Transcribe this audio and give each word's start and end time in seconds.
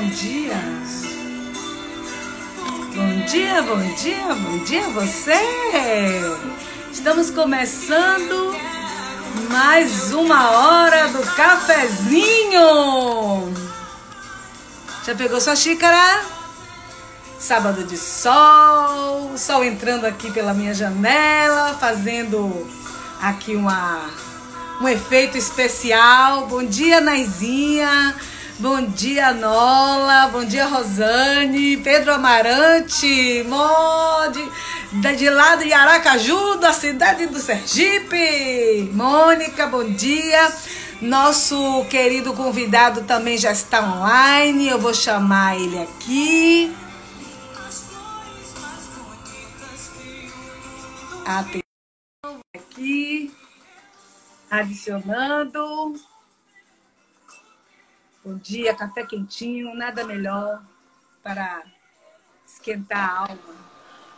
bom 0.00 0.08
dia. 0.08 0.56
Bom 2.94 3.26
dia, 3.26 3.62
bom 3.62 3.94
dia, 3.94 4.34
bom 4.34 4.58
dia 4.64 4.86
a 4.86 4.90
você. 4.90 5.34
Estamos 6.90 7.30
começando 7.30 8.56
mais 9.50 10.10
uma 10.14 10.52
hora 10.52 11.08
do 11.08 11.20
cafezinho. 11.36 12.62
Já 15.04 15.14
pegou 15.14 15.38
sua 15.38 15.54
xícara? 15.54 16.22
Sábado 17.38 17.84
de 17.84 17.98
sol, 17.98 19.36
sol 19.36 19.62
entrando 19.62 20.06
aqui 20.06 20.30
pela 20.32 20.54
minha 20.54 20.72
janela, 20.72 21.76
fazendo 21.78 22.66
aqui 23.20 23.54
uma 23.54 24.08
um 24.80 24.88
efeito 24.88 25.36
especial. 25.36 26.46
Bom 26.46 26.64
dia, 26.64 27.02
Naizinha. 27.02 28.16
Bom 28.60 28.82
dia, 28.82 29.32
Nola. 29.32 30.28
Bom 30.28 30.44
dia, 30.44 30.66
Rosane. 30.66 31.78
Pedro 31.78 32.12
Amarante. 32.12 33.42
Mode. 33.48 34.46
De 35.16 35.30
lá 35.30 35.56
de 35.56 35.72
Aracaju, 35.72 36.56
da 36.56 36.70
cidade 36.70 37.26
do 37.26 37.38
Sergipe. 37.38 38.90
Mônica, 38.92 39.66
bom 39.66 39.82
dia. 39.84 40.52
Nosso 41.00 41.86
querido 41.86 42.34
convidado 42.34 43.00
também 43.04 43.38
já 43.38 43.50
está 43.50 43.80
online. 43.80 44.68
Eu 44.68 44.78
vou 44.78 44.92
chamar 44.92 45.56
ele 45.56 45.78
aqui. 45.78 46.76
Atenção 51.24 52.40
aqui. 52.54 53.32
Adicionando. 54.50 55.94
Bom 58.22 58.36
dia, 58.36 58.74
café 58.74 59.06
quentinho, 59.06 59.74
nada 59.74 60.04
melhor 60.04 60.62
para 61.22 61.64
esquentar 62.46 62.98
a 62.98 63.18
alma. 63.20 63.56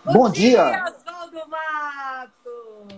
Bom, 0.05 0.13
Bom 0.13 0.31
dia, 0.31 0.65
dia 0.65 0.85
Oswaldo 0.85 1.49
Mato. 1.49 2.89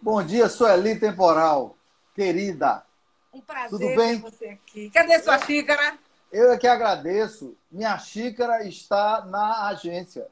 Bom 0.00 0.22
dia, 0.22 0.48
Sueli 0.48 0.98
Temporal, 0.98 1.76
querida. 2.14 2.86
Um 3.34 3.40
prazer 3.42 3.68
Tudo 3.68 3.94
bem? 3.94 4.18
ter 4.18 4.30
você 4.30 4.46
aqui. 4.46 4.88
Cadê 4.88 5.18
sua 5.18 5.38
xícara? 5.40 5.98
Eu 6.32 6.50
é 6.50 6.56
que 6.56 6.66
agradeço. 6.66 7.54
Minha 7.70 7.98
xícara 7.98 8.66
está 8.66 9.26
na 9.26 9.66
agência. 9.66 10.26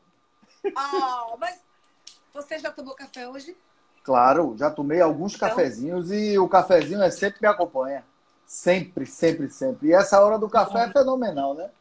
Oh, 0.65 1.37
mas 1.37 1.61
você 2.33 2.59
já 2.59 2.71
tomou 2.71 2.95
café 2.95 3.29
hoje? 3.29 3.55
Claro, 4.03 4.57
já 4.57 4.71
tomei 4.71 5.03
alguns 5.03 5.35
então... 5.35 5.51
cafezinhos 5.51 6.11
e 6.11 6.39
o 6.39 6.49
cafezinho 6.49 7.03
é 7.03 7.11
sempre 7.11 7.41
me 7.43 7.47
acompanha. 7.47 8.03
Sempre, 8.55 9.05
sempre, 9.05 9.51
sempre. 9.51 9.89
E 9.89 9.93
essa 9.93 10.21
hora 10.25 10.39
do 10.39 10.49
café 10.49 10.85
é 10.85 10.93
fenomenal, 10.93 11.55
né? 11.55 11.73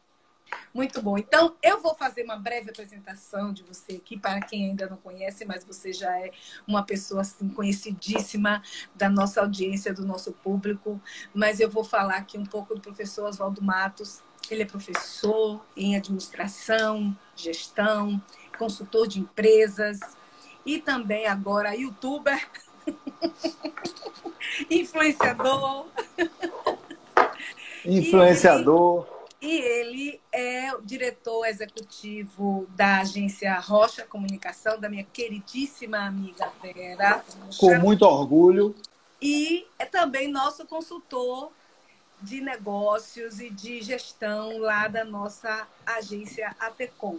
Muito 0.74 1.00
bom. 1.00 1.16
Então, 1.16 1.54
eu 1.62 1.80
vou 1.80 1.94
fazer 1.94 2.24
uma 2.24 2.36
breve 2.36 2.70
apresentação 2.70 3.52
de 3.52 3.62
você 3.62 3.92
aqui, 3.92 4.18
para 4.18 4.40
quem 4.40 4.70
ainda 4.70 4.88
não 4.88 4.96
conhece, 4.96 5.44
mas 5.44 5.64
você 5.64 5.92
já 5.92 6.18
é 6.18 6.32
uma 6.66 6.82
pessoa 6.82 7.20
assim, 7.20 7.48
conhecidíssima 7.48 8.60
da 8.92 9.08
nossa 9.08 9.40
audiência, 9.40 9.94
do 9.94 10.04
nosso 10.04 10.32
público. 10.32 11.00
Mas 11.32 11.60
eu 11.60 11.70
vou 11.70 11.84
falar 11.84 12.16
aqui 12.16 12.36
um 12.36 12.44
pouco 12.44 12.74
do 12.74 12.80
professor 12.80 13.28
Oswaldo 13.28 13.62
Matos. 13.62 14.20
Ele 14.50 14.64
é 14.64 14.66
professor 14.66 15.64
em 15.76 15.94
administração, 15.96 17.16
gestão, 17.36 18.20
consultor 18.58 19.06
de 19.06 19.20
empresas 19.20 20.00
e 20.66 20.80
também 20.80 21.28
agora 21.28 21.76
youtuber. 21.76 22.50
influenciador. 24.70 25.86
Influenciador. 27.84 29.06
E 29.40 29.46
ele, 29.46 29.54
e 29.54 29.60
ele 29.60 30.20
é 30.32 30.74
o 30.74 30.80
diretor 30.80 31.44
executivo 31.44 32.66
da 32.70 33.00
agência 33.00 33.54
Rocha 33.60 34.06
Comunicação, 34.06 34.80
da 34.80 34.88
minha 34.88 35.04
queridíssima 35.04 35.98
amiga 35.98 36.50
Vera. 36.62 37.22
Com 37.58 37.78
muito 37.78 38.06
orgulho. 38.06 38.74
E 39.20 39.66
é 39.78 39.84
também 39.84 40.28
nosso 40.28 40.66
consultor 40.66 41.52
de 42.22 42.40
negócios 42.40 43.38
e 43.38 43.50
de 43.50 43.82
gestão 43.82 44.58
lá 44.58 44.88
da 44.88 45.04
nossa 45.04 45.68
agência 45.84 46.56
ATECOM. 46.58 47.18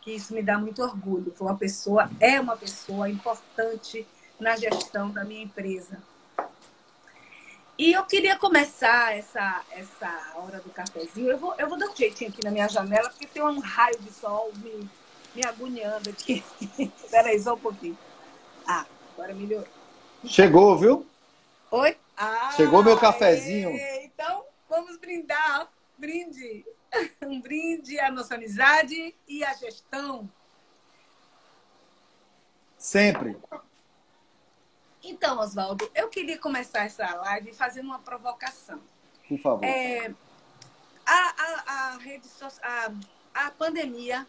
Que 0.00 0.12
isso 0.12 0.34
me 0.34 0.42
dá 0.42 0.56
muito 0.56 0.82
orgulho. 0.82 1.32
Foi 1.36 1.48
uma 1.48 1.56
pessoa, 1.56 2.10
é 2.18 2.40
uma 2.40 2.56
pessoa 2.56 3.10
importante 3.10 4.06
na 4.40 4.56
gestão 4.56 5.10
da 5.10 5.22
minha 5.22 5.42
empresa. 5.42 5.98
E 7.82 7.94
eu 7.94 8.04
queria 8.04 8.38
começar 8.38 9.12
essa, 9.18 9.64
essa 9.72 10.34
hora 10.36 10.60
do 10.60 10.70
cafezinho. 10.70 11.32
Eu 11.32 11.36
vou, 11.36 11.52
eu 11.58 11.68
vou 11.68 11.76
dar 11.76 11.88
um 11.88 11.96
jeitinho 11.96 12.30
aqui 12.30 12.38
na 12.44 12.52
minha 12.52 12.68
janela, 12.68 13.10
porque 13.10 13.26
tem 13.26 13.42
um 13.42 13.58
raio 13.58 13.98
de 13.98 14.12
sol 14.12 14.52
me, 14.58 14.88
me 15.34 15.44
agoniando 15.44 16.08
aqui. 16.08 16.44
Espera 16.78 17.30
aí, 17.30 17.40
só 17.40 17.54
um 17.54 17.58
pouquinho. 17.58 17.98
Ah, 18.64 18.86
agora 19.12 19.34
melhorou. 19.34 19.66
Chegou, 20.24 20.78
viu? 20.78 21.04
Oi? 21.72 21.96
Ah, 22.16 22.52
Chegou 22.56 22.84
meu 22.84 22.96
cafezinho. 22.96 23.70
É, 23.70 24.04
então, 24.04 24.44
vamos 24.68 24.96
brindar. 24.98 25.68
Brinde. 25.98 26.64
Um 27.20 27.40
brinde 27.40 27.98
à 27.98 28.12
nossa 28.12 28.36
amizade 28.36 29.12
e 29.26 29.42
à 29.42 29.54
gestão. 29.54 30.30
Sempre. 32.78 33.36
Então, 35.02 35.38
Oswaldo, 35.40 35.90
eu 35.94 36.08
queria 36.08 36.38
começar 36.38 36.84
essa 36.84 37.06
live 37.16 37.52
fazendo 37.52 37.86
uma 37.86 37.98
provocação. 37.98 38.80
Por 39.28 39.38
favor. 39.38 39.64
É, 39.64 40.14
a, 41.04 41.12
a, 41.12 41.72
a, 41.72 41.98
rede 41.98 42.28
a, 42.62 42.92
a 43.34 43.50
pandemia 43.50 44.26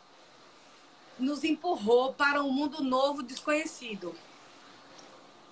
nos 1.19 1.43
empurrou 1.43 2.13
para 2.13 2.41
um 2.41 2.51
mundo 2.51 2.83
novo, 2.83 3.21
desconhecido. 3.21 4.15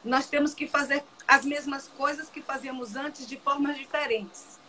Nós 0.03 0.27
temos 0.27 0.53
que 0.53 0.67
fazer 0.67 1.03
as 1.27 1.45
mesmas 1.45 1.87
coisas 1.87 2.29
que 2.29 2.41
fazíamos 2.41 2.95
antes 2.95 3.27
de 3.27 3.37
formas 3.37 3.77
diferentes. 3.77 4.59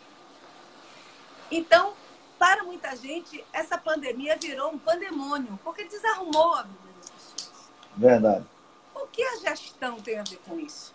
Então, 1.51 1.95
para 2.39 2.63
muita 2.65 2.95
gente, 2.97 3.43
essa 3.53 3.79
pandemia 3.79 4.37
virou 4.37 4.73
um 4.73 4.79
pandemônio, 4.79 5.59
porque 5.65 5.85
desarrumou 5.85 6.55
a 6.55 6.63
vida 6.63 6.79
das 6.99 7.11
pessoas. 7.11 7.71
Verdade. 7.97 8.45
Que 9.13 9.23
a 9.23 9.37
gestão 9.37 10.01
tem 10.01 10.19
a 10.19 10.25
ver 10.25 10.39
com 10.49 10.59
isso? 10.59 10.95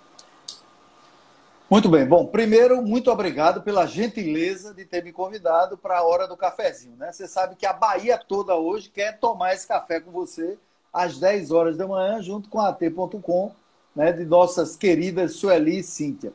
Muito 1.69 1.89
bem. 1.89 2.05
Bom, 2.05 2.25
primeiro, 2.25 2.81
muito 2.81 3.11
obrigado 3.11 3.61
pela 3.61 3.85
gentileza 3.85 4.73
de 4.73 4.85
ter 4.85 5.03
me 5.03 5.11
convidado 5.11 5.77
para 5.77 5.99
a 5.99 6.03
hora 6.03 6.25
do 6.25 6.37
cafezinho. 6.37 6.95
Né? 6.95 7.11
Você 7.11 7.27
sabe 7.27 7.55
que 7.55 7.65
a 7.65 7.73
Bahia 7.73 8.17
toda 8.17 8.55
hoje 8.55 8.89
quer 8.89 9.19
tomar 9.19 9.53
esse 9.53 9.67
café 9.67 9.99
com 9.99 10.09
você 10.09 10.57
às 10.93 11.19
10 11.19 11.51
horas 11.51 11.77
da 11.77 11.85
manhã, 11.85 12.21
junto 12.21 12.49
com 12.49 12.59
a 12.59 12.69
AT.com, 12.69 13.51
né, 13.93 14.13
de 14.13 14.23
nossas 14.23 14.75
queridas 14.75 15.35
Sueli 15.35 15.79
e 15.79 15.83
Cíntia. 15.83 16.31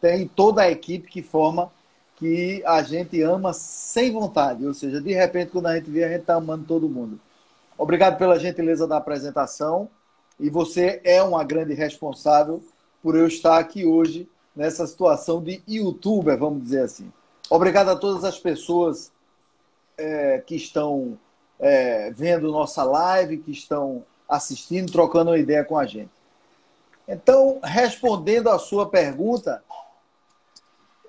Tem 0.00 0.28
toda 0.28 0.62
a 0.62 0.70
equipe 0.70 1.08
que 1.08 1.22
forma, 1.22 1.72
que 2.16 2.62
a 2.66 2.82
gente 2.82 3.22
ama 3.22 3.52
sem 3.52 4.12
vontade. 4.12 4.66
Ou 4.66 4.74
seja, 4.74 5.00
de 5.00 5.14
repente, 5.14 5.50
quando 5.50 5.66
a 5.66 5.76
gente 5.76 5.90
vê, 5.90 6.04
a 6.04 6.08
gente 6.08 6.20
está 6.20 6.34
amando 6.34 6.64
todo 6.64 6.88
mundo. 6.88 7.18
Obrigado 7.76 8.18
pela 8.18 8.38
gentileza 8.38 8.86
da 8.86 8.98
apresentação 8.98 9.88
e 10.38 10.48
você 10.48 11.00
é 11.04 11.22
uma 11.22 11.42
grande 11.44 11.74
responsável 11.74 12.62
por 13.02 13.16
eu 13.16 13.26
estar 13.26 13.58
aqui 13.58 13.84
hoje 13.84 14.28
nessa 14.54 14.86
situação 14.86 15.42
de 15.42 15.62
youtuber, 15.68 16.38
vamos 16.38 16.62
dizer 16.62 16.82
assim. 16.82 17.12
Obrigado 17.50 17.88
a 17.90 17.96
todas 17.96 18.24
as 18.24 18.38
pessoas 18.38 19.12
é, 19.96 20.38
que 20.38 20.54
estão 20.54 21.18
é, 21.58 22.10
vendo 22.10 22.52
nossa 22.52 22.84
live, 22.84 23.38
que 23.38 23.52
estão 23.52 24.04
assistindo, 24.28 24.92
trocando 24.92 25.30
uma 25.30 25.38
ideia 25.38 25.64
com 25.64 25.78
a 25.78 25.86
gente. 25.86 26.10
Então, 27.06 27.58
respondendo 27.64 28.50
à 28.50 28.58
sua 28.58 28.88
pergunta, 28.88 29.62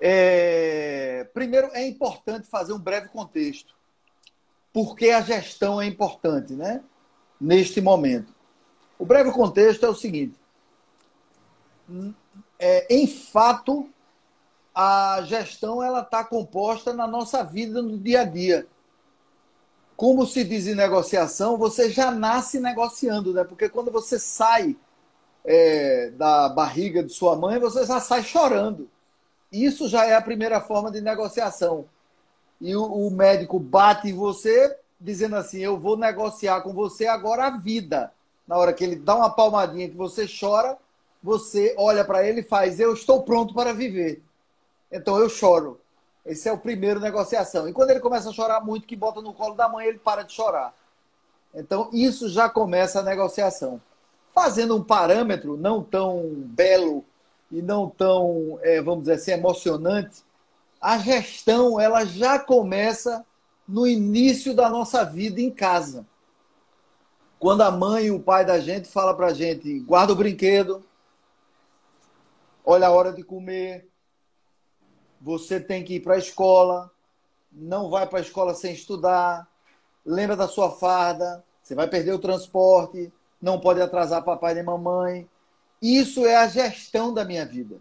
é, 0.00 1.28
primeiro 1.34 1.68
é 1.74 1.86
importante 1.86 2.48
fazer 2.48 2.72
um 2.72 2.78
breve 2.78 3.08
contexto. 3.08 3.74
Por 4.72 4.96
que 4.96 5.10
a 5.10 5.20
gestão 5.20 5.80
é 5.80 5.86
importante, 5.86 6.54
né? 6.54 6.82
Neste 7.38 7.80
momento. 7.80 8.32
O 9.00 9.06
breve 9.06 9.32
contexto 9.32 9.86
é 9.86 9.88
o 9.88 9.94
seguinte: 9.94 10.38
é, 12.58 12.86
em 12.94 13.06
fato, 13.06 13.88
a 14.74 15.22
gestão 15.22 15.82
ela 15.82 16.02
está 16.02 16.22
composta 16.22 16.92
na 16.92 17.06
nossa 17.06 17.42
vida 17.42 17.80
no 17.80 17.96
dia 17.96 18.20
a 18.20 18.24
dia. 18.24 18.66
Como 19.96 20.26
se 20.26 20.44
diz 20.44 20.66
em 20.66 20.74
negociação, 20.74 21.56
você 21.56 21.90
já 21.90 22.10
nasce 22.10 22.60
negociando, 22.60 23.32
né? 23.32 23.42
Porque 23.42 23.70
quando 23.70 23.90
você 23.90 24.18
sai 24.18 24.76
é, 25.46 26.10
da 26.10 26.50
barriga 26.50 27.02
de 27.02 27.10
sua 27.10 27.34
mãe, 27.34 27.58
você 27.58 27.86
já 27.86 28.00
sai 28.00 28.22
chorando. 28.22 28.86
Isso 29.50 29.88
já 29.88 30.04
é 30.04 30.14
a 30.14 30.22
primeira 30.22 30.60
forma 30.60 30.90
de 30.90 31.00
negociação. 31.00 31.86
E 32.60 32.76
o, 32.76 32.84
o 32.84 33.10
médico 33.10 33.58
bate 33.58 34.08
em 34.08 34.14
você, 34.14 34.76
dizendo 35.00 35.36
assim: 35.36 35.60
Eu 35.60 35.78
vou 35.78 35.96
negociar 35.96 36.60
com 36.60 36.74
você 36.74 37.06
agora 37.06 37.46
a 37.46 37.56
vida 37.56 38.12
na 38.50 38.56
hora 38.56 38.72
que 38.72 38.82
ele 38.82 38.96
dá 38.96 39.14
uma 39.14 39.30
palmadinha 39.30 39.88
que 39.88 39.96
você 39.96 40.26
chora, 40.26 40.76
você 41.22 41.72
olha 41.78 42.04
para 42.04 42.26
ele 42.26 42.40
e 42.40 42.42
faz: 42.42 42.80
Eu 42.80 42.92
estou 42.92 43.22
pronto 43.22 43.54
para 43.54 43.72
viver. 43.72 44.20
Então 44.90 45.16
eu 45.18 45.28
choro. 45.28 45.80
Esse 46.26 46.48
é 46.48 46.52
o 46.52 46.58
primeiro 46.58 46.98
negociação. 46.98 47.68
E 47.68 47.72
quando 47.72 47.90
ele 47.90 48.00
começa 48.00 48.28
a 48.28 48.32
chorar 48.32 48.60
muito, 48.60 48.88
que 48.88 48.96
bota 48.96 49.20
no 49.22 49.32
colo 49.32 49.54
da 49.54 49.68
mãe, 49.68 49.86
ele 49.86 50.00
para 50.00 50.24
de 50.24 50.32
chorar. 50.32 50.74
Então, 51.54 51.90
isso 51.92 52.28
já 52.28 52.48
começa 52.48 52.98
a 52.98 53.04
negociação. 53.04 53.80
Fazendo 54.34 54.76
um 54.76 54.82
parâmetro 54.82 55.56
não 55.56 55.80
tão 55.82 56.28
belo 56.34 57.04
e 57.52 57.62
não 57.62 57.88
tão, 57.88 58.58
é, 58.62 58.82
vamos 58.82 59.02
dizer 59.02 59.14
assim, 59.14 59.30
emocionante, 59.30 60.24
a 60.80 60.98
gestão 60.98 61.80
ela 61.80 62.04
já 62.04 62.38
começa 62.38 63.24
no 63.66 63.86
início 63.86 64.54
da 64.54 64.68
nossa 64.68 65.04
vida 65.04 65.40
em 65.40 65.50
casa. 65.50 66.04
Quando 67.40 67.62
a 67.62 67.70
mãe 67.70 68.04
e 68.04 68.10
o 68.10 68.20
pai 68.20 68.44
da 68.44 68.60
gente 68.60 68.86
fala 68.86 69.14
para 69.14 69.28
a 69.28 69.32
gente, 69.32 69.80
guarda 69.80 70.12
o 70.12 70.16
brinquedo, 70.16 70.84
olha 72.62 72.86
a 72.86 72.90
hora 72.90 73.14
de 73.14 73.22
comer, 73.22 73.88
você 75.18 75.58
tem 75.58 75.82
que 75.82 75.94
ir 75.94 76.00
para 76.00 76.16
a 76.16 76.18
escola, 76.18 76.90
não 77.50 77.88
vai 77.88 78.06
para 78.06 78.18
a 78.18 78.22
escola 78.22 78.54
sem 78.54 78.74
estudar, 78.74 79.48
lembra 80.04 80.36
da 80.36 80.46
sua 80.46 80.70
farda, 80.70 81.42
você 81.62 81.74
vai 81.74 81.88
perder 81.88 82.12
o 82.12 82.18
transporte, 82.18 83.10
não 83.40 83.58
pode 83.58 83.80
atrasar 83.80 84.22
papai 84.22 84.52
nem 84.52 84.62
mamãe. 84.62 85.26
Isso 85.80 86.26
é 86.26 86.36
a 86.36 86.46
gestão 86.46 87.14
da 87.14 87.24
minha 87.24 87.46
vida. 87.46 87.78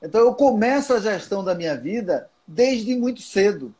Então 0.00 0.22
eu 0.22 0.34
começo 0.34 0.94
a 0.94 0.98
gestão 0.98 1.44
da 1.44 1.54
minha 1.54 1.76
vida 1.76 2.30
desde 2.48 2.96
muito 2.96 3.20
cedo. 3.20 3.74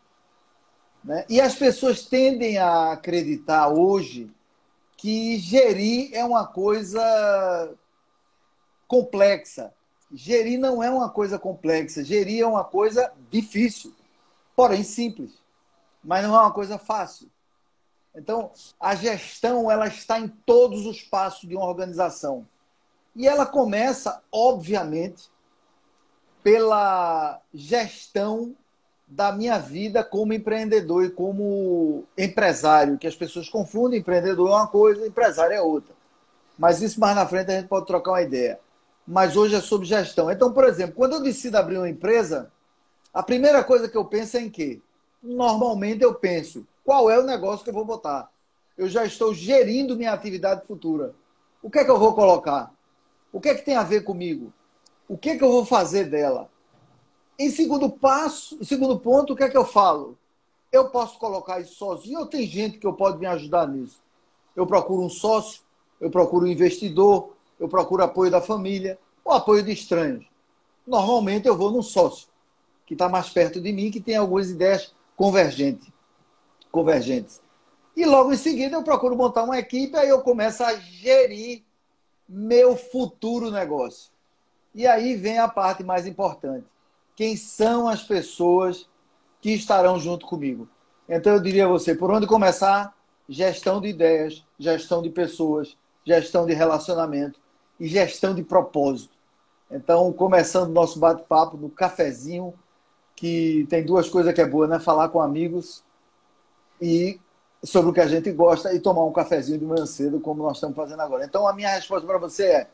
Né? 1.02 1.24
E 1.30 1.40
as 1.40 1.54
pessoas 1.54 2.04
tendem 2.04 2.58
a 2.58 2.92
acreditar 2.92 3.68
hoje 3.68 4.30
que 4.96 5.38
gerir 5.38 6.14
é 6.14 6.24
uma 6.24 6.46
coisa 6.46 7.74
complexa. 8.86 9.72
Gerir 10.12 10.58
não 10.58 10.82
é 10.82 10.90
uma 10.90 11.10
coisa 11.10 11.38
complexa, 11.38 12.04
gerir 12.04 12.42
é 12.42 12.46
uma 12.46 12.64
coisa 12.64 13.12
difícil, 13.30 13.92
porém 14.54 14.84
simples, 14.84 15.32
mas 16.02 16.22
não 16.22 16.34
é 16.36 16.40
uma 16.40 16.52
coisa 16.52 16.78
fácil. 16.78 17.28
Então, 18.14 18.52
a 18.78 18.94
gestão 18.94 19.68
ela 19.68 19.88
está 19.88 20.20
em 20.20 20.28
todos 20.28 20.86
os 20.86 21.02
passos 21.02 21.48
de 21.48 21.56
uma 21.56 21.66
organização. 21.66 22.46
E 23.16 23.26
ela 23.26 23.44
começa, 23.44 24.22
obviamente, 24.30 25.28
pela 26.42 27.40
gestão 27.52 28.54
da 29.06 29.32
minha 29.32 29.58
vida 29.58 30.02
como 30.02 30.32
empreendedor 30.32 31.04
e 31.04 31.10
como 31.10 32.04
empresário, 32.16 32.98
que 32.98 33.06
as 33.06 33.14
pessoas 33.14 33.48
confundem 33.48 34.00
empreendedor 34.00 34.48
é 34.50 34.54
uma 34.54 34.66
coisa, 34.66 35.06
empresário 35.06 35.54
é 35.54 35.60
outra. 35.60 35.94
Mas 36.58 36.80
isso 36.80 36.98
mais 37.00 37.14
na 37.14 37.26
frente 37.26 37.50
a 37.50 37.54
gente 37.54 37.68
pode 37.68 37.86
trocar 37.86 38.12
uma 38.12 38.22
ideia 38.22 38.58
mas 39.06 39.36
hoje 39.36 39.54
é 39.54 39.60
sobre 39.60 39.86
gestão. 39.86 40.30
Então, 40.30 40.52
por 40.52 40.64
exemplo, 40.64 40.94
quando 40.94 41.14
eu 41.14 41.22
decido 41.22 41.58
abrir 41.58 41.76
uma 41.76 41.88
empresa, 41.88 42.50
a 43.12 43.22
primeira 43.22 43.62
coisa 43.62 43.88
que 43.88 43.96
eu 43.96 44.04
penso 44.04 44.36
é 44.36 44.40
em 44.40 44.50
quê? 44.50 44.80
Normalmente 45.22 46.02
eu 46.02 46.14
penso, 46.14 46.66
qual 46.84 47.10
é 47.10 47.18
o 47.18 47.24
negócio 47.24 47.64
que 47.64 47.70
eu 47.70 47.74
vou 47.74 47.84
botar? 47.84 48.30
Eu 48.76 48.88
já 48.88 49.04
estou 49.04 49.32
gerindo 49.32 49.96
minha 49.96 50.12
atividade 50.12 50.66
futura. 50.66 51.14
O 51.62 51.70
que 51.70 51.78
é 51.78 51.84
que 51.84 51.90
eu 51.90 51.98
vou 51.98 52.14
colocar? 52.14 52.72
O 53.32 53.40
que 53.40 53.48
é 53.48 53.54
que 53.54 53.64
tem 53.64 53.76
a 53.76 53.82
ver 53.82 54.02
comigo? 54.02 54.52
O 55.08 55.16
que 55.16 55.30
é 55.30 55.36
que 55.36 55.44
eu 55.44 55.50
vou 55.50 55.64
fazer 55.64 56.04
dela? 56.04 56.50
Em 57.38 57.50
segundo 57.50 57.90
passo, 57.90 58.64
segundo 58.64 58.98
ponto, 58.98 59.32
o 59.32 59.36
que 59.36 59.42
é 59.42 59.48
que 59.48 59.56
eu 59.56 59.64
falo? 59.64 60.16
Eu 60.70 60.88
posso 60.90 61.18
colocar 61.18 61.60
isso 61.60 61.74
sozinho 61.74 62.20
ou 62.20 62.26
tem 62.26 62.46
gente 62.46 62.78
que 62.78 62.86
eu 62.86 62.92
pode 62.92 63.18
me 63.18 63.26
ajudar 63.26 63.66
nisso? 63.66 64.02
Eu 64.54 64.66
procuro 64.66 65.02
um 65.02 65.08
sócio, 65.08 65.62
eu 66.00 66.10
procuro 66.10 66.46
um 66.46 66.50
investidor, 66.50 67.34
eu 67.58 67.68
procuro 67.68 68.04
apoio 68.04 68.30
da 68.30 68.40
família 68.40 68.98
ou 69.24 69.32
apoio 69.32 69.62
de 69.62 69.72
estranhos. 69.72 70.24
Normalmente 70.86 71.48
eu 71.48 71.56
vou 71.56 71.70
num 71.70 71.82
sócio, 71.82 72.28
que 72.86 72.94
está 72.94 73.08
mais 73.08 73.30
perto 73.30 73.60
de 73.60 73.72
mim, 73.72 73.90
que 73.90 74.00
tem 74.00 74.16
algumas 74.16 74.50
ideias 74.50 74.94
convergentes. 75.16 75.88
convergentes. 76.70 77.40
E 77.96 78.04
logo 78.04 78.32
em 78.32 78.36
seguida 78.36 78.76
eu 78.76 78.82
procuro 78.82 79.16
montar 79.16 79.44
uma 79.44 79.58
equipe, 79.58 79.96
aí 79.96 80.08
eu 80.08 80.22
começo 80.22 80.62
a 80.62 80.74
gerir 80.74 81.62
meu 82.28 82.76
futuro 82.76 83.50
negócio. 83.50 84.10
E 84.74 84.86
aí 84.86 85.16
vem 85.16 85.38
a 85.38 85.48
parte 85.48 85.84
mais 85.84 86.06
importante. 86.06 86.66
Quem 87.16 87.36
são 87.36 87.88
as 87.88 88.02
pessoas 88.02 88.88
que 89.40 89.52
estarão 89.52 89.98
junto 89.98 90.26
comigo? 90.26 90.68
Então 91.08 91.34
eu 91.34 91.40
diria 91.40 91.66
a 91.66 91.68
você, 91.68 91.94
por 91.94 92.10
onde 92.10 92.26
começar? 92.26 92.94
Gestão 93.28 93.80
de 93.80 93.88
ideias, 93.88 94.44
gestão 94.58 95.00
de 95.00 95.10
pessoas, 95.10 95.76
gestão 96.04 96.44
de 96.44 96.52
relacionamento 96.52 97.40
e 97.78 97.86
gestão 97.86 98.34
de 98.34 98.42
propósito. 98.42 99.14
Então, 99.70 100.12
começando 100.12 100.72
nosso 100.72 100.98
bate-papo 100.98 101.56
no 101.56 101.70
cafezinho, 101.70 102.54
que 103.16 103.66
tem 103.70 103.84
duas 103.84 104.08
coisas 104.08 104.34
que 104.34 104.40
é 104.40 104.46
boa, 104.46 104.66
né? 104.66 104.78
Falar 104.78 105.08
com 105.08 105.20
amigos 105.20 105.82
e 106.80 107.18
sobre 107.62 107.90
o 107.90 107.94
que 107.94 108.00
a 108.00 108.06
gente 108.06 108.30
gosta 108.30 108.74
e 108.74 108.80
tomar 108.80 109.04
um 109.04 109.12
cafezinho 109.12 109.58
de 109.58 109.64
manhã 109.64 109.86
cedo, 109.86 110.20
como 110.20 110.42
nós 110.42 110.58
estamos 110.58 110.76
fazendo 110.76 111.00
agora. 111.00 111.24
Então, 111.24 111.48
a 111.48 111.52
minha 111.52 111.70
resposta 111.70 112.06
para 112.06 112.18
você 112.18 112.44
é: 112.44 112.70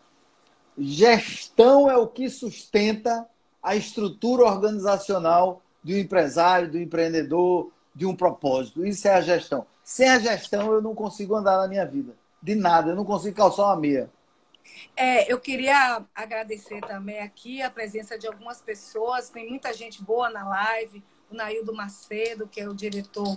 gestão 0.76 1.90
é 1.90 1.96
o 1.96 2.06
que 2.06 2.28
sustenta 2.28 3.26
a 3.62 3.76
estrutura 3.76 4.44
organizacional 4.44 5.62
do 5.82 5.96
empresário, 5.96 6.70
do 6.70 6.78
empreendedor, 6.78 7.70
de 7.94 8.06
um 8.06 8.14
propósito. 8.14 8.84
Isso 8.84 9.06
é 9.08 9.14
a 9.14 9.20
gestão. 9.20 9.66
Sem 9.82 10.08
a 10.08 10.18
gestão, 10.18 10.72
eu 10.72 10.80
não 10.80 10.94
consigo 10.94 11.34
andar 11.34 11.58
na 11.58 11.68
minha 11.68 11.84
vida. 11.84 12.14
De 12.42 12.54
nada, 12.54 12.90
eu 12.90 12.96
não 12.96 13.04
consigo 13.04 13.36
calçar 13.36 13.64
uma 13.64 13.76
meia. 13.76 14.10
É, 14.96 15.30
eu 15.30 15.38
queria 15.38 16.04
agradecer 16.14 16.80
também 16.82 17.20
aqui 17.20 17.60
a 17.60 17.70
presença 17.70 18.18
de 18.18 18.26
algumas 18.26 18.60
pessoas. 18.60 19.30
Tem 19.30 19.48
muita 19.48 19.72
gente 19.72 20.02
boa 20.02 20.30
na 20.30 20.48
live. 20.48 21.02
O 21.30 21.34
Naildo 21.34 21.74
Macedo, 21.74 22.46
que 22.46 22.60
é 22.60 22.68
o 22.68 22.74
diretor, 22.74 23.36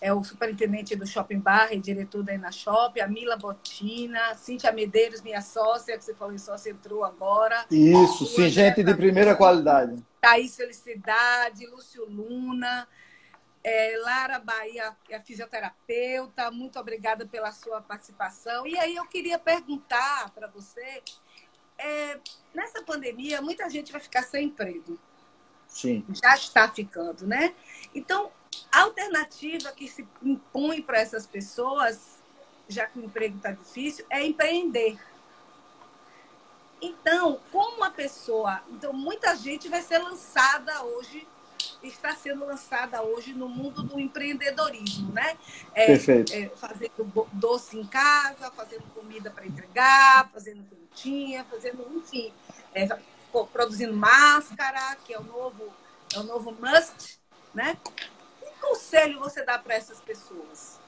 é 0.00 0.12
o 0.12 0.24
superintendente 0.24 0.96
do 0.96 1.06
Shopping 1.06 1.38
Bar 1.38 1.72
e 1.72 1.78
diretor 1.78 2.22
da 2.22 2.32
Ena 2.32 2.50
Shop. 2.50 2.98
A 3.00 3.06
Mila 3.06 3.36
Botina, 3.36 4.34
Cíntia 4.34 4.72
Medeiros, 4.72 5.20
minha 5.20 5.42
sócia, 5.42 5.96
que 5.98 6.04
você 6.04 6.14
falou 6.14 6.32
em 6.32 6.38
sócia, 6.38 6.70
entrou 6.70 7.04
agora. 7.04 7.66
Isso, 7.70 8.24
sim, 8.26 8.48
gente 8.48 8.82
de 8.82 8.94
primeira 8.94 9.36
qualidade. 9.36 10.02
Thaís 10.20 10.56
Felicidade, 10.56 11.66
Lúcio 11.66 12.06
Luna. 12.06 12.88
É, 13.62 14.00
Lara 14.02 14.38
Bahia 14.38 14.96
é 15.10 15.20
fisioterapeuta, 15.20 16.50
muito 16.50 16.78
obrigada 16.78 17.26
pela 17.26 17.52
sua 17.52 17.82
participação. 17.82 18.66
E 18.66 18.78
aí 18.78 18.96
eu 18.96 19.06
queria 19.06 19.38
perguntar 19.38 20.30
para 20.30 20.46
você, 20.46 21.02
é, 21.76 22.18
nessa 22.54 22.82
pandemia, 22.82 23.42
muita 23.42 23.68
gente 23.68 23.92
vai 23.92 24.00
ficar 24.00 24.22
sem 24.22 24.46
emprego. 24.46 24.98
Sim. 25.68 26.04
Já 26.22 26.34
está 26.34 26.68
ficando, 26.70 27.26
né? 27.26 27.54
Então, 27.94 28.32
a 28.72 28.82
alternativa 28.82 29.72
que 29.72 29.88
se 29.88 30.06
impõe 30.22 30.82
para 30.82 31.00
essas 31.00 31.26
pessoas, 31.26 32.22
já 32.68 32.86
que 32.86 32.98
o 32.98 33.04
emprego 33.04 33.36
está 33.36 33.50
difícil, 33.52 34.04
é 34.10 34.24
empreender. 34.24 34.98
Então, 36.80 37.40
como 37.52 37.76
uma 37.76 37.90
pessoa. 37.90 38.62
Então, 38.70 38.92
muita 38.92 39.36
gente 39.36 39.68
vai 39.68 39.82
ser 39.82 39.98
lançada 39.98 40.82
hoje 40.84 41.26
está 41.82 42.14
sendo 42.14 42.44
lançada 42.44 43.02
hoje 43.02 43.32
no 43.32 43.48
mundo 43.48 43.82
do 43.82 43.98
empreendedorismo, 43.98 45.12
né? 45.12 45.36
É, 45.74 45.86
Perfeito. 45.86 46.32
É, 46.32 46.48
fazendo 46.56 47.28
doce 47.32 47.78
em 47.78 47.86
casa, 47.86 48.50
fazendo 48.50 48.82
comida 48.94 49.30
para 49.30 49.46
entregar, 49.46 50.28
fazendo 50.30 50.64
quentinha, 50.64 51.44
fazendo, 51.44 51.86
enfim, 51.96 52.32
é, 52.74 52.86
produzindo 53.52 53.94
máscara, 53.94 54.96
que 55.04 55.14
é 55.14 55.18
o 55.18 55.24
novo, 55.24 55.72
é 56.14 56.18
o 56.18 56.22
novo 56.22 56.52
must, 56.52 57.18
né? 57.54 57.76
Conselho 58.60 59.18
você 59.18 59.44
dá 59.44 59.58
para 59.58 59.74
essas 59.74 60.00
pessoas? 60.00 60.78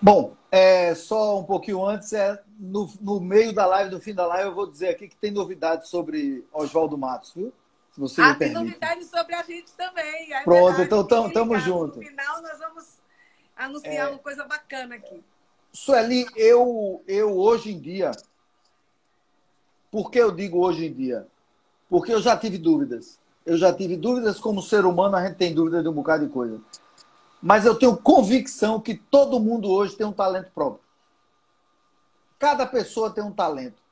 Bom, 0.00 0.36
é, 0.50 0.94
só 0.94 1.38
um 1.38 1.44
pouquinho 1.44 1.86
antes, 1.86 2.12
é, 2.12 2.42
no, 2.58 2.90
no 3.00 3.20
meio 3.20 3.52
da 3.52 3.66
live, 3.66 3.94
no 3.94 4.00
fim 4.00 4.14
da 4.14 4.26
live, 4.26 4.48
eu 4.48 4.54
vou 4.54 4.66
dizer 4.66 4.88
aqui 4.88 5.08
que 5.08 5.16
tem 5.16 5.30
novidades 5.30 5.88
sobre 5.88 6.44
Oswaldo 6.52 6.98
Matos, 6.98 7.32
viu? 7.34 7.52
se 7.92 8.00
você 8.00 8.20
ah, 8.20 8.28
me 8.30 8.36
permite. 8.36 8.54
tem 8.54 8.64
novidades 8.64 9.10
sobre 9.10 9.34
a 9.34 9.42
gente 9.42 9.72
também. 9.72 10.32
É 10.32 10.42
Pronto, 10.42 10.76
verdade. 10.76 10.82
então 10.86 11.06
tamo, 11.06 11.32
tamo 11.32 11.58
junto. 11.58 11.96
No 11.98 12.02
final 12.02 12.42
nós 12.42 12.58
vamos 12.58 12.84
anunciar 13.56 14.08
é... 14.08 14.08
uma 14.08 14.18
coisa 14.18 14.44
bacana 14.44 14.94
aqui. 14.94 15.22
Sueli, 15.72 16.26
eu, 16.36 17.02
eu 17.06 17.36
hoje 17.36 17.72
em 17.72 17.78
dia, 17.78 18.12
por 19.90 20.10
que 20.10 20.18
eu 20.18 20.30
digo 20.30 20.58
hoje 20.58 20.86
em 20.86 20.92
dia? 20.92 21.26
Porque 21.88 22.12
eu 22.12 22.20
já 22.20 22.36
tive 22.36 22.58
dúvidas. 22.58 23.20
Eu 23.44 23.56
já 23.56 23.72
tive 23.72 23.96
dúvidas 23.96 24.38
como 24.38 24.62
ser 24.62 24.84
humano, 24.84 25.16
a 25.16 25.26
gente 25.26 25.36
tem 25.36 25.54
dúvidas 25.54 25.82
de 25.82 25.88
um 25.88 25.92
bocado 25.92 26.26
de 26.26 26.32
coisa. 26.32 26.60
Mas 27.42 27.66
eu 27.66 27.74
tenho 27.74 27.96
convicção 27.96 28.80
que 28.80 28.94
todo 28.94 29.40
mundo 29.40 29.68
hoje 29.68 29.96
tem 29.96 30.06
um 30.06 30.12
talento 30.12 30.52
próprio. 30.54 30.80
Cada 32.38 32.64
pessoa 32.64 33.10
tem 33.10 33.24
um 33.24 33.32
talento. 33.32 33.82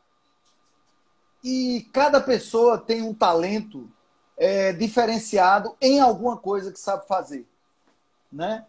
E 1.43 1.89
cada 1.93 2.21
pessoa 2.21 2.79
tem 2.79 3.03
um 3.03 3.13
talento 3.13 3.91
é, 4.37 4.73
diferenciado 4.73 5.75
em 5.81 6.01
alguma 6.01 6.37
coisa 6.37 6.71
que 6.71 6.79
sabe 6.79 7.09
fazer. 7.09 7.45
Né? 8.31 8.65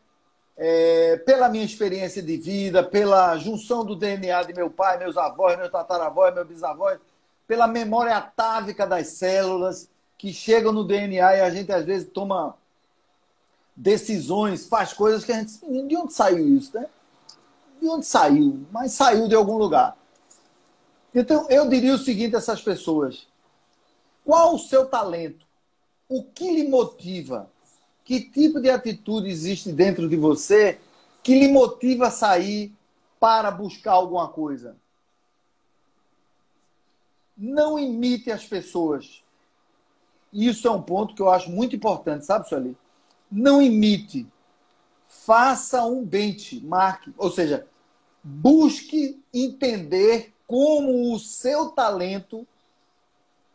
É, 0.57 1.17
pela 1.17 1.47
minha 1.47 1.63
experiência 1.63 2.21
de 2.21 2.35
vida, 2.37 2.83
pela 2.83 3.37
junção 3.37 3.85
do 3.85 3.95
DNA 3.95 4.43
de 4.43 4.53
meu 4.53 4.69
pai, 4.69 4.97
meus 4.97 5.15
avós, 5.15 5.57
meus 5.57 5.71
tataravós, 5.71 6.33
meus 6.33 6.47
bisavós, 6.47 6.99
pela 7.47 7.67
memória 7.67 8.17
atávica 8.17 8.87
das 8.87 9.09
células 9.09 9.89
que 10.17 10.33
chegam 10.33 10.71
no 10.71 10.83
DNA 10.83 11.37
e 11.37 11.41
a 11.41 11.49
gente 11.49 11.71
às 11.71 11.85
vezes 11.85 12.09
toma 12.09 12.55
decisões, 13.75 14.67
faz 14.67 14.93
coisas 14.93 15.23
que 15.23 15.31
a 15.31 15.39
gente. 15.39 15.59
De 15.87 15.95
onde 15.95 16.13
saiu 16.13 16.57
isso, 16.57 16.75
né? 16.75 16.87
De 17.79 17.87
onde 17.87 18.05
saiu? 18.05 18.65
Mas 18.71 18.91
saiu 18.91 19.27
de 19.27 19.35
algum 19.35 19.57
lugar. 19.57 19.97
Então, 21.13 21.47
eu 21.49 21.67
diria 21.67 21.93
o 21.93 21.97
seguinte 21.97 22.35
a 22.35 22.39
essas 22.39 22.61
pessoas: 22.61 23.27
qual 24.23 24.55
o 24.55 24.59
seu 24.59 24.85
talento? 24.85 25.45
O 26.07 26.23
que 26.23 26.51
lhe 26.51 26.67
motiva? 26.67 27.49
Que 28.03 28.19
tipo 28.19 28.59
de 28.59 28.69
atitude 28.69 29.29
existe 29.29 29.71
dentro 29.71 30.09
de 30.09 30.15
você 30.15 30.79
que 31.23 31.37
lhe 31.37 31.47
motiva 31.47 32.07
a 32.07 32.11
sair 32.11 32.73
para 33.19 33.51
buscar 33.51 33.93
alguma 33.93 34.27
coisa? 34.27 34.75
Não 37.37 37.79
imite 37.79 38.31
as 38.31 38.45
pessoas. 38.45 39.23
Isso 40.33 40.67
é 40.67 40.71
um 40.71 40.81
ponto 40.81 41.15
que 41.15 41.21
eu 41.21 41.29
acho 41.29 41.49
muito 41.49 41.75
importante, 41.75 42.25
sabe, 42.25 42.47
Sueli? 42.47 42.77
Não 43.31 43.61
imite. 43.61 44.27
Faça 45.07 45.83
um 45.85 46.03
benchmark, 46.03 47.07
ou 47.17 47.31
seja, 47.31 47.67
busque 48.23 49.21
entender 49.33 50.33
como 50.47 51.13
o 51.13 51.19
seu 51.19 51.69
talento 51.69 52.45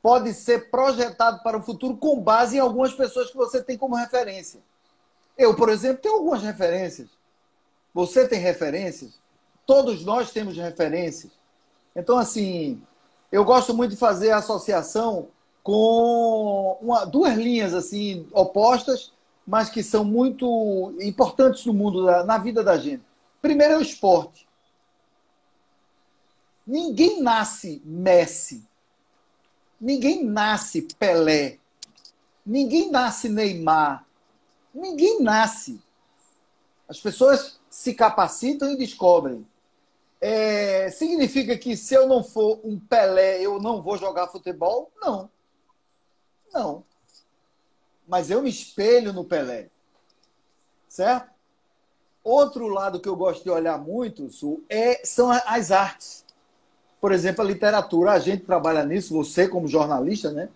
pode 0.00 0.32
ser 0.32 0.70
projetado 0.70 1.42
para 1.42 1.58
o 1.58 1.62
futuro 1.62 1.96
com 1.96 2.20
base 2.20 2.56
em 2.56 2.60
algumas 2.60 2.94
pessoas 2.94 3.30
que 3.30 3.36
você 3.36 3.62
tem 3.62 3.76
como 3.76 3.96
referência. 3.96 4.60
Eu, 5.36 5.54
por 5.54 5.68
exemplo, 5.68 6.00
tenho 6.00 6.14
algumas 6.14 6.42
referências. 6.42 7.08
Você 7.92 8.26
tem 8.28 8.38
referências? 8.38 9.20
Todos 9.66 10.04
nós 10.04 10.30
temos 10.30 10.56
referências. 10.56 11.32
Então, 11.94 12.16
assim, 12.16 12.80
eu 13.32 13.44
gosto 13.44 13.74
muito 13.74 13.90
de 13.90 13.96
fazer 13.96 14.30
associação 14.30 15.28
com 15.62 16.78
uma, 16.80 17.04
duas 17.04 17.36
linhas 17.36 17.74
assim 17.74 18.28
opostas, 18.32 19.12
mas 19.46 19.70
que 19.70 19.82
são 19.82 20.04
muito 20.04 20.96
importantes 21.00 21.64
no 21.64 21.72
mundo, 21.72 22.02
na 22.24 22.38
vida 22.38 22.64
da 22.64 22.76
gente. 22.76 23.02
Primeiro 23.40 23.74
é 23.74 23.78
o 23.78 23.82
esporte. 23.82 24.46
Ninguém 26.66 27.22
nasce 27.22 27.80
Messi. 27.84 28.66
Ninguém 29.80 30.24
nasce 30.24 30.82
Pelé. 30.98 31.58
Ninguém 32.44 32.90
nasce 32.90 33.28
Neymar. 33.28 34.04
Ninguém 34.74 35.22
nasce. 35.22 35.80
As 36.88 36.98
pessoas 36.98 37.60
se 37.70 37.94
capacitam 37.94 38.72
e 38.72 38.76
descobrem. 38.76 39.46
É, 40.20 40.90
significa 40.90 41.56
que 41.56 41.76
se 41.76 41.94
eu 41.94 42.08
não 42.08 42.24
for 42.24 42.60
um 42.64 42.80
Pelé, 42.80 43.40
eu 43.40 43.60
não 43.60 43.80
vou 43.80 43.96
jogar 43.96 44.28
futebol? 44.28 44.90
Não. 45.00 45.30
Não. 46.52 46.84
Mas 48.06 48.30
eu 48.30 48.42
me 48.42 48.50
espelho 48.50 49.12
no 49.12 49.24
Pelé. 49.24 49.68
Certo? 50.88 51.30
Outro 52.22 52.66
lado 52.66 53.00
que 53.00 53.08
eu 53.08 53.14
gosto 53.14 53.44
de 53.44 53.50
olhar 53.50 53.78
muito, 53.78 54.30
Su, 54.30 54.62
é, 54.68 55.04
são 55.04 55.30
as 55.30 55.70
artes. 55.70 56.24
Por 57.00 57.12
exemplo, 57.12 57.42
a 57.42 57.46
literatura. 57.46 58.12
A 58.12 58.18
gente 58.18 58.44
trabalha 58.44 58.84
nisso, 58.84 59.14
você 59.14 59.46
como 59.46 59.68
jornalista, 59.68 60.32
né? 60.32 60.48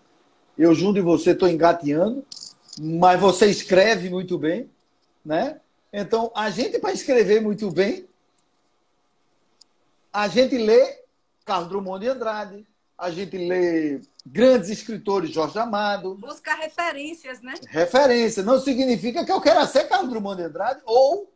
Eu 0.57 0.75
junto 0.75 0.95
de 0.95 1.01
você 1.01 1.31
estou 1.31 1.47
engateando, 1.47 2.25
mas 2.79 3.19
você 3.19 3.45
escreve 3.45 4.09
muito 4.09 4.37
bem, 4.37 4.69
né? 5.23 5.61
Então, 5.93 6.31
a 6.35 6.49
gente, 6.49 6.79
para 6.79 6.91
escrever 6.91 7.41
muito 7.41 7.71
bem, 7.71 8.05
a 10.11 10.27
gente 10.27 10.57
lê 10.57 10.99
Carlos 11.45 11.69
Drummond 11.69 12.03
de 12.03 12.11
Andrade, 12.11 12.67
a 12.97 13.09
gente 13.09 13.37
lê 13.37 14.01
grandes 14.25 14.69
escritores, 14.69 15.31
Jorge 15.31 15.57
Amado. 15.57 16.15
Buscar 16.15 16.55
referências, 16.55 17.41
né? 17.41 17.53
Referência. 17.67 18.43
Não 18.43 18.59
significa 18.59 19.25
que 19.25 19.31
eu 19.31 19.41
quero 19.41 19.65
ser 19.67 19.87
Carlos 19.87 20.09
Drummond 20.09 20.37
de 20.37 20.47
Andrade 20.47 20.81
ou 20.85 21.31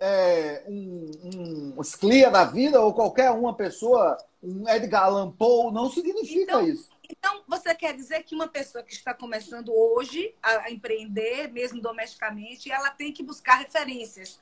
é, 0.00 0.64
um, 0.66 1.74
um 1.76 1.82
Sclia 1.82 2.30
da 2.30 2.44
vida 2.44 2.80
ou 2.80 2.94
qualquer 2.94 3.30
uma 3.30 3.54
pessoa, 3.54 4.16
um 4.42 4.66
Edgar 4.68 5.04
Allan 5.04 5.30
Poe, 5.30 5.72
não 5.72 5.90
significa 5.90 6.42
então, 6.42 6.66
isso. 6.66 6.88
Então, 7.08 7.42
você 7.46 7.74
quer 7.74 7.94
dizer 7.94 8.22
que 8.22 8.34
uma 8.34 8.48
pessoa 8.48 8.82
que 8.82 8.92
está 8.94 9.12
começando 9.12 9.72
hoje 9.74 10.34
a 10.42 10.70
empreender, 10.70 11.48
mesmo 11.52 11.82
domesticamente, 11.82 12.70
ela 12.70 12.90
tem 12.90 13.12
que 13.12 13.22
buscar 13.22 13.56
referências. 13.56 14.40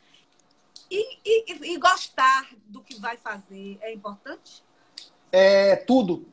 E, 0.91 1.19
e, 1.25 1.75
e 1.75 1.79
gostar 1.79 2.49
do 2.67 2.83
que 2.83 2.99
vai 3.01 3.17
fazer 3.17 3.79
é 3.81 3.93
importante? 3.93 4.63
É 5.33 5.77
tudo. 5.77 6.33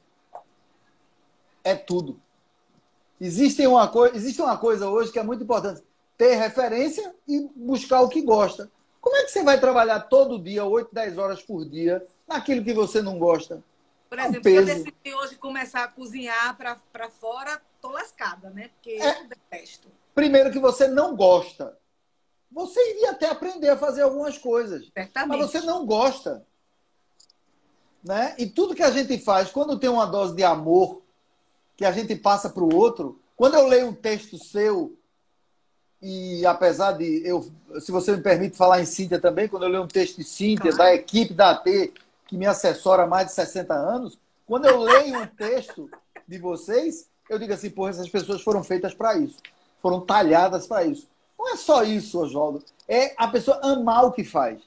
É 1.65 1.73
tudo. 1.73 2.21
Existe 3.19 3.65
uma, 3.65 3.87
coisa, 3.87 4.15
existe 4.15 4.39
uma 4.39 4.55
coisa 4.55 4.87
hoje 4.87 5.11
que 5.11 5.17
é 5.17 5.23
muito 5.23 5.43
importante: 5.43 5.81
ter 6.15 6.35
referência 6.35 7.13
e 7.27 7.49
buscar 7.55 8.01
o 8.01 8.09
que 8.09 8.21
gosta. 8.21 8.71
Como 9.01 9.15
é 9.17 9.23
que 9.23 9.31
você 9.31 9.43
vai 9.43 9.59
trabalhar 9.59 10.01
todo 10.01 10.41
dia, 10.41 10.63
8, 10.63 10.93
10 10.93 11.17
horas 11.17 11.41
por 11.41 11.67
dia, 11.67 12.05
naquilo 12.27 12.63
que 12.63 12.73
você 12.73 13.01
não 13.01 13.17
gosta? 13.17 13.63
Por 14.09 14.19
exemplo, 14.19 14.43
se 14.43 14.55
eu 14.55 14.65
decidir 14.65 15.15
hoje 15.15 15.35
começar 15.35 15.83
a 15.83 15.87
cozinhar 15.87 16.55
para 16.57 17.09
fora, 17.09 17.61
tô 17.81 17.89
lascada, 17.89 18.49
né? 18.51 18.69
Porque 18.69 18.91
é. 18.91 19.21
eu 19.21 19.27
detesto. 19.27 19.87
Primeiro 20.13 20.51
que 20.51 20.59
você 20.59 20.87
não 20.87 21.15
gosta. 21.15 21.77
Você 22.51 22.79
iria 22.91 23.11
até 23.11 23.27
aprender 23.27 23.69
a 23.69 23.77
fazer 23.77 24.03
algumas 24.03 24.37
coisas. 24.37 24.89
Certamente. 24.93 25.39
Mas 25.39 25.51
você 25.51 25.61
não 25.61 25.85
gosta. 25.85 26.45
Né? 28.03 28.35
E 28.37 28.45
tudo 28.45 28.75
que 28.75 28.83
a 28.83 28.91
gente 28.91 29.17
faz, 29.17 29.49
quando 29.49 29.79
tem 29.79 29.89
uma 29.89 30.05
dose 30.05 30.35
de 30.35 30.43
amor 30.43 31.01
que 31.75 31.85
a 31.85 31.91
gente 31.91 32.15
passa 32.15 32.49
para 32.49 32.63
o 32.63 32.75
outro, 32.75 33.19
quando 33.35 33.55
eu 33.55 33.67
leio 33.67 33.87
um 33.87 33.93
texto 33.93 34.37
seu 34.37 34.97
e 36.01 36.45
apesar 36.45 36.91
de 36.91 37.25
eu, 37.25 37.51
se 37.79 37.91
você 37.91 38.15
me 38.15 38.21
permite 38.21 38.55
falar 38.55 38.81
em 38.81 38.85
Cíntia 38.85 39.19
também, 39.19 39.47
quando 39.47 39.63
eu 39.63 39.69
leio 39.69 39.83
um 39.83 39.87
texto 39.87 40.17
de 40.17 40.23
Cíntia, 40.23 40.71
claro. 40.71 40.77
da 40.77 40.93
equipe 40.93 41.33
da 41.33 41.51
AT, 41.51 41.93
que 42.27 42.37
me 42.37 42.45
assessora 42.45 43.03
há 43.03 43.07
mais 43.07 43.27
de 43.27 43.33
60 43.33 43.73
anos, 43.73 44.19
quando 44.45 44.65
eu 44.65 44.79
leio 44.79 45.19
um 45.19 45.25
texto 45.25 45.89
de 46.27 46.37
vocês, 46.37 47.09
eu 47.29 47.39
digo 47.39 47.53
assim, 47.53 47.69
porra, 47.69 47.89
essas 47.89 48.09
pessoas 48.09 48.41
foram 48.41 48.63
feitas 48.63 48.93
para 48.93 49.17
isso. 49.17 49.37
Foram 49.81 50.01
talhadas 50.01 50.67
para 50.67 50.85
isso. 50.85 51.09
Não 51.37 51.53
é 51.53 51.57
só 51.57 51.83
isso, 51.83 52.19
Oswaldo. 52.19 52.63
É 52.87 53.13
a 53.17 53.27
pessoa 53.27 53.59
amar 53.63 54.05
o 54.05 54.11
que 54.11 54.23
faz. 54.23 54.61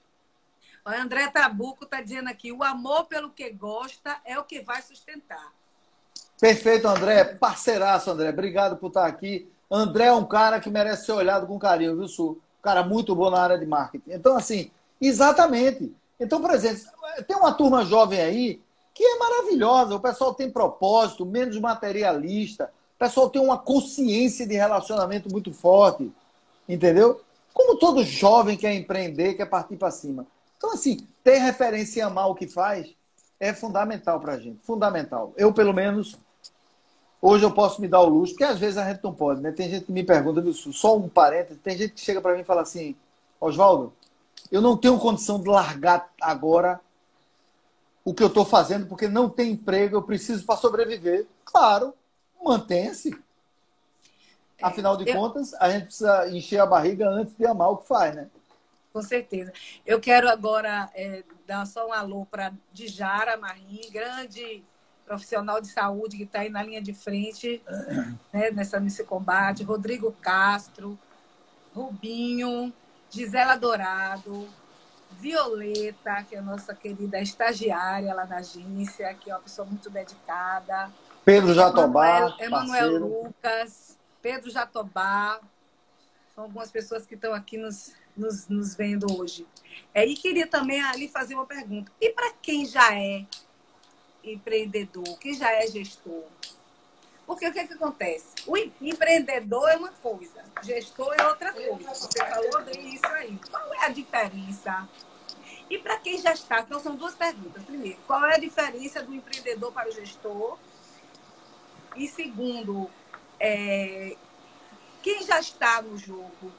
O 0.84 0.90
André 0.90 1.28
Tabuco 1.28 1.84
está 1.84 2.00
dizendo 2.00 2.28
aqui, 2.28 2.50
o 2.50 2.64
amor 2.64 3.04
pelo 3.04 3.30
que 3.30 3.48
gosta 3.50 4.20
é 4.24 4.38
o 4.38 4.44
que 4.44 4.60
vai 4.60 4.82
sustentar. 4.82 5.52
Perfeito, 6.40 6.86
André. 6.86 7.24
Parceiraço, 7.24 8.10
André. 8.10 8.30
Obrigado 8.30 8.76
por 8.76 8.88
estar 8.88 9.06
aqui. 9.06 9.50
André 9.70 10.06
é 10.06 10.12
um 10.12 10.24
cara 10.24 10.60
que 10.60 10.70
merece 10.70 11.06
ser 11.06 11.12
olhado 11.12 11.46
com 11.46 11.58
carinho, 11.58 11.96
viu, 11.96 12.08
Sul? 12.08 12.40
Um 12.60 12.62
cara 12.62 12.82
muito 12.82 13.14
bom 13.14 13.30
na 13.30 13.40
área 13.40 13.58
de 13.58 13.66
marketing. 13.66 14.10
Então, 14.12 14.36
assim, 14.36 14.70
exatamente. 15.00 15.92
Então, 16.18 16.40
por 16.40 16.50
exemplo, 16.50 16.82
tem 17.26 17.36
uma 17.36 17.52
turma 17.52 17.84
jovem 17.84 18.20
aí 18.20 18.60
que 18.94 19.04
é 19.04 19.18
maravilhosa. 19.18 19.94
O 19.94 20.00
pessoal 20.00 20.34
tem 20.34 20.50
propósito, 20.50 21.26
menos 21.26 21.58
materialista. 21.58 22.70
O 22.96 22.98
pessoal 22.98 23.28
tem 23.28 23.42
uma 23.42 23.58
consciência 23.58 24.46
de 24.46 24.54
relacionamento 24.54 25.30
muito 25.30 25.52
forte. 25.52 26.10
Entendeu? 26.68 27.20
Como 27.52 27.78
todo 27.78 28.04
jovem 28.04 28.56
quer 28.56 28.74
empreender, 28.74 29.34
quer 29.34 29.46
partir 29.46 29.76
para 29.76 29.90
cima. 29.90 30.26
Então, 30.56 30.72
assim, 30.72 31.06
ter 31.22 31.38
referência 31.38 32.00
e 32.00 32.02
amar 32.02 32.28
o 32.28 32.34
que 32.34 32.46
faz 32.46 32.88
é 33.38 33.52
fundamental 33.52 34.20
para 34.20 34.32
a 34.32 34.38
gente. 34.38 34.58
Fundamental. 34.64 35.32
Eu, 35.36 35.52
pelo 35.52 35.72
menos, 35.72 36.16
Hoje 37.20 37.44
eu 37.44 37.50
posso 37.50 37.80
me 37.80 37.88
dar 37.88 38.00
o 38.00 38.08
luxo, 38.08 38.32
porque 38.32 38.44
às 38.44 38.58
vezes 38.58 38.78
a 38.78 38.88
gente 38.88 39.02
não 39.02 39.12
pode, 39.12 39.40
né? 39.40 39.50
Tem 39.50 39.68
gente 39.68 39.86
que 39.86 39.92
me 39.92 40.04
pergunta, 40.04 40.42
só 40.72 40.96
um 40.96 41.08
parênteses, 41.08 41.60
tem 41.62 41.76
gente 41.76 41.94
que 41.94 42.00
chega 42.00 42.20
para 42.20 42.34
mim 42.34 42.42
e 42.42 42.44
fala 42.44 42.62
assim, 42.62 42.94
Oswaldo, 43.40 43.92
eu 44.52 44.60
não 44.60 44.76
tenho 44.76 44.98
condição 44.98 45.40
de 45.40 45.48
largar 45.48 46.08
agora 46.20 46.80
o 48.04 48.14
que 48.14 48.22
eu 48.22 48.28
estou 48.28 48.44
fazendo, 48.44 48.86
porque 48.86 49.08
não 49.08 49.28
tem 49.28 49.50
emprego, 49.50 49.96
eu 49.96 50.02
preciso 50.02 50.46
para 50.46 50.56
sobreviver. 50.56 51.26
Claro, 51.44 51.92
mantenha-se. 52.42 53.12
É, 54.56 54.64
Afinal 54.64 54.96
de 54.96 55.08
eu... 55.08 55.14
contas, 55.14 55.52
a 55.54 55.70
gente 55.70 55.86
precisa 55.86 56.28
encher 56.30 56.60
a 56.60 56.66
barriga 56.66 57.08
antes 57.08 57.36
de 57.36 57.46
amar 57.46 57.70
o 57.70 57.78
que 57.78 57.88
faz, 57.88 58.14
né? 58.14 58.28
Com 58.92 59.02
certeza. 59.02 59.52
Eu 59.84 60.00
quero 60.00 60.28
agora 60.28 60.88
é, 60.94 61.22
dar 61.46 61.66
só 61.66 61.88
um 61.88 61.92
alô 61.92 62.26
para 62.26 62.52
Dijara 62.72 63.36
Marim, 63.36 63.90
grande 63.92 64.64
profissional 65.08 65.58
de 65.60 65.68
saúde 65.68 66.18
que 66.18 66.24
está 66.24 66.40
aí 66.40 66.50
na 66.50 66.62
linha 66.62 66.82
de 66.82 66.92
frente 66.92 67.62
né, 68.30 68.50
nessa, 68.50 68.78
nesse 68.78 69.02
combate, 69.04 69.64
Rodrigo 69.64 70.12
Castro, 70.20 70.98
Rubinho, 71.74 72.72
Gisela 73.10 73.56
Dourado, 73.56 74.46
Violeta, 75.12 76.22
que 76.28 76.36
é 76.36 76.38
a 76.38 76.42
nossa 76.42 76.74
querida 76.74 77.18
estagiária 77.20 78.12
lá 78.12 78.26
na 78.26 78.36
agência, 78.36 79.14
que 79.14 79.30
é 79.30 79.34
uma 79.34 79.40
pessoa 79.40 79.66
muito 79.66 79.88
dedicada. 79.88 80.92
Pedro 81.24 81.54
Jatobá. 81.54 82.36
Emanuel 82.38 82.98
Lucas, 82.98 83.98
Pedro 84.20 84.50
Jatobá. 84.50 85.40
São 86.34 86.44
algumas 86.44 86.70
pessoas 86.70 87.06
que 87.06 87.14
estão 87.14 87.32
aqui 87.32 87.56
nos, 87.56 87.94
nos, 88.14 88.46
nos 88.46 88.74
vendo 88.76 89.06
hoje. 89.18 89.46
É, 89.94 90.06
e 90.06 90.14
queria 90.14 90.46
também 90.46 90.80
ali 90.82 91.08
fazer 91.08 91.34
uma 91.34 91.46
pergunta. 91.46 91.90
E 91.98 92.10
para 92.10 92.32
quem 92.42 92.66
já 92.66 92.94
é 92.94 93.24
empreendedor, 94.22 95.18
que 95.18 95.34
já 95.34 95.52
é 95.52 95.66
gestor, 95.66 96.24
Porque 97.26 97.46
o 97.46 97.52
que, 97.52 97.66
que 97.66 97.74
acontece? 97.74 98.28
O 98.46 98.56
empreendedor 98.56 99.68
é 99.68 99.76
uma 99.76 99.92
coisa, 99.92 100.42
gestor 100.62 101.14
é 101.18 101.26
outra 101.26 101.52
coisa. 101.52 101.94
Você 101.94 102.18
falou 102.18 102.62
disso 102.64 103.06
aí. 103.06 103.38
Qual 103.50 103.74
é 103.74 103.86
a 103.86 103.88
diferença? 103.90 104.88
E 105.70 105.78
para 105.78 105.98
quem 105.98 106.18
já 106.18 106.32
está, 106.32 106.60
então 106.60 106.80
são 106.80 106.96
duas 106.96 107.14
perguntas. 107.14 107.62
Primeiro, 107.64 107.98
qual 108.06 108.24
é 108.24 108.36
a 108.36 108.38
diferença 108.38 109.02
do 109.02 109.14
empreendedor 109.14 109.70
para 109.72 109.88
o 109.88 109.92
gestor? 109.92 110.58
E 111.94 112.08
segundo, 112.08 112.88
é, 113.38 114.16
quem 115.02 115.22
já 115.24 115.38
está 115.38 115.82
no 115.82 115.98
jogo, 115.98 116.52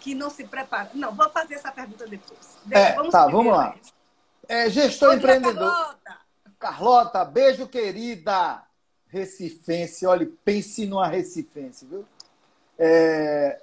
que 0.00 0.14
não 0.14 0.30
se 0.30 0.44
prepara. 0.44 0.90
Não, 0.94 1.14
vou 1.14 1.28
fazer 1.30 1.54
essa 1.54 1.72
pergunta 1.72 2.06
depois. 2.06 2.58
É, 2.70 2.92
vamos 2.92 3.12
tá, 3.12 3.26
vamos 3.26 3.52
lá. 3.52 3.74
É, 4.48 4.68
gestor 4.70 5.10
Bom 5.10 5.16
empreendedor. 5.16 5.96
Dia, 6.04 6.18
Carlota. 6.58 7.24
Beijo 7.24 7.66
querida. 7.66 8.62
Recifense, 9.08 10.04
olha, 10.04 10.28
pense 10.44 10.84
numa 10.86 11.06
Recifense, 11.06 11.86
viu? 11.86 12.04
É, 12.78 13.60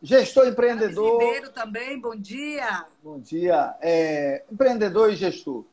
gestor 0.00 0.46
empreendedor. 0.46 1.20
Ribeiro 1.20 1.50
também, 1.50 2.00
bom 2.00 2.16
dia. 2.16 2.86
Bom 3.02 3.18
dia. 3.18 3.76
É, 3.80 4.44
empreendedor 4.50 5.12
e 5.12 5.16
gestor. 5.16 5.64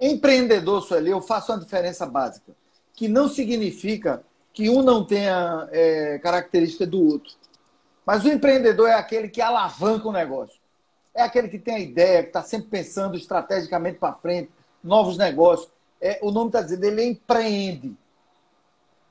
Empreendedor, 0.00 0.82
Sueli, 0.82 1.10
eu 1.10 1.20
faço 1.20 1.52
uma 1.52 1.58
diferença 1.58 2.06
básica, 2.06 2.52
que 2.94 3.08
não 3.08 3.28
significa 3.28 4.22
que 4.52 4.70
um 4.70 4.82
não 4.82 5.04
tenha 5.04 5.68
é, 5.70 6.18
característica 6.20 6.86
do 6.86 7.04
outro. 7.04 7.34
Mas 8.06 8.24
o 8.24 8.28
empreendedor 8.28 8.88
é 8.88 8.94
aquele 8.94 9.28
que 9.28 9.42
alavanca 9.42 10.08
o 10.08 10.12
negócio. 10.12 10.58
É 11.14 11.22
aquele 11.22 11.48
que 11.48 11.58
tem 11.58 11.74
a 11.74 11.80
ideia, 11.80 12.22
que 12.22 12.28
está 12.28 12.42
sempre 12.42 12.68
pensando 12.68 13.16
estrategicamente 13.16 13.98
para 13.98 14.14
frente, 14.14 14.50
novos 14.82 15.18
negócios. 15.18 15.70
É, 16.00 16.18
o 16.22 16.30
nome 16.30 16.48
está 16.48 16.62
dizendo, 16.62 16.84
ele 16.84 17.04
empreende. 17.04 17.96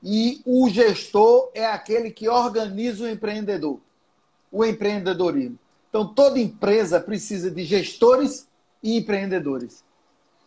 E 0.02 0.40
o 0.46 0.68
gestor 0.68 1.50
é 1.54 1.66
aquele 1.66 2.10
que 2.10 2.28
organiza 2.28 3.04
o 3.04 3.08
empreendedor, 3.08 3.80
o 4.50 4.64
empreendedorismo. 4.64 5.58
Então, 5.88 6.06
toda 6.06 6.38
empresa 6.38 7.00
precisa 7.00 7.50
de 7.50 7.64
gestores 7.64 8.46
e 8.82 8.96
empreendedores. 8.96 9.82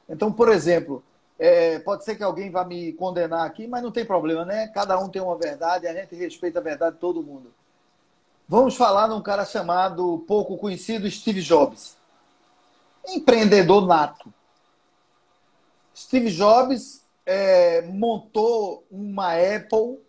Então, 0.08 0.32
por 0.32 0.50
exemplo, 0.50 1.04
é, 1.38 1.80
pode 1.80 2.06
ser 2.06 2.16
que 2.16 2.24
alguém 2.24 2.52
vá 2.52 2.64
me 2.64 2.94
condenar 2.94 3.46
aqui, 3.46 3.68
mas 3.68 3.82
não 3.82 3.92
tem 3.92 4.06
problema, 4.06 4.46
né? 4.46 4.68
Cada 4.68 4.98
um 5.00 5.10
tem 5.10 5.22
uma 5.22 5.36
verdade, 5.36 5.88
a 5.88 5.94
gente 5.94 6.16
respeita 6.16 6.60
a 6.60 6.62
verdade 6.62 6.96
de 6.96 7.02
todo 7.02 7.24
mundo. 7.24 7.52
Vamos 8.48 8.76
falar 8.76 9.08
num 9.08 9.22
cara 9.22 9.46
chamado, 9.46 10.24
pouco 10.28 10.58
conhecido, 10.58 11.10
Steve 11.10 11.42
Jobs. 11.42 11.98
Empreendedor 13.08 13.88
nato. 13.88 14.32
Steve 15.96 16.32
Jobs 16.32 17.04
é, 17.26 17.82
montou 17.84 18.86
uma 18.90 19.34
Apple 19.34 20.00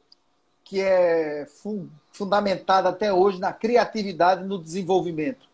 que 0.65 0.81
é 0.81 1.47
fu 1.47 1.89
fundamentada 2.11 2.91
até 2.91 3.13
hoje 3.13 3.41
na 3.41 3.53
criatividade 3.53 4.43
e 4.43 4.47
no 4.47 4.63
desenvolvimento. 4.63 5.49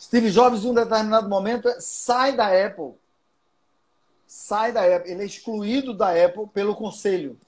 Steve 0.00 0.30
Jobs, 0.30 0.64
em 0.64 0.68
um 0.68 0.74
determinado 0.74 1.28
momento, 1.28 1.68
sai 1.78 2.34
da 2.34 2.46
Apple. 2.46 2.94
Sai 4.26 4.72
da 4.72 4.82
Apple. 4.82 5.10
Ele 5.10 5.22
é 5.22 5.26
excluído 5.26 5.92
da 5.92 6.10
Apple 6.10 6.46
pelo 6.54 6.76
conselho. 6.76 7.38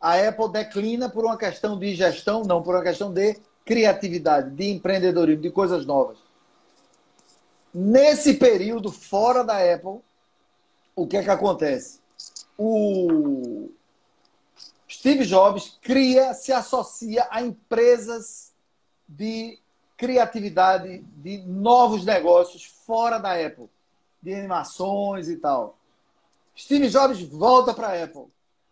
A 0.00 0.16
Apple 0.16 0.50
declina 0.50 1.08
por 1.08 1.24
uma 1.24 1.36
questão 1.36 1.78
de 1.78 1.94
gestão, 1.94 2.42
não 2.42 2.62
por 2.62 2.74
uma 2.74 2.82
questão 2.82 3.12
de 3.12 3.36
criatividade, 3.64 4.50
de 4.50 4.70
empreendedorismo, 4.70 5.42
de 5.42 5.50
coisas 5.50 5.86
novas. 5.86 6.18
Nesse 7.72 8.34
período 8.34 8.90
fora 8.90 9.44
da 9.44 9.58
Apple, 9.74 10.00
o 11.00 11.06
que 11.06 11.16
é 11.16 11.22
que 11.22 11.30
acontece? 11.30 11.98
O 12.58 13.70
Steve 14.86 15.24
Jobs 15.24 15.78
cria, 15.80 16.34
se 16.34 16.52
associa 16.52 17.26
a 17.30 17.40
empresas 17.40 18.52
de 19.08 19.58
criatividade, 19.96 20.98
de 21.16 21.38
novos 21.38 22.04
negócios 22.04 22.66
fora 22.66 23.16
da 23.16 23.32
Apple, 23.32 23.70
de 24.22 24.34
animações 24.34 25.30
e 25.30 25.38
tal. 25.38 25.78
Steve 26.54 26.90
Jobs 26.90 27.22
volta 27.22 27.72
para 27.72 27.88
a 27.88 28.04
Apple. 28.04 28.26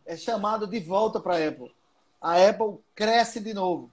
É 0.04 0.14
chamado 0.14 0.66
de 0.66 0.80
volta 0.80 1.18
para 1.18 1.36
a 1.36 1.48
Apple. 1.48 1.74
A 2.20 2.46
Apple 2.46 2.78
cresce 2.94 3.40
de 3.40 3.54
novo. 3.54 3.90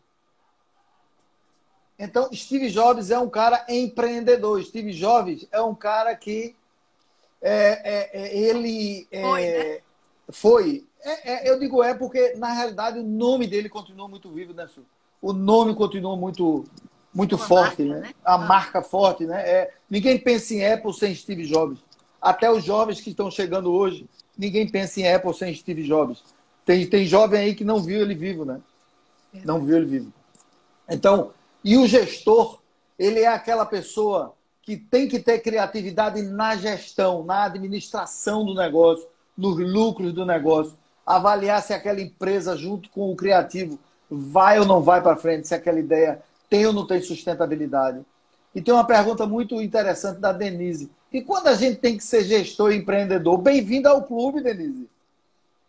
Então, 1.97 2.29
Steve 2.33 2.69
Jobs 2.69 3.12
é 3.12 3.17
um 3.17 3.29
cara 3.29 3.65
empreendedor. 3.69 4.62
Steve 4.62 4.91
Jobs 4.91 5.47
é 5.53 5.62
um 5.62 5.73
cara 5.73 6.13
que 6.17 6.53
é, 7.41 7.82
é, 7.84 8.10
é, 8.13 8.38
ele 8.38 9.08
é, 9.12 9.21
foi. 9.21 9.41
Né? 9.41 9.80
foi. 10.30 10.86
Eu 11.43 11.60
digo 11.60 11.84
é 11.84 11.93
porque, 11.93 12.34
na 12.36 12.52
realidade, 12.52 13.00
o 13.00 13.04
nome 13.04 13.45
dele 13.45 13.69
continua 13.69 14.08
muito 14.08 14.30
vivo, 14.32 14.54
né, 14.54 14.67
Su? 14.67 14.82
O 15.21 15.34
nome 15.34 15.76
continua 15.76 16.15
muito, 16.15 16.65
muito 17.13 17.38
forte, 17.38 17.84
marca, 17.84 18.02
né? 18.02 18.08
né? 18.08 18.13
A 18.24 18.34
ah. 18.34 18.38
marca 18.38 18.82
forte, 18.82 19.26
né? 19.26 19.41
É, 19.41 19.74
ninguém 19.89 20.17
pensa 20.17 20.54
em 20.54 20.65
Apple 20.65 20.93
sem 20.93 21.13
Steve 21.15 21.45
Jobs. 21.45 21.80
Até 22.21 22.52
os 22.52 22.63
jovens 22.63 23.02
que 23.02 23.12
estão 23.12 23.30
chegando 23.30 23.71
hoje, 23.71 24.08
ninguém 24.38 24.67
pensa 24.67 25.00
em 25.00 25.12
Apple 25.12 25.34
sem 25.34 25.54
Steve 25.54 25.84
Jobs. 25.84 26.24
Tem, 26.65 26.88
tem 26.88 27.06
jovem 27.06 27.39
aí 27.39 27.56
que 27.56 27.63
não 27.63 27.80
viu 27.80 28.02
ele 28.02 28.15
vivo, 28.15 28.43
né? 28.43 28.60
Não 29.43 29.63
viu 29.63 29.78
ele 29.78 29.86
vivo. 29.86 30.13
Então, 30.89 31.32
e 31.63 31.78
o 31.78 31.88
gestor, 31.88 32.60
ele 32.98 33.21
é 33.21 33.28
aquela 33.28 33.65
pessoa 33.65 34.35
que 34.65 34.75
tem 34.75 35.08
que 35.08 35.19
ter 35.19 35.39
criatividade 35.39 36.23
na 36.23 36.56
gestão, 36.56 37.23
na 37.23 37.43
administração 37.43 38.43
do 38.43 38.56
negócio, 38.56 39.08
nos 39.38 39.56
lucros 39.58 40.12
do 40.12 40.25
negócio, 40.25 40.73
avaliar 41.06 41.62
se 41.62 41.71
aquela 41.71 42.01
empresa, 42.01 42.58
junto 42.58 42.89
com 42.89 43.12
o 43.12 43.15
criativo, 43.15 43.78
vai 44.10 44.60
ou 44.60 44.65
não 44.65 44.82
vai 44.82 45.01
para 45.04 45.15
frente, 45.15 45.47
se 45.47 45.54
aquela 45.54 45.80
ideia 45.80 46.19
tem 46.49 46.65
ou 46.65 46.73
não 46.73 46.88
tem 46.88 46.99
sustentabilidade. 46.99 48.04
E 48.56 48.62
tem 48.62 48.73
uma 48.73 48.88
pergunta 48.88 49.28
muito 49.28 49.62
interessante 49.62 50.19
da 50.19 50.32
Denise. 50.32 50.89
E 51.13 51.21
quando 51.21 51.47
a 51.47 51.54
gente 51.54 51.80
tem 51.80 51.95
que 51.95 52.04
ser 52.04 52.23
gestor 52.23 52.71
e 52.71 52.78
empreendedor, 52.78 53.38
bem-vindo 53.38 53.88
ao 53.88 54.04
clube, 54.04 54.41
Denise. 54.41 54.89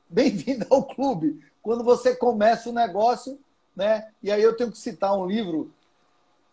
Bem-vindo 0.09 0.67
ao 0.71 0.83
clube. 0.83 1.39
Quando 1.63 1.85
você 1.85 2.17
começa 2.17 2.71
o 2.71 2.73
negócio, 2.73 3.39
né? 3.75 4.07
E 4.23 4.31
aí 4.31 4.43
eu 4.43 4.57
tenho 4.57 4.71
que 4.71 4.79
citar 4.79 5.19
um 5.19 5.27
livro 5.27 5.71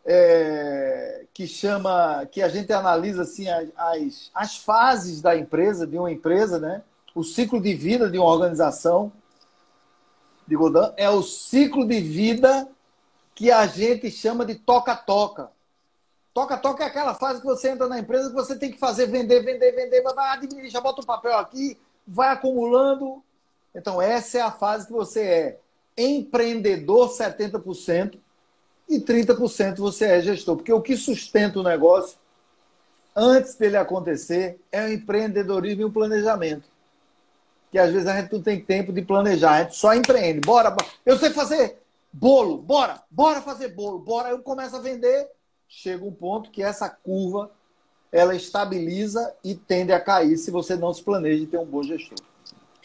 é, 0.05 1.25
que 1.33 1.47
chama, 1.47 2.25
que 2.31 2.41
a 2.41 2.49
gente 2.49 2.71
analisa 2.71 3.23
assim 3.23 3.47
as, 3.49 4.31
as 4.33 4.57
fases 4.57 5.21
da 5.21 5.35
empresa, 5.35 5.87
de 5.87 5.97
uma 5.97 6.11
empresa, 6.11 6.59
né? 6.59 6.83
O 7.15 7.23
ciclo 7.23 7.61
de 7.61 7.73
vida 7.73 8.09
de 8.09 8.17
uma 8.17 8.27
organização 8.27 9.11
de 10.47 10.55
Godin 10.55 10.93
é 10.97 11.09
o 11.09 11.21
ciclo 11.21 11.87
de 11.87 11.99
vida 11.99 12.67
que 13.35 13.51
a 13.51 13.65
gente 13.65 14.11
chama 14.11 14.45
de 14.45 14.55
toca-toca. 14.55 15.51
Toca-toca 16.33 16.83
é 16.83 16.87
aquela 16.87 17.13
fase 17.13 17.39
que 17.39 17.45
você 17.45 17.69
entra 17.69 17.87
na 17.87 17.99
empresa 17.99 18.29
que 18.29 18.35
você 18.35 18.55
tem 18.55 18.71
que 18.71 18.79
fazer 18.79 19.05
vender, 19.05 19.41
vender, 19.41 19.71
vender, 19.71 20.01
vai 20.01 20.29
administrar, 20.33 20.81
bota 20.81 21.01
um 21.01 21.05
papel 21.05 21.37
aqui, 21.37 21.79
vai 22.07 22.29
acumulando. 22.29 23.23
Então, 23.73 24.01
essa 24.01 24.39
é 24.39 24.41
a 24.41 24.51
fase 24.51 24.87
que 24.87 24.93
você 24.93 25.21
é 25.21 25.59
empreendedor 25.95 27.09
70%, 27.09 28.17
e 28.95 29.01
30% 29.01 29.77
você 29.77 30.05
é 30.05 30.21
gestor. 30.21 30.55
Porque 30.55 30.73
o 30.73 30.81
que 30.81 30.95
sustenta 30.95 31.59
o 31.59 31.63
negócio, 31.63 32.17
antes 33.15 33.55
dele 33.55 33.77
acontecer, 33.77 34.59
é 34.71 34.85
o 34.85 34.93
empreendedorismo 34.93 35.81
e 35.81 35.85
o 35.85 35.91
planejamento. 35.91 36.67
Que 37.71 37.79
às 37.79 37.91
vezes 37.91 38.07
a 38.07 38.19
gente 38.19 38.31
não 38.31 38.41
tem 38.41 38.63
tempo 38.63 38.93
de 38.93 39.01
planejar, 39.01 39.51
a 39.51 39.63
gente 39.63 39.75
só 39.75 39.93
empreende. 39.93 40.41
Bora, 40.41 40.75
eu 41.05 41.17
sei 41.17 41.31
fazer 41.31 41.79
bolo, 42.11 42.57
bora, 42.57 43.01
bora 43.09 43.41
fazer 43.41 43.69
bolo, 43.69 43.97
bora. 43.99 44.29
Eu 44.29 44.39
começo 44.39 44.75
a 44.75 44.79
vender, 44.79 45.27
chega 45.67 46.05
um 46.05 46.11
ponto 46.11 46.51
que 46.51 46.61
essa 46.61 46.87
curva 46.87 47.51
ela 48.11 48.35
estabiliza 48.35 49.33
e 49.43 49.55
tende 49.55 49.91
a 49.91 49.99
cair 49.99 50.37
se 50.37 50.51
você 50.51 50.75
não 50.75 50.93
se 50.93 51.01
planeja 51.01 51.43
e 51.43 51.47
ter 51.47 51.57
um 51.57 51.65
bom 51.65 51.81
gestor. 51.81 52.19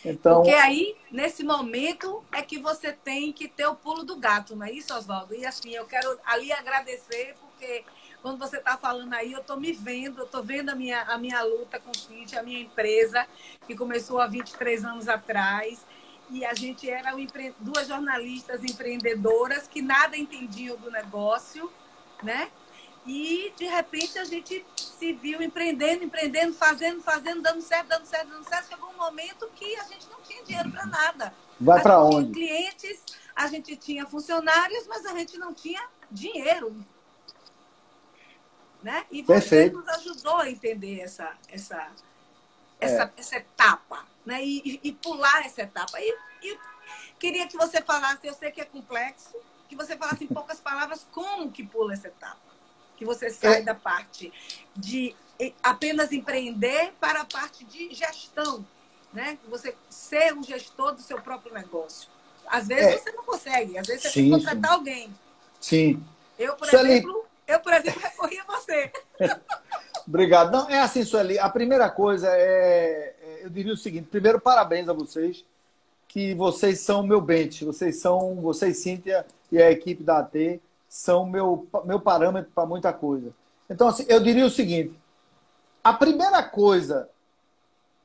Então... 0.04 0.42
Porque 0.42 0.54
aí, 0.54 0.96
nesse 1.10 1.42
momento, 1.42 2.22
é 2.32 2.42
que 2.42 2.58
você 2.58 2.92
tem 2.92 3.32
que 3.32 3.48
ter 3.48 3.66
o 3.66 3.74
pulo 3.74 4.04
do 4.04 4.16
gato, 4.16 4.54
não 4.54 4.66
é 4.66 4.72
isso, 4.72 4.94
Oswaldo? 4.94 5.34
E 5.34 5.44
assim, 5.44 5.70
eu 5.70 5.86
quero 5.86 6.18
ali 6.24 6.52
agradecer, 6.52 7.34
porque 7.40 7.84
quando 8.22 8.38
você 8.38 8.58
está 8.58 8.76
falando 8.76 9.12
aí, 9.14 9.32
eu 9.32 9.40
estou 9.40 9.58
me 9.58 9.72
vendo, 9.72 10.18
eu 10.18 10.24
estou 10.24 10.42
vendo 10.42 10.70
a 10.70 10.74
minha, 10.74 11.02
a 11.02 11.18
minha 11.18 11.42
luta 11.42 11.78
com 11.78 11.90
o 11.90 11.96
City, 11.96 12.36
a 12.36 12.42
minha 12.42 12.60
empresa, 12.60 13.26
que 13.66 13.74
começou 13.74 14.20
há 14.20 14.26
23 14.26 14.84
anos 14.84 15.08
atrás. 15.08 15.84
E 16.30 16.44
a 16.44 16.52
gente 16.52 16.88
era 16.88 17.12
duas 17.58 17.88
jornalistas 17.88 18.62
empreendedoras 18.62 19.66
que 19.66 19.80
nada 19.80 20.16
entendiam 20.16 20.76
do 20.76 20.90
negócio, 20.90 21.72
né? 22.22 22.50
E, 23.08 23.54
de 23.56 23.64
repente, 23.64 24.18
a 24.18 24.24
gente 24.24 24.62
se 24.76 25.14
viu 25.14 25.40
empreendendo, 25.40 26.04
empreendendo, 26.04 26.52
fazendo, 26.52 27.02
fazendo, 27.02 27.40
dando 27.40 27.62
certo, 27.62 27.88
dando 27.88 28.04
certo, 28.04 28.28
dando 28.28 28.44
certo. 28.46 28.68
Chegou 28.68 28.90
um 28.90 28.98
momento 28.98 29.48
que 29.54 29.76
a 29.76 29.84
gente 29.84 30.06
não 30.10 30.20
tinha 30.20 30.44
dinheiro 30.44 30.70
para 30.70 30.84
nada. 30.84 31.34
Vai 31.58 31.82
para 31.82 32.04
onde? 32.04 32.34
Tinha 32.34 32.48
clientes, 32.48 33.02
a 33.34 33.46
gente 33.46 33.74
tinha 33.76 34.04
funcionários, 34.04 34.86
mas 34.86 35.06
a 35.06 35.14
gente 35.16 35.38
não 35.38 35.54
tinha 35.54 35.82
dinheiro. 36.10 36.84
Né? 38.82 39.06
E 39.10 39.22
você 39.22 39.32
Perfeito. 39.32 39.78
nos 39.78 39.88
ajudou 39.88 40.36
a 40.36 40.50
entender 40.50 41.00
essa, 41.00 41.34
essa, 41.48 41.90
essa, 42.78 43.04
é. 43.04 43.12
essa 43.16 43.36
etapa. 43.36 44.06
né? 44.26 44.44
E, 44.44 44.80
e, 44.82 44.92
pular 44.92 45.46
essa 45.46 45.62
etapa. 45.62 45.98
E, 45.98 46.14
e 46.42 46.58
queria 47.18 47.48
que 47.48 47.56
você 47.56 47.80
falasse, 47.80 48.26
eu 48.26 48.34
sei 48.34 48.50
que 48.50 48.60
é 48.60 48.66
complexo, 48.66 49.34
que 49.66 49.74
você 49.74 49.96
falasse 49.96 50.24
em 50.24 50.28
poucas 50.28 50.60
palavras 50.60 51.06
como 51.10 51.50
que 51.50 51.64
pula 51.64 51.94
essa 51.94 52.08
etapa. 52.08 52.47
Que 52.98 53.04
você 53.04 53.30
sai 53.30 53.58
é. 53.58 53.62
da 53.62 53.76
parte 53.76 54.32
de 54.74 55.14
apenas 55.62 56.10
empreender 56.10 56.92
para 57.00 57.20
a 57.20 57.24
parte 57.24 57.64
de 57.64 57.94
gestão, 57.94 58.66
né? 59.12 59.38
Você 59.48 59.72
ser 59.88 60.34
um 60.34 60.42
gestor 60.42 60.96
do 60.96 61.00
seu 61.00 61.20
próprio 61.20 61.54
negócio. 61.54 62.10
Às 62.44 62.66
vezes 62.66 62.86
é. 62.86 62.98
você 62.98 63.12
não 63.12 63.22
consegue, 63.22 63.78
às 63.78 63.86
vezes 63.86 64.02
você 64.02 64.08
sim, 64.08 64.14
tem 64.14 64.24
que 64.24 64.36
contratar 64.38 64.70
sim. 64.70 64.76
alguém. 64.76 65.14
Sim. 65.60 66.04
Eu, 66.36 66.56
por 66.56 66.68
Sueli... 66.68 66.90
exemplo, 66.90 67.24
eu, 67.46 67.60
por 67.60 67.72
exemplo, 67.72 68.00
recorri 68.02 68.38
a 68.40 68.44
você. 68.44 68.92
Obrigado. 70.06 70.50
Não, 70.50 70.68
é 70.68 70.80
assim, 70.80 71.04
Sueli, 71.04 71.38
a 71.38 71.48
primeira 71.48 71.88
coisa 71.88 72.28
é, 72.30 73.14
é, 73.22 73.40
eu 73.44 73.50
diria 73.50 73.72
o 73.72 73.76
seguinte, 73.76 74.08
primeiro, 74.10 74.40
parabéns 74.40 74.88
a 74.88 74.92
vocês, 74.92 75.44
que 76.08 76.34
vocês 76.34 76.80
são 76.80 77.06
meu 77.06 77.20
bench, 77.20 77.64
vocês 77.64 78.00
são, 78.00 78.34
vocês, 78.36 78.78
Cíntia 78.78 79.24
e 79.52 79.62
a 79.62 79.70
equipe 79.70 80.02
da 80.02 80.18
AT, 80.18 80.60
são 80.88 81.26
meu, 81.26 81.68
meu 81.84 82.00
parâmetro 82.00 82.50
para 82.54 82.66
muita 82.66 82.92
coisa. 82.92 83.32
Então, 83.68 83.88
assim, 83.88 84.06
eu 84.08 84.20
diria 84.20 84.46
o 84.46 84.50
seguinte, 84.50 84.98
a 85.84 85.92
primeira 85.92 86.42
coisa, 86.42 87.08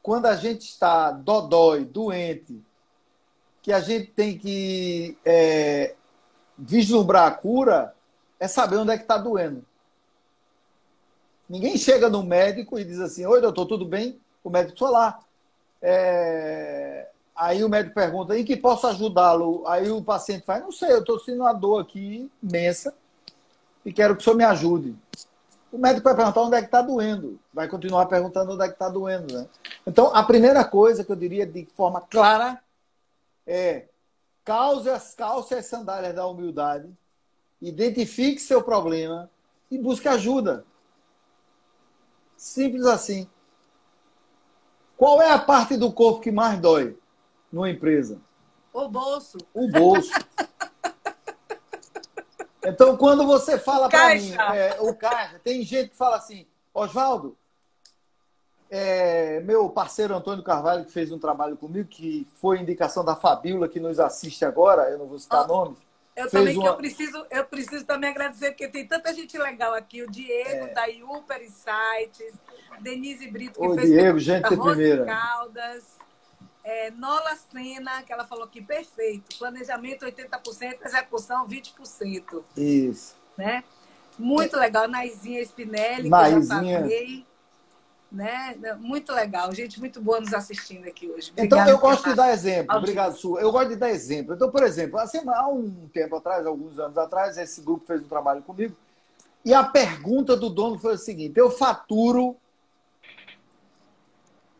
quando 0.01 0.25
a 0.25 0.35
gente 0.35 0.63
está 0.63 1.11
dodói, 1.11 1.85
doente, 1.85 2.61
que 3.61 3.71
a 3.71 3.79
gente 3.79 4.07
tem 4.11 4.37
que 4.37 5.17
é, 5.23 5.95
vislumbrar 6.57 7.27
a 7.27 7.31
cura, 7.31 7.95
é 8.39 8.47
saber 8.47 8.75
onde 8.75 8.91
é 8.91 8.97
que 8.97 9.03
está 9.03 9.17
doendo. 9.17 9.65
Ninguém 11.47 11.77
chega 11.77 12.09
no 12.09 12.23
médico 12.23 12.77
e 12.77 12.83
diz 12.83 12.99
assim: 12.99 13.25
Oi, 13.25 13.39
doutor, 13.39 13.65
tudo 13.65 13.85
bem? 13.85 14.19
O 14.43 14.49
médico 14.49 14.77
foi 14.77 14.91
lá. 14.91 15.19
É... 15.81 17.07
Aí 17.35 17.63
o 17.63 17.69
médico 17.69 17.95
pergunta: 17.95 18.37
Em 18.37 18.45
que 18.45 18.55
posso 18.55 18.87
ajudá-lo? 18.87 19.63
Aí 19.67 19.89
o 19.89 20.03
paciente 20.03 20.45
faz: 20.45 20.61
Não 20.61 20.71
sei, 20.71 20.91
eu 20.91 20.99
estou 20.99 21.19
sentindo 21.19 21.41
uma 21.41 21.53
dor 21.53 21.81
aqui 21.81 22.29
imensa 22.41 22.93
e 23.85 23.91
quero 23.91 24.15
que 24.15 24.21
o 24.21 24.23
senhor 24.23 24.35
me 24.35 24.43
ajude. 24.43 24.95
O 25.71 25.77
médico 25.77 26.03
vai 26.03 26.15
perguntar 26.15 26.41
onde 26.41 26.55
é 26.55 26.59
que 26.59 26.67
está 26.67 26.81
doendo. 26.81 27.39
Vai 27.51 27.67
continuar 27.67 28.05
perguntando 28.05 28.53
onde 28.53 28.63
é 28.63 28.67
que 28.67 28.73
está 28.73 28.87
doendo. 28.87 29.33
Né? 29.33 29.47
Então, 29.87 30.15
a 30.15 30.21
primeira 30.23 30.63
coisa 30.63 31.03
que 31.03 31.11
eu 31.11 31.15
diria 31.15 31.47
de 31.47 31.65
forma 31.75 31.99
clara 31.99 32.61
é 33.45 33.87
calce 34.45 34.89
as 34.89 35.15
calças 35.15 35.59
as 35.59 35.65
sandálias 35.65 36.13
da 36.13 36.27
humildade, 36.27 36.89
identifique 37.61 38.39
seu 38.39 38.61
problema 38.61 39.29
e 39.71 39.77
busque 39.77 40.07
ajuda. 40.07 40.63
Simples 42.37 42.85
assim. 42.85 43.27
Qual 44.95 45.21
é 45.21 45.31
a 45.31 45.39
parte 45.39 45.75
do 45.75 45.91
corpo 45.91 46.21
que 46.21 46.31
mais 46.31 46.59
dói 46.59 46.95
numa 47.53 47.69
empresa? 47.69 48.19
O 48.73 48.89
bolso. 48.89 49.37
O 49.53 49.69
bolso. 49.69 50.11
Então, 52.65 52.95
quando 52.95 53.27
você 53.27 53.59
fala 53.59 53.89
para 53.89 54.15
mim, 54.15 54.33
é, 54.55 54.77
o 54.79 54.95
caixa, 54.95 55.37
tem 55.43 55.63
gente 55.63 55.89
que 55.89 55.97
fala 55.97 56.15
assim, 56.15 56.47
Oswaldo, 56.73 57.37
é, 58.69 59.41
meu 59.41 59.69
parceiro 59.69 60.15
Antônio 60.15 60.45
Carvalho, 60.45 60.85
que 60.85 60.91
fez 60.93 61.11
um 61.11 61.19
trabalho 61.19 61.57
comigo, 61.57 61.89
que 61.89 62.25
foi 62.37 62.59
indicação 62.59 63.03
da 63.03 63.17
Fabíola, 63.17 63.67
que 63.67 63.81
nos 63.81 63.99
assiste 63.99 64.45
agora, 64.45 64.89
eu 64.89 64.97
não 64.97 65.07
vou 65.07 65.19
citar 65.19 65.43
oh, 65.43 65.47
nomes. 65.47 65.77
Eu 66.15 66.29
também 66.29 66.55
uma... 66.55 66.63
que 66.63 66.69
eu 66.69 66.77
preciso, 66.77 67.25
eu 67.29 67.43
preciso 67.43 67.85
também 67.85 68.11
agradecer, 68.11 68.51
porque 68.51 68.69
tem 68.69 68.87
tanta 68.87 69.13
gente 69.13 69.37
legal 69.37 69.73
aqui. 69.73 70.01
O 70.01 70.09
Diego, 70.09 70.67
é. 70.67 70.73
da 70.73 70.85
Uper 70.85 71.43
Insights, 71.43 72.39
Denise 72.79 73.29
Brito, 73.29 73.59
que 73.59 73.67
o 73.67 73.75
fez 73.75 73.89
Diego, 73.89 74.19
gente 74.19 74.49
de 74.49 74.55
primeira. 74.55 75.05
Caldas, 75.05 75.97
é, 76.63 76.91
Nola 76.91 77.35
Sena, 77.35 78.03
que 78.03 78.13
ela 78.13 78.25
falou 78.25 78.45
aqui, 78.45 78.61
perfeito. 78.61 79.37
Planejamento 79.37 80.05
80%, 80.05 80.77
execução 80.85 81.47
20%. 81.47 82.43
Isso. 82.55 83.15
Né? 83.37 83.63
Muito 84.17 84.57
legal. 84.57 84.87
Naizinha 84.87 85.41
Spinelli, 85.41 86.09
Naizinha. 86.09 86.39
que 86.39 86.45
eu 86.45 86.71
já 86.71 86.79
falei 86.81 87.25
né? 88.13 88.55
Muito 88.79 89.11
legal, 89.11 89.51
gente 89.53 89.79
muito 89.79 89.99
boa 89.99 90.19
nos 90.19 90.33
assistindo 90.33 90.87
aqui 90.87 91.09
hoje. 91.09 91.33
Então, 91.35 91.67
eu 91.67 91.79
gosto 91.79 92.09
de 92.09 92.15
dar 92.15 92.31
exemplo. 92.31 92.77
Obrigado, 92.77 93.17
Su. 93.17 93.39
Eu 93.39 93.51
gosto 93.51 93.69
de 93.69 93.75
dar 93.75 93.89
exemplo. 93.89 94.35
Então, 94.35 94.51
por 94.51 94.61
exemplo, 94.61 94.99
assim, 94.99 95.19
há 95.27 95.47
um 95.47 95.89
tempo 95.91 96.15
atrás, 96.15 96.45
alguns 96.45 96.77
anos 96.77 96.95
atrás, 96.95 97.37
esse 97.39 97.61
grupo 97.61 97.87
fez 97.87 98.01
um 98.01 98.07
trabalho 98.07 98.43
comigo 98.43 98.75
e 99.43 99.53
a 99.53 99.63
pergunta 99.63 100.37
do 100.37 100.49
dono 100.49 100.77
foi 100.77 100.93
o 100.93 100.97
seguinte: 100.97 101.37
eu 101.37 101.49
faturo 101.49 102.37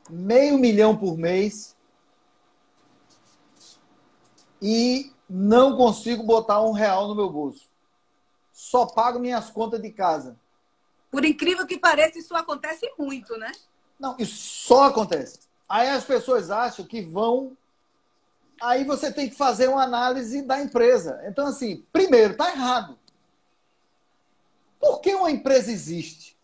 meio 0.09 0.57
milhão 0.57 0.97
por 0.97 1.15
mês 1.15 1.72
e 4.63 5.11
não 5.29 5.75
consigo 5.75 6.23
botar 6.23 6.61
um 6.61 6.71
real 6.71 7.09
no 7.09 7.15
meu 7.15 7.29
bolso. 7.29 7.67
Só 8.53 8.85
pago 8.85 9.19
minhas 9.19 9.49
contas 9.49 9.81
de 9.81 9.91
casa. 9.91 10.39
Por 11.11 11.25
incrível 11.25 11.67
que 11.67 11.77
pareça, 11.77 12.17
isso 12.17 12.33
acontece 12.33 12.89
muito, 12.97 13.37
né? 13.37 13.51
Não, 13.99 14.15
isso 14.17 14.35
só 14.65 14.85
acontece. 14.85 15.41
Aí 15.67 15.89
as 15.89 16.05
pessoas 16.05 16.49
acham 16.49 16.85
que 16.85 17.01
vão. 17.01 17.57
Aí 18.61 18.85
você 18.85 19.11
tem 19.11 19.29
que 19.29 19.35
fazer 19.35 19.67
uma 19.67 19.83
análise 19.83 20.41
da 20.41 20.61
empresa. 20.61 21.21
Então, 21.25 21.47
assim, 21.47 21.85
primeiro, 21.91 22.31
está 22.31 22.49
errado. 22.49 22.97
Por 24.79 25.01
que 25.01 25.13
uma 25.13 25.29
empresa 25.29 25.71
existe? 25.71 26.37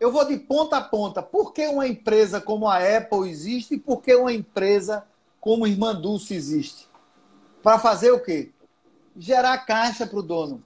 Eu 0.00 0.10
vou 0.10 0.24
de 0.24 0.38
ponta 0.38 0.78
a 0.78 0.82
ponta. 0.82 1.22
Por 1.22 1.52
que 1.52 1.66
uma 1.66 1.86
empresa 1.86 2.40
como 2.40 2.66
a 2.66 2.78
Apple 2.78 3.28
existe 3.28 3.74
e 3.74 3.80
por 3.80 4.00
que 4.00 4.14
uma 4.14 4.32
empresa 4.32 5.06
como 5.44 5.66
Irmã 5.66 5.94
Dulce 5.94 6.34
existe? 6.34 6.88
Para 7.62 7.78
fazer 7.78 8.10
o 8.10 8.20
quê? 8.20 8.52
Gerar 9.16 9.58
caixa 9.58 10.06
para 10.06 10.18
o 10.18 10.22
dono 10.22 10.64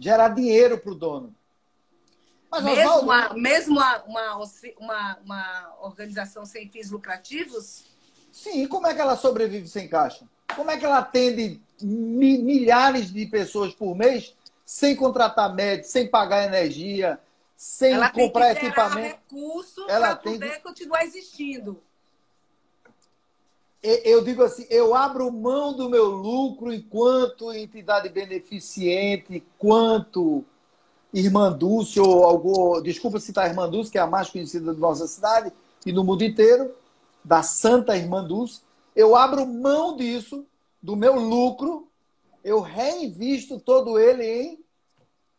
gerar 0.00 0.30
dinheiro 0.30 0.78
para 0.78 0.90
o 0.90 0.94
dono. 0.94 1.34
Mas, 2.50 2.64
mesmo 2.64 2.82
Oswaldo... 2.82 3.04
uma, 3.04 3.34
mesmo 3.34 3.78
uma, 3.78 4.36
uma, 4.78 5.18
uma, 5.24 5.74
organização 5.82 6.44
sem 6.46 6.68
fins 6.68 6.90
lucrativos? 6.90 7.84
Sim, 8.32 8.66
como 8.66 8.86
é 8.86 8.94
que 8.94 9.00
ela 9.00 9.16
sobrevive 9.16 9.68
sem 9.68 9.86
caixa? 9.86 10.26
Como 10.56 10.70
é 10.70 10.76
que 10.76 10.84
ela 10.84 10.98
atende 10.98 11.60
milhares 11.80 13.12
de 13.12 13.26
pessoas 13.26 13.72
por 13.72 13.94
mês 13.94 14.34
sem 14.64 14.96
contratar 14.96 15.54
médicos, 15.54 15.90
sem 15.90 16.08
pagar 16.08 16.44
energia, 16.44 17.20
sem 17.56 17.92
ela 17.92 18.10
comprar 18.10 18.46
tem 18.46 18.56
que 18.56 18.66
equipamento? 18.66 19.18
recurso 19.30 19.86
para 19.86 20.16
poder 20.16 20.56
que... 20.56 20.60
continuar 20.60 21.04
existindo 21.04 21.80
eu 23.82 24.22
digo 24.22 24.42
assim, 24.42 24.66
eu 24.68 24.94
abro 24.94 25.32
mão 25.32 25.74
do 25.74 25.88
meu 25.88 26.06
lucro 26.06 26.72
enquanto 26.72 27.52
entidade 27.52 28.08
beneficente, 28.08 29.42
quanto 29.58 30.44
Irmã 31.12 31.50
Dulce, 31.50 31.98
ou 31.98 32.24
algo, 32.24 32.80
desculpa 32.80 33.18
citar 33.18 33.48
Irmã 33.48 33.68
Dulce, 33.68 33.90
que 33.90 33.98
é 33.98 34.00
a 34.00 34.06
mais 34.06 34.28
conhecida 34.28 34.72
da 34.72 34.78
nossa 34.78 35.06
cidade 35.06 35.52
e 35.84 35.92
no 35.92 36.04
mundo 36.04 36.22
inteiro, 36.22 36.74
da 37.24 37.42
Santa 37.42 37.96
Irmã 37.96 38.22
Dulce, 38.22 38.60
eu 38.94 39.16
abro 39.16 39.46
mão 39.46 39.96
disso, 39.96 40.46
do 40.82 40.94
meu 40.94 41.14
lucro, 41.14 41.88
eu 42.44 42.60
reinvisto 42.60 43.58
todo 43.58 43.98
ele 43.98 44.24
em 44.24 44.64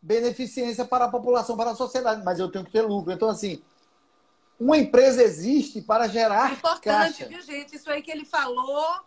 beneficência 0.00 0.84
para 0.84 1.04
a 1.04 1.10
população, 1.10 1.56
para 1.56 1.70
a 1.70 1.76
sociedade, 1.76 2.24
mas 2.24 2.38
eu 2.38 2.50
tenho 2.50 2.64
que 2.64 2.72
ter 2.72 2.82
lucro. 2.82 3.12
Então, 3.12 3.28
assim, 3.28 3.62
uma 4.58 4.78
empresa 4.78 5.22
existe 5.22 5.82
para 5.82 6.06
gerar 6.08 6.52
Importante, 6.52 6.82
caixa. 6.82 7.28
viu, 7.28 7.42
gente? 7.42 7.76
Isso 7.76 7.90
aí 7.90 8.00
que 8.02 8.10
ele 8.10 8.24
falou, 8.24 9.00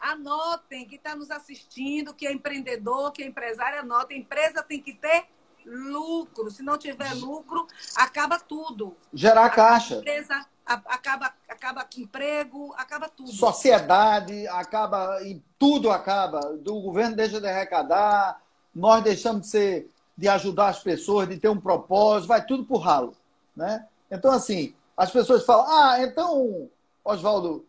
anotem, 0.00 0.86
que 0.86 0.96
está 0.96 1.14
nos 1.14 1.30
assistindo, 1.30 2.12
que 2.12 2.26
é 2.26 2.32
empreendedor, 2.32 3.12
que 3.12 3.22
é 3.22 3.26
empresário, 3.26 3.80
anotem. 3.80 4.18
A 4.18 4.20
empresa 4.20 4.62
tem 4.62 4.80
que 4.80 4.94
ter 4.94 5.26
lucro. 5.64 6.50
Se 6.50 6.62
não 6.62 6.78
tiver 6.78 7.12
lucro, 7.14 7.66
acaba 7.96 8.38
tudo. 8.38 8.96
Gerar 9.12 9.50
caixa. 9.50 9.96
A 9.96 9.98
empresa 9.98 10.46
acaba, 10.64 11.32
acaba 11.48 11.86
emprego, 11.96 12.74
acaba 12.76 13.08
tudo. 13.08 13.30
Sociedade, 13.30 14.46
acaba, 14.48 15.22
e 15.22 15.40
tudo 15.58 15.90
acaba. 15.90 16.40
O 16.66 16.80
governo 16.80 17.16
deixa 17.16 17.40
de 17.40 17.46
arrecadar, 17.46 18.40
nós 18.74 19.02
deixamos 19.02 19.42
de 19.42 19.48
ser, 19.48 19.90
de 20.16 20.28
ajudar 20.28 20.68
as 20.68 20.82
pessoas, 20.82 21.28
de 21.28 21.38
ter 21.38 21.48
um 21.48 21.60
propósito, 21.60 22.28
vai 22.28 22.44
tudo 22.44 22.64
por 22.64 22.78
ralo. 22.78 23.16
Né? 23.54 23.86
Então, 24.10 24.32
assim, 24.32 24.74
as 24.96 25.10
pessoas 25.10 25.44
falam, 25.44 25.66
ah, 25.68 26.02
então, 26.02 26.70
Oswaldo, 27.04 27.66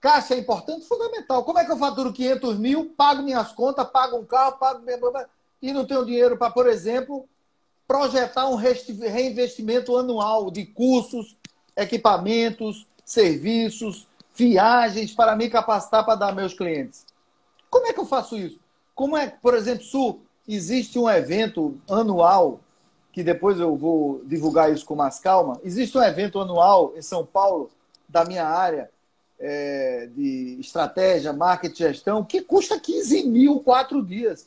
caixa 0.00 0.34
é 0.34 0.38
importante, 0.38 0.86
fundamental. 0.86 1.44
Como 1.44 1.58
é 1.58 1.64
que 1.64 1.72
eu 1.72 1.76
faturo 1.76 2.12
500 2.12 2.58
mil, 2.58 2.90
pago 2.96 3.22
minhas 3.22 3.52
contas, 3.52 3.88
pago 3.88 4.16
um 4.16 4.24
carro, 4.24 4.58
pago 4.58 4.84
e 5.60 5.72
não 5.72 5.84
tenho 5.84 6.04
dinheiro 6.04 6.36
para, 6.36 6.52
por 6.52 6.68
exemplo, 6.68 7.28
projetar 7.86 8.48
um 8.48 8.54
reinvestimento 8.54 9.96
anual 9.96 10.50
de 10.50 10.64
cursos, 10.64 11.36
equipamentos, 11.76 12.86
serviços, 13.04 14.06
viagens 14.34 15.12
para 15.12 15.36
me 15.36 15.50
capacitar 15.50 16.04
para 16.04 16.14
dar 16.14 16.34
meus 16.34 16.54
clientes? 16.54 17.06
Como 17.70 17.86
é 17.86 17.92
que 17.92 18.00
eu 18.00 18.06
faço 18.06 18.36
isso? 18.36 18.60
Como 18.94 19.16
é, 19.16 19.28
por 19.28 19.54
exemplo, 19.54 19.84
Su, 19.84 20.20
existe 20.46 20.98
um 20.98 21.08
evento 21.08 21.80
anual 21.88 22.60
que 23.12 23.22
depois 23.22 23.60
eu 23.60 23.76
vou 23.76 24.22
divulgar 24.24 24.72
isso 24.72 24.86
com 24.86 24.96
mais 24.96 25.18
calma. 25.18 25.60
Existe 25.62 25.96
um 25.96 26.02
evento 26.02 26.40
anual 26.40 26.94
em 26.96 27.02
São 27.02 27.24
Paulo, 27.24 27.70
da 28.08 28.24
minha 28.24 28.46
área, 28.46 28.90
é, 29.38 30.08
de 30.14 30.56
estratégia, 30.60 31.32
marketing 31.32 31.76
gestão, 31.76 32.24
que 32.24 32.40
custa 32.40 32.80
15 32.80 33.24
mil 33.24 33.60
quatro 33.60 34.04
dias. 34.04 34.46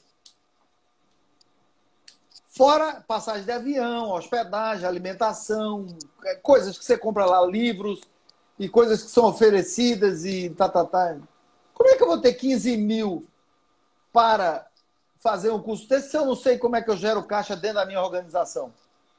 Fora 2.49 3.03
passagem 3.07 3.43
de 3.43 3.51
avião, 3.51 4.11
hospedagem, 4.11 4.87
alimentação, 4.87 5.85
é, 6.23 6.35
coisas 6.35 6.77
que 6.77 6.85
você 6.85 6.97
compra 6.97 7.25
lá, 7.25 7.45
livros 7.45 8.01
e 8.57 8.69
coisas 8.69 9.03
que 9.03 9.11
são 9.11 9.25
oferecidas 9.25 10.25
e 10.25 10.49
tá, 10.51 10.69
tá, 10.69 10.85
tá. 10.85 11.17
Como 11.73 11.89
é 11.89 11.95
que 11.97 12.03
eu 12.03 12.07
vou 12.07 12.21
ter 12.21 12.33
15 12.33 12.77
mil 12.77 13.27
para 14.13 14.65
fazer 15.25 15.49
um 15.49 15.59
curso 15.59 15.89
desse 15.89 16.11
se 16.11 16.17
eu 16.17 16.23
não 16.23 16.35
sei 16.35 16.55
como 16.59 16.75
é 16.75 16.83
que 16.83 16.91
eu 16.91 16.95
gero 16.95 17.23
caixa 17.23 17.55
dentro 17.55 17.77
da 17.77 17.85
minha 17.87 17.99
organização? 17.99 18.71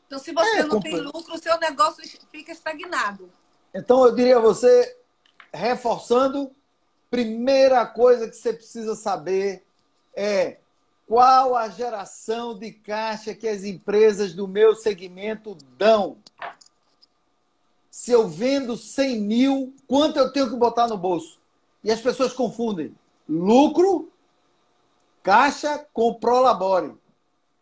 Então, 0.07 0.21
se 0.21 0.33
você 0.33 0.59
é, 0.59 0.63
não 0.63 0.81
tem 0.81 1.01
lucro, 1.01 1.35
o 1.35 1.39
seu 1.39 1.59
negócio 1.59 2.01
fica 2.31 2.53
estagnado. 2.53 3.29
Então, 3.75 4.07
eu 4.07 4.15
diria 4.15 4.37
a 4.37 4.41
você, 4.41 4.97
reforçando, 5.53 6.53
primeira 7.11 7.85
coisa 7.85 8.29
que 8.29 8.37
você 8.37 8.53
precisa 8.53 8.95
saber 8.95 9.65
é 10.15 10.59
qual 11.09 11.57
a 11.57 11.69
geração 11.69 12.57
de 12.57 12.71
caixa 12.71 13.35
que 13.35 13.49
as 13.49 13.65
empresas 13.65 14.33
do 14.33 14.47
meu 14.47 14.77
segmento 14.77 15.59
dão. 15.77 16.19
Se 17.91 18.13
eu 18.13 18.29
vendo 18.29 18.77
100 18.77 19.21
mil, 19.21 19.75
quanto 19.89 20.21
eu 20.21 20.33
tenho 20.33 20.49
que 20.49 20.57
botar 20.57 20.87
no 20.87 20.97
bolso? 20.97 21.41
E 21.83 21.91
as 21.91 22.01
pessoas 22.01 22.33
confundem 22.33 22.95
lucro, 23.29 24.13
caixa 25.27 25.85
com 25.93 26.15
prolabore. 26.15 26.95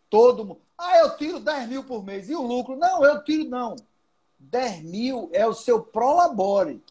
Todo 0.07 0.45
mundo. 0.45 0.61
Ah, 0.77 0.99
eu 0.99 1.17
tiro 1.17 1.39
10 1.39 1.67
mil 1.67 1.83
por 1.83 2.05
mês. 2.05 2.29
E 2.29 2.35
o 2.35 2.43
lucro? 2.43 2.75
Não, 2.75 3.03
eu 3.03 3.23
tiro 3.23 3.49
não. 3.49 3.75
10 4.37 4.83
mil 4.83 5.29
é 5.33 5.47
o 5.47 5.53
seu 5.53 5.81
prolabore. 5.81 6.83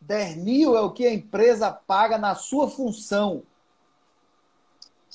10 0.00 0.38
mil 0.38 0.74
é 0.74 0.80
o 0.80 0.90
que 0.90 1.06
a 1.06 1.12
empresa 1.12 1.70
paga 1.70 2.16
na 2.16 2.34
sua 2.34 2.70
função 2.70 3.42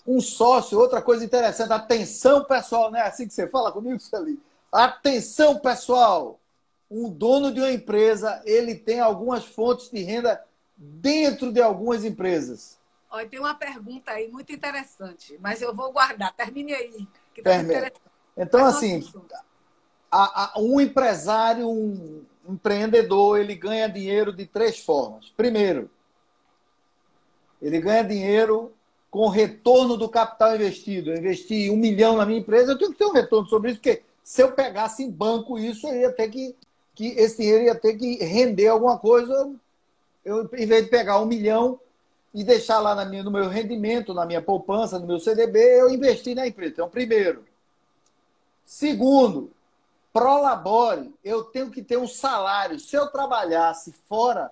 um 0.06 0.20
sócio, 0.20 0.80
outra 0.80 1.00
coisa 1.00 1.24
interessante, 1.24 1.72
atenção 1.72 2.44
pessoal, 2.44 2.90
né? 2.90 3.02
Assim 3.02 3.28
que 3.28 3.34
você 3.34 3.48
fala 3.48 3.72
comigo, 3.72 4.00
Felipe. 4.00 4.42
Atenção 4.72 5.60
pessoal. 5.60 6.40
Um 6.90 7.08
dono 7.10 7.54
de 7.54 7.60
uma 7.60 7.72
empresa, 7.72 8.42
ele 8.44 8.74
tem 8.76 9.00
algumas 9.00 9.46
fontes 9.46 9.90
de 9.92 10.02
renda 10.02 10.44
dentro 10.76 11.52
de 11.52 11.62
algumas 11.62 12.04
empresas. 12.04 12.81
Olha, 13.12 13.28
tem 13.28 13.40
uma 13.40 13.54
pergunta 13.54 14.12
aí 14.12 14.30
muito 14.30 14.54
interessante, 14.54 15.38
mas 15.42 15.62
eu 15.62 15.76
vou 15.76 15.92
guardar. 15.92 16.34
Termine 16.34 16.74
aí. 16.74 17.08
Que 17.34 17.42
tá 17.42 17.58
então, 18.38 18.62
mas 18.62 18.78
assim, 18.78 19.04
a, 20.10 20.58
a, 20.58 20.60
um 20.60 20.80
empresário, 20.80 21.70
um 21.70 22.24
empreendedor, 22.48 23.40
ele 23.40 23.54
ganha 23.54 23.90
dinheiro 23.90 24.32
de 24.32 24.46
três 24.46 24.80
formas. 24.80 25.30
Primeiro, 25.36 25.90
ele 27.62 27.82
ganha 27.82 28.04
dinheiro 28.04 28.74
com 29.10 29.20
o 29.20 29.30
retorno 29.30 29.98
do 29.98 30.08
capital 30.08 30.56
investido. 30.56 31.12
Eu 31.12 31.18
investi 31.18 31.70
um 31.70 31.76
milhão 31.76 32.16
na 32.16 32.26
minha 32.26 32.40
empresa, 32.40 32.72
eu 32.72 32.78
tenho 32.78 32.92
que 32.92 32.98
ter 32.98 33.06
um 33.06 33.14
retorno 33.14 33.48
sobre 33.48 33.72
isso, 33.72 33.80
porque 33.80 34.04
se 34.24 34.42
eu 34.42 34.54
pegasse 34.54 35.04
em 35.04 35.12
banco 35.12 35.60
isso, 35.60 35.86
eu 35.88 36.00
ia 36.00 36.12
ter 36.14 36.30
que, 36.30 36.56
que 36.96 37.08
esse 37.10 37.38
dinheiro 37.38 37.66
ia 37.66 37.76
ter 37.76 37.98
que 37.98 38.24
render 38.24 38.68
alguma 38.68 38.98
coisa. 38.98 39.54
Eu, 40.24 40.50
em 40.54 40.66
vez 40.66 40.86
de 40.86 40.90
pegar 40.90 41.20
um 41.20 41.26
milhão 41.26 41.78
e 42.34 42.44
deixar 42.44 42.80
lá 42.80 42.96
na 42.96 43.06
minha, 43.06 43.24
no 43.24 43.32
meu 43.32 43.50
rendimento, 43.50 44.14
na 44.14 44.26
minha 44.26 44.42
poupança, 44.42 44.98
no 44.98 45.08
meu 45.08 45.20
CDB, 45.20 45.60
eu 45.60 45.90
investi 45.90 46.34
na 46.34 46.48
empresa. 46.48 46.74
Então, 46.74 46.90
primeiro. 46.90 47.46
Segundo, 48.64 49.52
prolabore, 50.14 51.14
eu 51.24 51.44
tenho 51.44 51.70
que 51.70 51.82
ter 51.82 51.98
um 51.98 52.08
salário. 52.08 52.80
Se 52.80 52.96
eu 52.96 53.08
trabalhasse 53.08 53.94
fora 54.08 54.52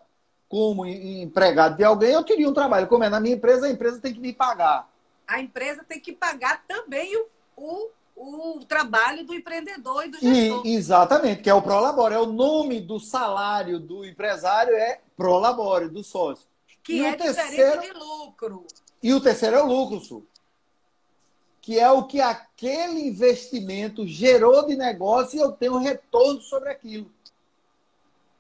como 0.49 0.85
empregado 0.85 1.77
de 1.77 1.83
alguém, 1.83 2.11
eu 2.11 2.23
teria 2.23 2.49
um 2.49 2.53
trabalho. 2.53 2.87
Como 2.87 3.03
é 3.03 3.09
na 3.09 3.19
minha 3.19 3.35
empresa, 3.35 3.67
a 3.67 3.71
empresa 3.71 3.99
tem 3.99 4.13
que 4.13 4.19
me 4.19 4.33
pagar. 4.33 4.89
A 5.25 5.39
empresa 5.39 5.85
tem 5.87 5.99
que 5.99 6.11
pagar 6.11 6.63
também 6.67 7.15
o, 7.15 7.27
o, 7.55 8.57
o 8.57 8.65
trabalho 8.65 9.23
do 9.23 9.33
empreendedor 9.33 10.05
e 10.05 10.09
do 10.09 10.19
gestor. 10.19 10.65
E, 10.65 10.75
exatamente, 10.75 11.43
que 11.43 11.49
é 11.49 11.53
o 11.53 11.61
Prolabore. 11.61 12.15
É 12.15 12.19
o 12.19 12.25
nome 12.25 12.81
do 12.81 12.99
salário 12.99 13.79
do 13.79 14.03
empresário 14.03 14.75
é 14.75 14.99
Prolabore, 15.15 15.87
do 15.87 16.03
sócio. 16.03 16.48
Que 16.89 16.95
e 16.95 17.05
é 17.05 17.15
terceiro, 17.15 17.81
de 17.81 17.93
lucro. 17.93 18.65
E 19.03 19.13
o 19.13 19.21
terceiro 19.21 19.57
é 19.57 19.61
o 19.61 19.67
lucro, 19.67 19.99
Su. 19.99 20.25
Que 21.61 21.77
é 21.79 21.91
o 21.91 22.05
que 22.05 22.19
aquele 22.19 23.07
investimento 23.07 24.07
gerou 24.07 24.65
de 24.65 24.75
negócio 24.75 25.37
e 25.37 25.39
eu 25.39 25.51
tenho 25.51 25.77
retorno 25.77 26.41
sobre 26.41 26.71
aquilo. 26.71 27.11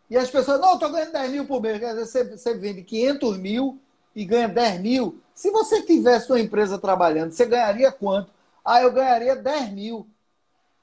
E 0.09 0.17
as 0.17 0.31
pessoas, 0.31 0.59
não, 0.59 0.73
estou 0.73 0.89
ganhando 0.89 1.11
10 1.11 1.31
mil 1.31 1.45
por 1.45 1.61
mês. 1.61 1.79
Você, 1.79 2.23
você 2.23 2.55
vende 2.55 2.81
500 2.81 3.37
mil 3.37 3.79
e 4.15 4.25
ganha 4.25 4.47
10 4.47 4.81
mil. 4.81 5.21
Se 5.31 5.51
você 5.51 5.83
tivesse 5.83 6.31
uma 6.31 6.39
empresa 6.39 6.79
trabalhando, 6.79 7.29
você 7.29 7.45
ganharia 7.45 7.91
quanto? 7.91 8.31
Ah, 8.65 8.81
eu 8.81 8.91
ganharia 8.91 9.35
10 9.35 9.71
mil. 9.73 10.07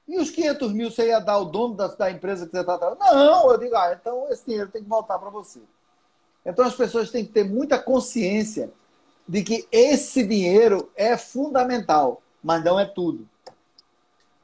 E 0.07 0.17
os 0.17 0.31
500 0.31 0.71
mil 0.71 0.89
você 0.89 1.07
ia 1.07 1.19
dar 1.19 1.33
ao 1.33 1.43
dono 1.43 1.75
da, 1.75 1.87
da 1.87 2.09
empresa 2.09 2.45
que 2.45 2.51
você 2.51 2.61
está 2.61 2.77
trabalhando? 2.77 3.13
Não, 3.13 3.51
eu 3.51 3.57
digo, 3.57 3.75
ah, 3.75 3.91
então 3.91 4.25
esse 4.29 4.45
dinheiro 4.45 4.71
tem 4.71 4.81
que 4.81 4.87
voltar 4.87 5.19
para 5.19 5.29
você. 5.29 5.59
Então 6.47 6.65
as 6.65 6.75
pessoas 6.75 7.11
têm 7.11 7.25
que 7.25 7.33
ter 7.33 7.43
muita 7.43 7.77
consciência 7.77 8.71
de 9.27 9.43
que 9.43 9.67
esse 9.69 10.25
dinheiro 10.25 10.89
é 10.95 11.17
fundamental, 11.17 12.21
mas 12.41 12.63
não 12.63 12.79
é 12.79 12.85
tudo. 12.85 13.27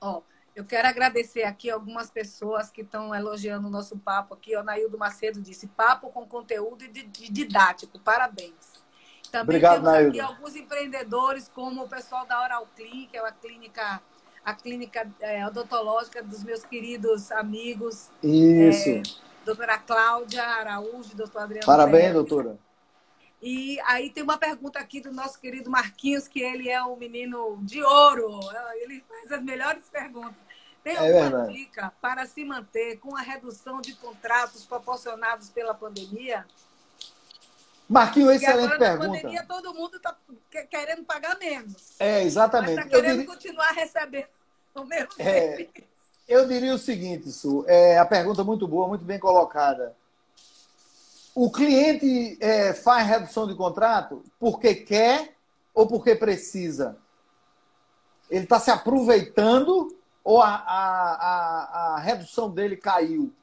Ó, 0.01 0.17
oh, 0.17 0.23
eu 0.53 0.65
quero 0.65 0.85
agradecer 0.85 1.43
aqui 1.43 1.69
algumas 1.69 2.11
pessoas 2.11 2.69
que 2.69 2.81
estão 2.81 3.15
elogiando 3.15 3.69
o 3.69 3.71
nosso 3.71 3.97
papo 3.97 4.33
aqui. 4.33 4.53
O 4.57 4.63
Naildo 4.63 4.97
Macedo 4.97 5.41
disse: 5.41 5.65
papo 5.67 6.09
com 6.09 6.27
conteúdo 6.27 6.83
e 6.83 6.89
didático. 7.31 7.97
Parabéns. 7.97 8.83
Também 9.31 9.55
Obrigado, 9.55 9.75
temos 9.75 9.89
Naildo. 9.89 10.09
aqui 10.09 10.19
alguns 10.19 10.55
empreendedores, 10.57 11.47
como 11.47 11.83
o 11.83 11.89
pessoal 11.89 12.25
da 12.25 12.39
Oral 12.43 12.67
Clean, 12.75 13.07
que 13.07 13.17
é 13.17 13.25
a 13.25 13.31
clínica, 13.31 14.01
a 14.43 14.53
clínica 14.53 15.09
é, 15.21 15.47
odontológica 15.47 16.21
dos 16.21 16.43
meus 16.43 16.65
queridos 16.65 17.31
amigos. 17.31 18.09
Isso. 18.21 18.89
É, 18.89 19.01
doutora 19.45 19.77
Cláudia 19.77 20.43
Araújo, 20.43 21.15
doutor 21.15 21.43
Adriano. 21.43 21.65
Parabéns, 21.65 22.03
Pérez. 22.03 22.13
doutora. 22.13 22.57
E 23.41 23.79
aí 23.81 24.09
tem 24.09 24.23
uma 24.23 24.37
pergunta 24.37 24.79
aqui 24.79 25.01
do 25.01 25.11
nosso 25.11 25.39
querido 25.39 25.69
Marquinhos, 25.69 26.27
que 26.27 26.41
ele 26.41 26.69
é 26.69 26.81
um 26.81 26.95
menino 26.95 27.59
de 27.61 27.83
ouro. 27.83 28.39
Ele 28.75 29.03
faz 29.07 29.33
as 29.33 29.43
melhores 29.43 29.83
perguntas. 29.89 30.35
Tem 30.81 30.95
é 30.95 31.21
alguma 31.21 31.43
é 31.43 31.47
dica 31.47 31.93
para 32.01 32.25
se 32.25 32.43
manter 32.45 32.97
com 32.99 33.15
a 33.15 33.21
redução 33.21 33.81
de 33.81 33.93
contratos 33.95 34.65
proporcionados 34.65 35.49
pela 35.49 35.73
pandemia? 35.73 36.45
Marquinhos, 37.87 38.31
excelente 38.31 38.73
agora, 38.73 38.79
pergunta. 38.79 39.07
Na 39.07 39.13
pandemia, 39.13 39.45
todo 39.45 39.73
mundo 39.73 39.97
está 39.97 40.15
querendo 40.69 41.03
pagar 41.03 41.37
menos. 41.37 41.99
É, 41.99 42.23
exatamente. 42.23 42.79
Está 42.79 42.87
querendo 42.87 43.19
diria... 43.19 43.25
continuar 43.25 43.71
recebendo 43.71 44.27
o 44.73 44.85
mesmo 44.85 45.09
é, 45.19 45.67
Eu 46.27 46.47
diria 46.47 46.73
o 46.73 46.77
seguinte, 46.77 47.31
Su, 47.31 47.65
é 47.67 47.97
a 47.97 48.05
pergunta 48.05 48.43
muito 48.43 48.67
boa, 48.67 48.87
muito 48.87 49.03
bem 49.03 49.19
colocada. 49.19 49.95
O 51.35 51.51
cliente 51.51 52.37
é, 52.39 52.73
faz 52.73 53.07
redução 53.07 53.47
de 53.47 53.55
contrato 53.55 54.23
porque 54.39 54.75
quer 54.75 55.35
ou 55.73 55.87
porque 55.87 56.15
precisa? 56.15 56.95
Ele 58.29 58.43
está 58.43 58.59
se 58.59 58.71
aproveitando 58.71 59.95
ou 60.23 60.41
a, 60.41 60.47
a, 60.47 61.13
a, 61.13 61.95
a, 61.95 61.99
redução 61.99 62.49
dele 62.49 62.77
caiu? 62.77 63.33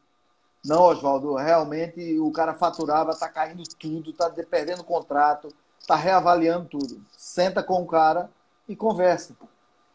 Não, 0.65 0.83
Oswaldo, 0.83 1.35
realmente 1.35 2.19
o 2.19 2.31
cara 2.31 2.55
faturava, 2.55 3.11
está 3.11 3.29
caindo 3.29 3.63
tudo, 3.79 4.11
está 4.11 4.31
perdendo 4.31 4.85
contrato, 4.85 5.49
está 5.79 5.97
reavaliando 5.97 6.69
tudo. 6.69 7.05
Senta 7.17 7.63
com 7.63 7.83
o 7.83 7.87
cara 7.87 8.31
e 8.69 8.77
conversa. 8.77 9.37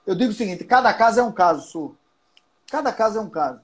Eu 0.06 0.16
digo 0.16 0.32
o 0.32 0.36
seguinte: 0.36 0.64
cada 0.66 0.94
caso 0.94 1.20
é 1.20 1.24
um 1.24 1.32
caso, 1.32 1.68
Su. 1.68 1.98
Cada 2.70 2.92
caso 2.92 3.18
é 3.18 3.22
um 3.22 3.30
caso. 3.30 3.62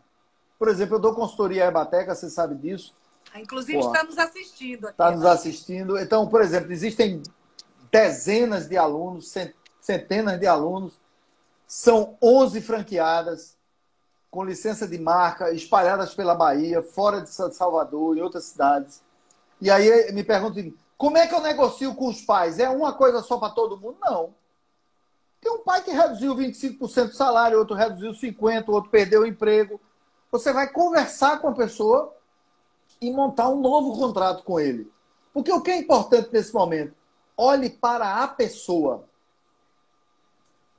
Por 0.58 0.68
exemplo, 0.68 0.96
eu 0.96 1.00
dou 1.00 1.16
consultoria 1.16 1.66
à 1.66 1.68
Ebateca, 1.68 2.14
você 2.14 2.30
sabe 2.30 2.56
disso. 2.56 2.94
Inclusive, 3.36 3.80
Pô, 3.80 3.88
está 3.88 4.04
nos 4.04 4.18
assistindo. 4.18 4.90
Está 4.90 5.12
nos 5.12 5.26
assistindo. 5.26 5.98
Então, 5.98 6.28
por 6.28 6.42
exemplo, 6.42 6.72
existem 6.72 7.24
dezenas 7.92 8.68
de 8.68 8.78
alunos, 8.78 9.34
centenas 9.82 10.40
de 10.40 10.48
alunos, 10.48 11.00
são 11.68 12.18
11 12.22 12.62
franqueadas, 12.62 13.58
com 14.30 14.44
licença 14.44 14.88
de 14.88 14.98
marca, 14.98 15.52
espalhadas 15.52 16.14
pela 16.14 16.36
Bahia, 16.36 16.82
fora 16.82 17.22
de 17.22 17.30
Salvador, 17.30 18.18
em 18.18 18.22
outras 18.22 18.46
cidades. 18.46 19.02
E 19.60 19.70
aí 19.70 20.12
me 20.14 20.24
pergunto, 20.24 20.74
como 20.98 21.18
é 21.18 21.28
que 21.28 21.34
eu 21.36 21.42
negocio 21.42 21.94
com 21.96 22.08
os 22.08 22.22
pais? 22.22 22.60
É 22.60 22.70
uma 22.70 22.94
coisa 22.94 23.22
só 23.22 23.38
para 23.38 23.54
todo 23.54 23.78
mundo? 23.78 23.98
Não. 24.02 24.34
Tem 25.41 25.51
um 25.51 25.63
pai 25.63 25.84
que 25.84 25.91
reduziu 25.91 26.36
25% 26.36 27.08
do 27.08 27.15
salário, 27.15 27.58
outro 27.58 27.75
reduziu 27.75 28.12
50%, 28.12 28.69
outro 28.69 28.91
perdeu 28.91 29.21
o 29.21 29.27
emprego. 29.27 29.82
Você 30.32 30.54
vai 30.54 30.71
conversar 30.71 31.39
com 31.39 31.49
a 31.49 31.54
pessoa 31.54 32.15
e 33.01 33.12
montar 33.12 33.49
um 33.49 33.60
novo 33.60 33.97
contrato 33.97 34.43
com 34.43 34.60
ele. 34.60 34.89
Porque 35.34 35.51
o 35.51 35.62
que 35.62 35.71
é 35.71 35.77
importante 35.77 36.30
nesse 36.32 36.54
momento? 36.54 36.93
Olhe 37.36 37.71
para 37.71 38.21
a 38.23 38.27
pessoa. 38.27 39.10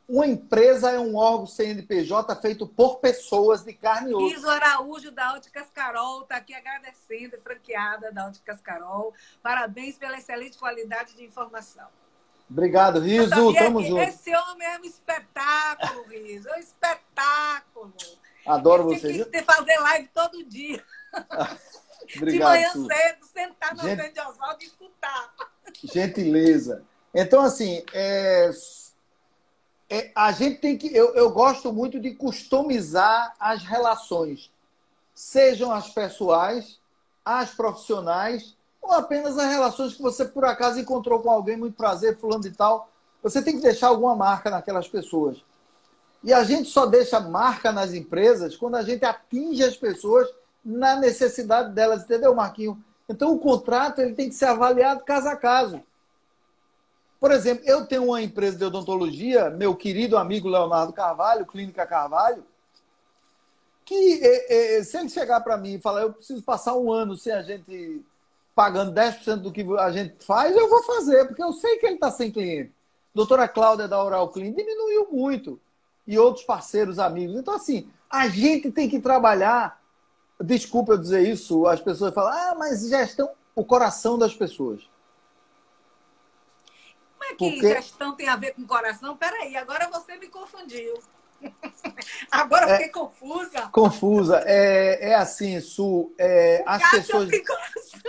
uma 0.08 0.26
empresa 0.26 0.90
é 0.90 0.98
um 0.98 1.16
órgão 1.16 1.46
CNPJ 1.46 2.36
feito 2.36 2.66
por 2.66 2.98
pessoas 2.98 3.64
de 3.64 3.72
carne 3.72 4.12
e 4.12 4.14
osso. 4.14 4.36
Iso 4.36 4.48
Araújo, 4.48 5.10
da 5.10 5.34
Óticas 5.34 5.70
Carol, 5.70 6.22
está 6.22 6.36
aqui 6.36 6.54
agradecendo, 6.54 7.38
franqueada 7.38 8.12
da 8.12 8.26
Óticas 8.26 8.60
Carol. 8.60 9.12
Parabéns 9.42 9.96
pela 9.96 10.18
excelente 10.18 10.58
qualidade 10.58 11.16
de 11.16 11.24
informação. 11.24 11.88
Obrigado, 12.52 13.00
Riso. 13.00 13.54
Tamo 13.54 13.82
junto. 13.82 14.02
Esse 14.02 14.34
homem 14.36 14.68
é 14.68 14.78
um 14.78 14.84
espetáculo, 14.84 16.04
Riso. 16.08 16.48
É 16.50 16.56
um 16.56 16.60
espetáculo. 16.60 17.94
Adoro 18.46 18.84
você. 18.84 19.24
Tem 19.24 19.42
que 19.42 19.42
fazer 19.42 19.78
live 19.78 20.10
todo 20.12 20.44
dia. 20.44 20.84
Obrigado, 22.14 22.30
de 22.30 22.38
manhã 22.40 22.72
Su. 22.72 22.86
cedo, 22.86 23.24
sentar 23.24 23.74
no 23.74 23.82
Gente... 23.82 24.12
de 24.12 24.20
Oswaldo 24.20 24.58
e 24.62 24.66
escutar. 24.66 25.32
Gentileza. 25.82 26.84
Então, 27.14 27.42
assim, 27.42 27.82
é... 27.94 28.50
É, 29.88 30.10
a 30.14 30.32
gente 30.32 30.58
tem 30.58 30.76
que. 30.76 30.94
Eu, 30.94 31.14
eu 31.14 31.30
gosto 31.30 31.72
muito 31.72 32.00
de 32.00 32.14
customizar 32.14 33.34
as 33.38 33.62
relações, 33.62 34.50
sejam 35.14 35.70
as 35.70 35.90
pessoais, 35.90 36.80
as 37.22 37.50
profissionais, 37.54 38.56
ou 38.82 38.92
apenas 38.92 39.38
as 39.38 39.48
relações 39.48 39.94
que 39.94 40.02
você 40.02 40.24
por 40.24 40.44
acaso 40.44 40.80
encontrou 40.80 41.20
com 41.20 41.30
alguém, 41.30 41.56
muito 41.56 41.76
prazer, 41.76 42.18
fulano 42.18 42.44
e 42.46 42.50
tal. 42.50 42.90
Você 43.22 43.40
tem 43.40 43.54
que 43.54 43.62
deixar 43.62 43.88
alguma 43.88 44.16
marca 44.16 44.50
naquelas 44.50 44.88
pessoas. 44.88 45.38
E 46.24 46.32
a 46.32 46.42
gente 46.42 46.68
só 46.68 46.84
deixa 46.86 47.20
marca 47.20 47.70
nas 47.70 47.94
empresas 47.94 48.56
quando 48.56 48.74
a 48.74 48.82
gente 48.82 49.04
atinge 49.04 49.62
as 49.62 49.76
pessoas 49.76 50.28
na 50.64 50.96
necessidade 50.96 51.72
delas, 51.72 52.02
entendeu, 52.02 52.34
Marquinho? 52.34 52.82
Então 53.08 53.32
o 53.32 53.38
contrato 53.38 54.00
ele 54.00 54.14
tem 54.14 54.28
que 54.28 54.34
ser 54.34 54.46
avaliado 54.46 55.04
caso 55.04 55.28
a 55.28 55.36
caso. 55.36 55.80
Por 57.20 57.30
exemplo, 57.30 57.64
eu 57.66 57.86
tenho 57.86 58.06
uma 58.06 58.20
empresa 58.20 58.56
de 58.58 58.64
odontologia, 58.64 59.50
meu 59.50 59.76
querido 59.76 60.16
amigo 60.16 60.48
Leonardo 60.48 60.92
Carvalho, 60.92 61.46
Clínica 61.46 61.86
Carvalho, 61.86 62.44
que 63.84 64.20
é, 64.22 64.78
é, 64.78 64.84
se 64.84 64.96
ele 64.96 65.08
chegar 65.08 65.40
para 65.40 65.56
mim 65.56 65.74
e 65.74 65.80
falar, 65.80 66.02
eu 66.02 66.12
preciso 66.12 66.42
passar 66.42 66.74
um 66.74 66.92
ano 66.92 67.16
sem 67.16 67.32
a 67.32 67.42
gente 67.42 68.04
pagando 68.54 68.92
10% 68.92 69.36
do 69.36 69.52
que 69.52 69.66
a 69.78 69.90
gente 69.90 70.24
faz, 70.24 70.54
eu 70.54 70.68
vou 70.68 70.82
fazer, 70.82 71.26
porque 71.26 71.42
eu 71.42 71.52
sei 71.52 71.78
que 71.78 71.86
ele 71.86 71.94
está 71.94 72.10
sem 72.10 72.30
cliente. 72.30 72.72
Doutora 73.14 73.48
Cláudia 73.48 73.88
da 73.88 74.02
Oral 74.02 74.28
Clean 74.28 74.52
diminuiu 74.52 75.08
muito. 75.10 75.60
E 76.06 76.18
outros 76.18 76.44
parceiros, 76.44 76.98
amigos. 76.98 77.36
Então, 77.36 77.54
assim, 77.54 77.88
a 78.10 78.28
gente 78.28 78.70
tem 78.70 78.88
que 78.88 79.00
trabalhar. 79.00 79.80
Desculpa 80.40 80.92
eu 80.92 80.98
dizer 80.98 81.28
isso, 81.28 81.66
as 81.66 81.80
pessoas 81.80 82.12
falam, 82.12 82.32
ah, 82.32 82.54
mas 82.58 82.88
gestão, 82.88 83.30
o 83.54 83.64
coração 83.64 84.18
das 84.18 84.34
pessoas 84.34 84.82
que 87.36 87.50
Porque... 87.50 87.74
gestão 87.74 88.14
tem 88.14 88.28
a 88.28 88.36
ver 88.36 88.54
com 88.54 88.66
coração? 88.66 89.16
Peraí, 89.16 89.56
agora 89.56 89.88
você 89.88 90.16
me 90.16 90.28
confundiu. 90.28 90.94
Agora 92.30 92.66
eu 92.66 92.70
fiquei 92.70 92.86
é, 92.86 92.88
confusa. 92.88 93.68
Confusa. 93.72 94.42
É, 94.46 95.10
é 95.10 95.14
assim, 95.16 95.60
Su. 95.60 96.14
É, 96.16 96.62
as 96.64 96.88
pessoas. 96.88 97.28
Tem 97.28 97.44
coração. 97.44 98.00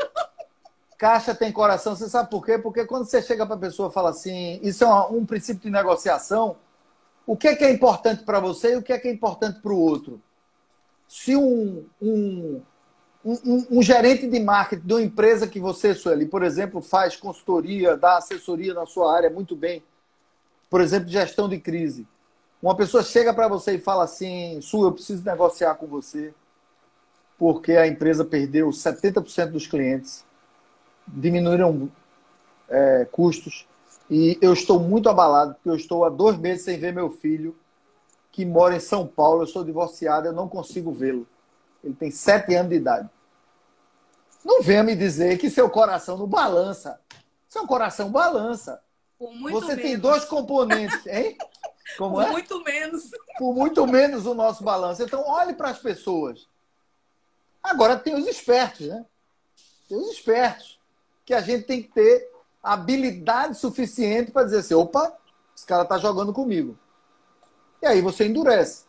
Caixa 1.03 1.35
tem 1.35 1.51
coração. 1.51 1.97
Você 1.97 2.07
sabe 2.07 2.29
por 2.29 2.45
quê? 2.45 2.57
Porque 2.57 2.85
quando 2.85 3.03
você 3.03 3.21
chega 3.21 3.45
para 3.45 3.55
a 3.55 3.59
pessoa 3.59 3.89
e 3.89 3.91
fala 3.91 4.11
assim, 4.11 4.57
isso 4.63 4.85
é 4.85 4.87
um, 4.87 5.17
um 5.17 5.25
princípio 5.25 5.63
de 5.63 5.69
negociação. 5.69 6.55
O 7.27 7.35
que 7.35 7.49
é, 7.49 7.55
que 7.57 7.65
é 7.65 7.71
importante 7.73 8.23
para 8.23 8.39
você 8.39 8.71
e 8.71 8.77
o 8.77 8.81
que 8.81 8.93
é, 8.93 8.97
que 8.97 9.09
é 9.09 9.11
importante 9.11 9.59
para 9.59 9.73
o 9.73 9.77
outro? 9.77 10.21
Se 11.05 11.35
um, 11.35 11.85
um, 12.01 12.61
um, 13.25 13.67
um, 13.69 13.83
gerente 13.83 14.25
de 14.27 14.39
marketing 14.39 14.87
de 14.87 14.93
uma 14.93 15.01
empresa 15.01 15.45
que 15.45 15.59
você, 15.59 15.93
Sueli, 15.93 16.25
por 16.25 16.41
exemplo, 16.41 16.81
faz 16.81 17.17
consultoria, 17.17 17.97
dá 17.97 18.15
assessoria 18.15 18.73
na 18.73 18.85
sua 18.85 19.13
área 19.13 19.29
muito 19.29 19.57
bem, 19.57 19.83
por 20.69 20.79
exemplo, 20.79 21.09
gestão 21.09 21.49
de 21.49 21.59
crise. 21.59 22.07
Uma 22.61 22.77
pessoa 22.77 23.03
chega 23.03 23.33
para 23.33 23.49
você 23.49 23.73
e 23.73 23.77
fala 23.77 24.05
assim: 24.05 24.61
Su, 24.61 24.85
eu 24.85 24.93
preciso 24.93 25.25
negociar 25.25 25.75
com 25.75 25.85
você, 25.85 26.33
porque 27.37 27.73
a 27.73 27.85
empresa 27.85 28.23
perdeu 28.23 28.69
70% 28.69 29.47
dos 29.47 29.67
clientes, 29.67 30.23
diminuíram 31.07 31.89
é, 32.69 33.05
custos, 33.11 33.67
e 34.09 34.37
eu 34.41 34.53
estou 34.53 34.79
muito 34.79 35.09
abalado, 35.09 35.55
porque 35.55 35.69
eu 35.69 35.75
estou 35.75 36.05
há 36.05 36.09
dois 36.09 36.37
meses 36.37 36.65
sem 36.65 36.77
ver 36.77 36.93
meu 36.93 37.09
filho, 37.09 37.57
que 38.31 38.45
mora 38.45 38.75
em 38.75 38.79
São 38.79 39.07
Paulo, 39.07 39.43
eu 39.43 39.47
sou 39.47 39.63
divorciado, 39.63 40.27
eu 40.27 40.33
não 40.33 40.49
consigo 40.49 40.91
vê-lo. 40.91 41.27
Ele 41.83 41.93
tem 41.93 42.09
sete 42.09 42.55
anos 42.55 42.69
de 42.69 42.77
idade. 42.77 43.09
Não 44.43 44.61
venha 44.61 44.83
me 44.83 44.95
dizer 44.95 45.37
que 45.37 45.49
seu 45.49 45.69
coração 45.69 46.17
não 46.17 46.27
balança. 46.27 46.99
Seu 47.47 47.65
coração 47.67 48.11
balança. 48.11 48.81
Você 49.19 49.67
menos. 49.67 49.81
tem 49.81 49.97
dois 49.97 50.25
componentes, 50.25 51.05
hein? 51.05 51.37
Como 51.97 52.15
Por 52.15 52.23
é? 52.23 52.31
muito 52.31 52.63
menos. 52.63 53.11
Por 53.37 53.53
muito 53.53 53.85
menos 53.87 54.25
o 54.25 54.33
nosso 54.33 54.63
balanço. 54.63 55.03
Então, 55.03 55.23
olhe 55.27 55.53
para 55.53 55.69
as 55.69 55.79
pessoas. 55.79 56.47
Agora 57.61 57.97
tem 57.97 58.15
os 58.15 58.25
espertos, 58.25 58.87
né? 58.87 59.05
Tem 59.87 59.97
os 59.97 60.11
espertos. 60.11 60.79
Que 61.25 61.33
a 61.33 61.41
gente 61.41 61.65
tem 61.65 61.81
que 61.81 61.89
ter 61.89 62.31
habilidade 62.61 63.57
suficiente 63.57 64.31
para 64.31 64.45
dizer 64.45 64.59
assim: 64.59 64.73
opa, 64.73 65.15
esse 65.55 65.65
cara 65.65 65.83
está 65.83 65.97
jogando 65.97 66.33
comigo. 66.33 66.77
E 67.81 67.85
aí 67.85 68.01
você 68.01 68.25
endurece. 68.27 68.85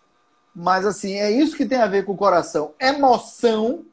Mas, 0.55 0.87
assim, 0.87 1.15
é 1.15 1.31
isso 1.31 1.57
que 1.57 1.67
tem 1.67 1.79
a 1.79 1.87
ver 1.89 2.05
com 2.05 2.13
o 2.13 2.17
coração. 2.17 2.75
Emoção 2.79 3.85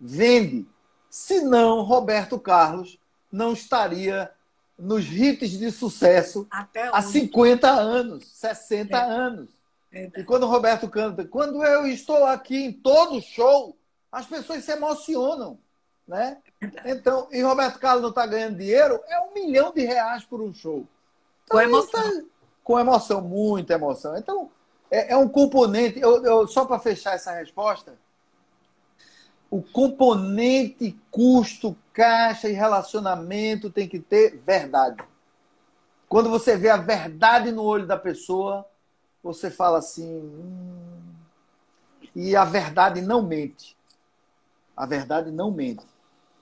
vende. 0.00 0.64
Senão, 1.10 1.82
Roberto 1.82 2.38
Carlos 2.38 2.98
não 3.32 3.52
estaria 3.52 4.30
nos 4.78 5.06
hits 5.06 5.50
de 5.50 5.72
sucesso 5.72 6.46
há 6.92 7.02
50 7.02 7.68
anos, 7.68 8.28
60 8.28 8.96
é. 8.96 9.00
anos. 9.00 9.50
É. 9.90 10.10
E 10.18 10.24
quando 10.24 10.44
o 10.44 10.48
Roberto 10.48 10.88
canta, 10.88 11.24
quando 11.24 11.64
eu 11.64 11.86
estou 11.86 12.24
aqui 12.26 12.64
em 12.64 12.72
todo 12.72 13.20
show, 13.20 13.76
as 14.12 14.26
pessoas 14.26 14.64
se 14.64 14.70
emocionam. 14.70 15.58
Né? 16.08 16.38
Então, 16.86 17.28
e 17.30 17.42
Roberto 17.42 17.78
Carlos 17.78 18.02
não 18.02 18.08
está 18.08 18.26
ganhando 18.26 18.56
dinheiro, 18.56 18.98
é 19.06 19.20
um 19.20 19.34
milhão 19.34 19.70
de 19.70 19.84
reais 19.84 20.24
por 20.24 20.40
um 20.40 20.54
show. 20.54 20.86
Então, 21.44 21.58
com 21.58 21.60
emoção. 21.60 22.02
Tá, 22.02 22.26
com 22.64 22.80
emoção, 22.80 23.20
muita 23.20 23.74
emoção. 23.74 24.16
Então, 24.16 24.50
é, 24.90 25.12
é 25.12 25.16
um 25.16 25.28
componente. 25.28 26.00
Eu, 26.00 26.24
eu 26.24 26.48
só 26.48 26.64
para 26.64 26.78
fechar 26.78 27.14
essa 27.14 27.32
resposta, 27.32 27.94
o 29.50 29.62
componente 29.62 30.98
custo, 31.10 31.76
caixa 31.92 32.48
e 32.48 32.52
relacionamento 32.52 33.70
tem 33.70 33.86
que 33.86 34.00
ter 34.00 34.42
verdade. 34.44 35.02
Quando 36.08 36.30
você 36.30 36.56
vê 36.56 36.70
a 36.70 36.78
verdade 36.78 37.52
no 37.52 37.62
olho 37.62 37.86
da 37.86 37.98
pessoa, 37.98 38.66
você 39.22 39.50
fala 39.50 39.78
assim. 39.78 40.20
Hum... 40.20 41.02
E 42.14 42.34
a 42.34 42.44
verdade 42.44 43.02
não 43.02 43.22
mente. 43.22 43.76
A 44.74 44.86
verdade 44.86 45.30
não 45.30 45.50
mente. 45.50 45.84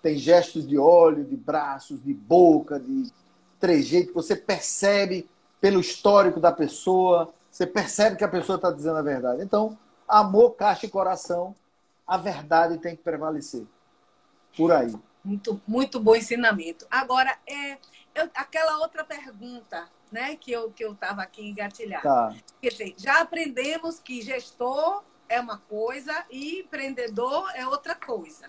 Tem 0.06 0.16
gestos 0.16 0.64
de 0.64 0.78
olho, 0.78 1.24
de 1.24 1.36
braços, 1.36 2.00
de 2.00 2.14
boca, 2.14 2.78
de 2.78 3.10
trejeito. 3.58 4.14
Você 4.14 4.36
percebe 4.36 5.28
pelo 5.60 5.80
histórico 5.80 6.38
da 6.38 6.52
pessoa. 6.52 7.34
Você 7.50 7.66
percebe 7.66 8.14
que 8.14 8.22
a 8.22 8.28
pessoa 8.28 8.54
está 8.54 8.70
dizendo 8.70 8.98
a 8.98 9.02
verdade. 9.02 9.42
Então, 9.42 9.76
amor, 10.06 10.52
caixa 10.52 10.86
e 10.86 10.88
coração, 10.88 11.56
a 12.06 12.16
verdade 12.16 12.78
tem 12.78 12.94
que 12.94 13.02
prevalecer. 13.02 13.66
Por 14.56 14.70
aí. 14.70 14.94
Muito, 15.24 15.60
muito 15.66 15.98
bom 15.98 16.14
ensinamento. 16.14 16.86
Agora, 16.88 17.36
é, 17.44 17.72
eu, 18.14 18.30
aquela 18.32 18.78
outra 18.78 19.02
pergunta 19.02 19.88
né, 20.12 20.36
que 20.36 20.52
eu 20.52 20.70
que 20.70 20.84
eu 20.84 20.92
estava 20.92 21.20
aqui 21.20 21.48
engatilhado. 21.48 22.04
Tá. 22.04 22.32
Quer 22.62 22.68
dizer, 22.68 22.94
já 22.96 23.22
aprendemos 23.22 23.98
que 23.98 24.22
gestor 24.22 25.02
é 25.28 25.40
uma 25.40 25.58
coisa 25.58 26.24
e 26.30 26.60
empreendedor 26.60 27.50
é 27.56 27.66
outra 27.66 27.96
coisa, 27.96 28.48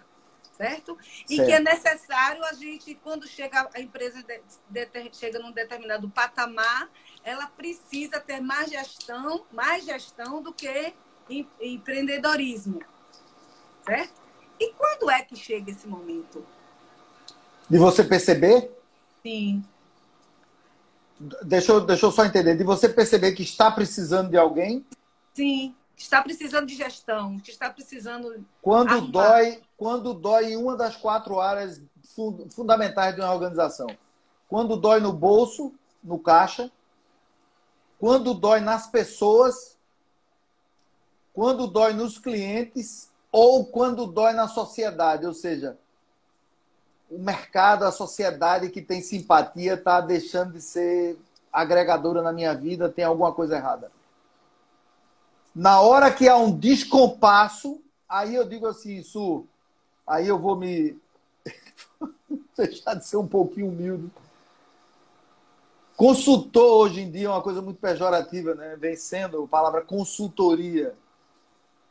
certo? 0.57 0.97
E 1.29 1.35
certo. 1.35 1.47
que 1.47 1.53
é 1.53 1.59
necessário 1.59 2.43
a 2.43 2.53
gente, 2.53 2.95
quando 2.95 3.27
chega 3.27 3.69
a 3.73 3.79
empresa 3.79 4.23
de, 4.23 4.85
de, 4.85 5.09
chega 5.13 5.39
num 5.39 5.51
determinado 5.51 6.09
patamar, 6.09 6.89
ela 7.23 7.47
precisa 7.47 8.19
ter 8.19 8.41
mais 8.41 8.69
gestão, 8.69 9.45
mais 9.51 9.85
gestão 9.85 10.41
do 10.41 10.51
que 10.51 10.93
empreendedorismo, 11.61 12.81
certo? 13.85 14.21
E 14.59 14.73
quando 14.73 15.11
é 15.11 15.21
que 15.21 15.35
chega 15.35 15.69
esse 15.69 15.87
momento? 15.87 16.43
De 17.69 17.77
você 17.77 18.03
perceber? 18.03 18.71
Sim. 19.21 19.63
Deixa 21.43 21.71
eu, 21.71 21.81
deixa 21.81 22.05
eu 22.05 22.11
só 22.11 22.25
entender. 22.25 22.55
De 22.55 22.63
você 22.63 22.87
perceber 22.87 23.33
que 23.33 23.43
está 23.43 23.69
precisando 23.69 24.29
de 24.29 24.37
alguém? 24.37 24.85
Sim. 25.33 25.75
Está 25.97 26.21
precisando 26.21 26.67
de 26.67 26.75
gestão, 26.75 27.39
que 27.39 27.49
está 27.49 27.71
precisando. 27.71 28.45
Quando 28.61 28.91
arrumar. 28.91 29.11
dói, 29.11 29.61
quando 29.75 30.13
dói 30.13 30.53
em 30.53 30.57
uma 30.57 30.77
das 30.77 30.95
quatro 30.95 31.41
áreas 31.41 31.81
fundamentais 32.51 33.15
de 33.15 33.21
uma 33.21 33.33
organização. 33.33 33.87
Quando 34.47 34.77
dói 34.77 34.99
no 34.99 35.11
bolso, 35.11 35.73
no 36.03 36.19
caixa, 36.19 36.71
quando 37.99 38.33
dói 38.33 38.59
nas 38.59 38.87
pessoas, 38.87 39.75
quando 41.33 41.67
dói 41.67 41.93
nos 41.93 42.17
clientes 42.17 43.09
ou 43.31 43.65
quando 43.65 44.05
dói 44.05 44.33
na 44.33 44.47
sociedade, 44.47 45.25
ou 45.25 45.33
seja, 45.33 45.77
o 47.09 47.17
mercado, 47.17 47.85
a 47.85 47.91
sociedade 47.91 48.69
que 48.69 48.81
tem 48.81 49.01
simpatia 49.01 49.73
está 49.73 49.99
deixando 49.99 50.53
de 50.53 50.61
ser 50.61 51.17
agregadora 51.51 52.21
na 52.21 52.31
minha 52.31 52.53
vida, 52.53 52.89
tem 52.89 53.03
alguma 53.03 53.33
coisa 53.33 53.55
errada. 53.55 53.91
Na 55.57 55.81
hora 55.81 56.13
que 56.13 56.29
há 56.29 56.37
um 56.37 56.55
descompasso, 56.55 57.81
aí 58.07 58.35
eu 58.35 58.47
digo 58.47 58.67
assim, 58.67 58.97
isso, 58.97 59.43
aí 60.05 60.27
eu 60.27 60.37
vou 60.37 60.55
me 60.55 60.95
deixar 62.55 62.93
de 62.93 63.07
ser 63.07 63.17
um 63.17 63.27
pouquinho 63.27 63.69
humilde. 63.69 64.07
Consultor 65.95 66.83
hoje 66.83 67.01
em 67.01 67.09
dia 67.09 67.25
é 67.25 67.31
uma 67.31 67.41
coisa 67.41 67.59
muito 67.59 67.79
pejorativa, 67.79 68.53
né? 68.53 68.75
Vem 68.75 68.95
sendo 68.95 69.45
a 69.45 69.47
palavra 69.47 69.81
consultoria. 69.81 70.93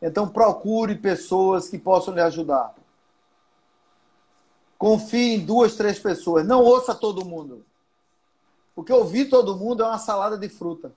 Então 0.00 0.28
procure 0.28 0.94
pessoas 0.94 1.68
que 1.68 1.76
possam 1.76 2.14
lhe 2.14 2.20
ajudar. 2.20 2.72
Confie 4.78 5.34
em 5.34 5.44
duas, 5.44 5.74
três 5.74 5.98
pessoas. 5.98 6.46
Não 6.46 6.62
ouça 6.62 6.94
todo 6.94 7.26
mundo. 7.26 7.66
Porque 8.76 8.92
ouvir 8.92 9.24
todo 9.24 9.56
mundo 9.56 9.82
é 9.82 9.86
uma 9.86 9.98
salada 9.98 10.38
de 10.38 10.48
fruta. 10.48 10.92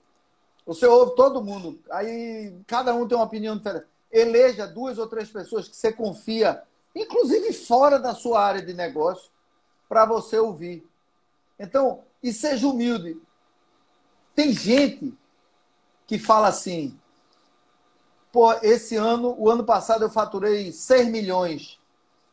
Você 0.69 0.85
ouve 0.85 1.15
todo 1.15 1.43
mundo. 1.43 1.79
Aí 1.89 2.53
cada 2.67 2.93
um 2.93 3.07
tem 3.07 3.17
uma 3.17 3.25
opinião 3.25 3.57
diferente. 3.57 3.87
Eleja 4.11 4.67
duas 4.67 4.99
ou 4.99 5.07
três 5.07 5.27
pessoas 5.27 5.67
que 5.67 5.75
você 5.75 5.91
confia, 5.91 6.61
inclusive 6.95 7.51
fora 7.53 7.97
da 7.97 8.13
sua 8.13 8.45
área 8.45 8.61
de 8.61 8.71
negócio, 8.71 9.31
para 9.87 10.05
você 10.05 10.37
ouvir. 10.37 10.87
Então, 11.57 12.03
e 12.21 12.31
seja 12.31 12.67
humilde. 12.67 13.19
Tem 14.35 14.53
gente 14.53 15.11
que 16.05 16.19
fala 16.19 16.49
assim: 16.49 16.95
pô, 18.31 18.53
esse 18.61 18.95
ano, 18.95 19.33
o 19.39 19.49
ano 19.49 19.63
passado 19.63 20.03
eu 20.03 20.09
faturei 20.09 20.71
6 20.71 21.07
milhões. 21.07 21.79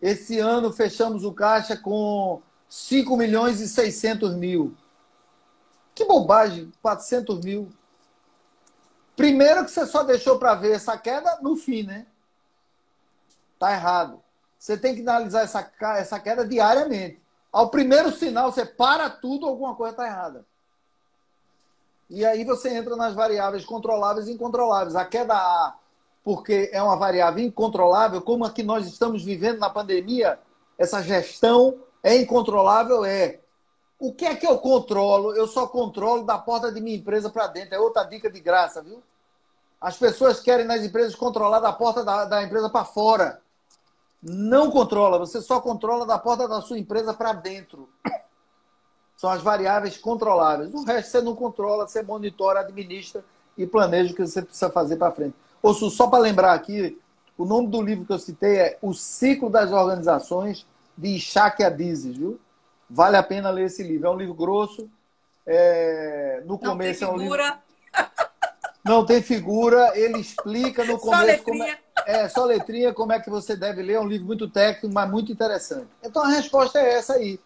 Esse 0.01 0.39
ano 0.39 0.71
fechamos 0.71 1.25
o 1.25 1.33
caixa 1.33 1.75
com 1.75 2.43
5 2.69 3.17
milhões 3.17 3.63
e 3.63 3.67
600 3.69 4.35
mil. 4.35 4.77
Que 5.95 6.05
bobagem, 6.05 6.71
400 6.83 7.43
mil. 7.43 7.73
Primeiro 9.17 9.65
que 9.65 9.71
você 9.71 9.87
só 9.87 10.05
deixou 10.05 10.39
para 10.39 10.55
ver 10.55 10.77
essa 10.77 10.97
queda 10.99 11.39
no 11.41 11.57
fim, 11.57 11.83
né? 11.83 12.07
Tá 13.59 13.73
errado. 13.73 14.23
Você 14.59 14.77
tem 14.77 14.95
que 14.95 15.01
analisar 15.01 15.43
essa, 15.43 15.73
essa 15.97 16.21
queda 16.21 16.47
diariamente. 16.47 17.21
Ao 17.51 17.71
primeiro 17.71 18.13
sinal, 18.13 18.53
você 18.53 18.67
para 18.67 19.09
tudo, 19.09 19.47
alguma 19.47 19.75
coisa 19.75 19.93
está 19.93 20.07
errada. 20.07 20.45
E 22.11 22.25
aí 22.25 22.45
você 22.45 22.69
entra 22.75 22.95
nas 22.95 23.15
variáveis 23.15 23.65
controláveis 23.65 24.29
e 24.29 24.33
incontroláveis. 24.33 24.95
A 24.95 25.05
queda 25.05 25.35
A, 25.35 25.75
porque 26.23 26.71
é 26.73 26.83
uma 26.83 26.97
variável 26.97 27.43
incontrolável, 27.43 28.21
como 28.21 28.45
a 28.45 28.51
que 28.51 28.63
nós 28.63 28.87
estamos 28.87 29.25
vivendo 29.25 29.59
na 29.59 29.71
pandemia, 29.71 30.39
essa 30.77 31.03
gestão 31.03 31.81
é 32.03 32.17
incontrolável, 32.17 33.05
é. 33.05 33.41
O 33.99 34.13
que 34.13 34.27
é 34.27 34.35
que 34.35 34.47
eu 34.47 34.59
controlo? 34.59 35.35
Eu 35.35 35.47
só 35.47 35.67
controlo 35.67 36.25
da 36.25 36.39
porta 36.39 36.71
de 36.71 36.81
minha 36.81 36.97
empresa 36.97 37.31
para 37.31 37.47
dentro. 37.47 37.75
É 37.75 37.79
outra 37.79 38.05
dica 38.05 38.31
de 38.31 38.41
graça, 38.41 38.83
viu? 38.83 39.03
As 39.81 39.97
pessoas 39.97 40.41
querem 40.41 40.67
nas 40.67 40.83
empresas 40.83 41.15
controlar 41.15 41.61
da 41.61 41.73
porta 41.73 42.05
da, 42.05 42.25
da 42.25 42.43
empresa 42.43 42.69
para 42.69 42.85
fora. 42.85 43.41
Não 44.23 44.71
controla, 44.71 45.19
você 45.19 45.41
só 45.41 45.61
controla 45.61 46.05
da 46.05 46.19
porta 46.19 46.49
da 46.49 46.61
sua 46.61 46.79
empresa 46.79 47.15
para 47.15 47.33
dentro. 47.33 47.89
São 49.17 49.31
as 49.31 49.41
variáveis 49.41 49.97
controláveis. 49.97 50.75
O 50.75 50.85
resto 50.85 51.11
você 51.11 51.23
não 51.23 51.35
controla, 51.35 51.87
você 51.87 52.03
monitora, 52.03 52.61
administra 52.61 53.25
e 53.57 53.67
planeja 53.67 54.13
o 54.13 54.17
que 54.17 54.27
você 54.27 54.43
precisa 54.43 54.71
fazer 54.71 54.97
para 54.97 55.13
frente. 55.13 55.35
Ouço, 55.63 55.91
só 55.91 56.07
para 56.07 56.19
lembrar 56.19 56.53
aqui, 56.53 57.01
o 57.39 57.45
nome 57.45 57.69
do 57.69 57.81
livro 57.81 58.05
que 58.05 58.13
eu 58.13 58.19
citei 58.19 58.57
é 58.59 58.79
O 58.83 58.93
Ciclo 58.93 59.49
das 59.49 59.71
Organizações, 59.73 60.67
de 60.97 61.09
Ishak 61.17 61.63
Adizes, 61.63 62.17
viu? 62.17 62.39
Vale 62.89 63.17
a 63.17 63.23
pena 63.23 63.51
ler 63.51 63.67
esse 63.67 63.83
livro. 63.83 64.07
É 64.07 64.11
um 64.11 64.17
livro 64.17 64.35
grosso. 64.35 64.91
É... 65.47 66.43
No 66.47 66.59
começo 66.59 67.05
é 67.05 67.09
um 67.09 67.17
livro. 67.17 67.43
Não 68.85 69.05
tem 69.05 69.21
figura, 69.21 69.91
ele 69.99 70.21
explica 70.21 70.85
no 70.85 70.97
começo. 70.97 71.39
Só 71.39 71.45
como 71.45 71.65
é... 71.65 71.79
é, 72.07 72.29
só 72.29 72.45
letrinha, 72.45 72.95
como 72.95 73.13
é 73.13 73.19
que 73.19 73.29
você 73.29 73.57
deve 73.57 73.83
ler. 73.83 73.95
É 73.95 74.01
um 74.01 74.07
livro 74.07 74.27
muito 74.27 74.49
técnico, 74.49 74.95
mas 74.95 75.11
muito 75.11 75.33
interessante. 75.33 75.89
Então 76.05 76.23
a 76.23 76.29
resposta 76.29 76.79
é 76.79 76.95
essa 76.95 77.15
aí. 77.15 77.41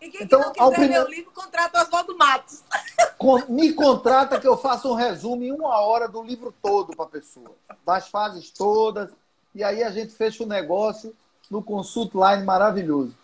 E 0.00 0.10
quem 0.10 0.24
então, 0.24 0.40
que 0.40 0.46
não 0.60 0.70
quiser 0.70 0.76
primeiro... 0.76 1.04
ler 1.04 1.08
o 1.08 1.14
livro, 1.14 1.32
contrata 1.32 1.78
o 1.78 1.82
Oswaldo 1.82 2.16
Matos. 2.16 2.64
Me 3.48 3.72
contrata 3.74 4.40
que 4.40 4.46
eu 4.46 4.56
faça 4.56 4.88
um 4.88 4.94
resumo 4.94 5.42
em 5.44 5.52
uma 5.52 5.80
hora 5.80 6.08
do 6.08 6.22
livro 6.22 6.52
todo 6.60 6.96
para 6.96 7.06
a 7.06 7.08
pessoa. 7.08 7.54
Das 7.84 8.08
fases 8.08 8.50
todas. 8.50 9.10
E 9.54 9.62
aí 9.62 9.82
a 9.82 9.90
gente 9.90 10.12
fecha 10.12 10.42
o 10.42 10.46
negócio 10.46 11.14
no 11.50 11.62
Consult 11.62 12.12
Line 12.12 12.44
maravilhoso. 12.44 13.14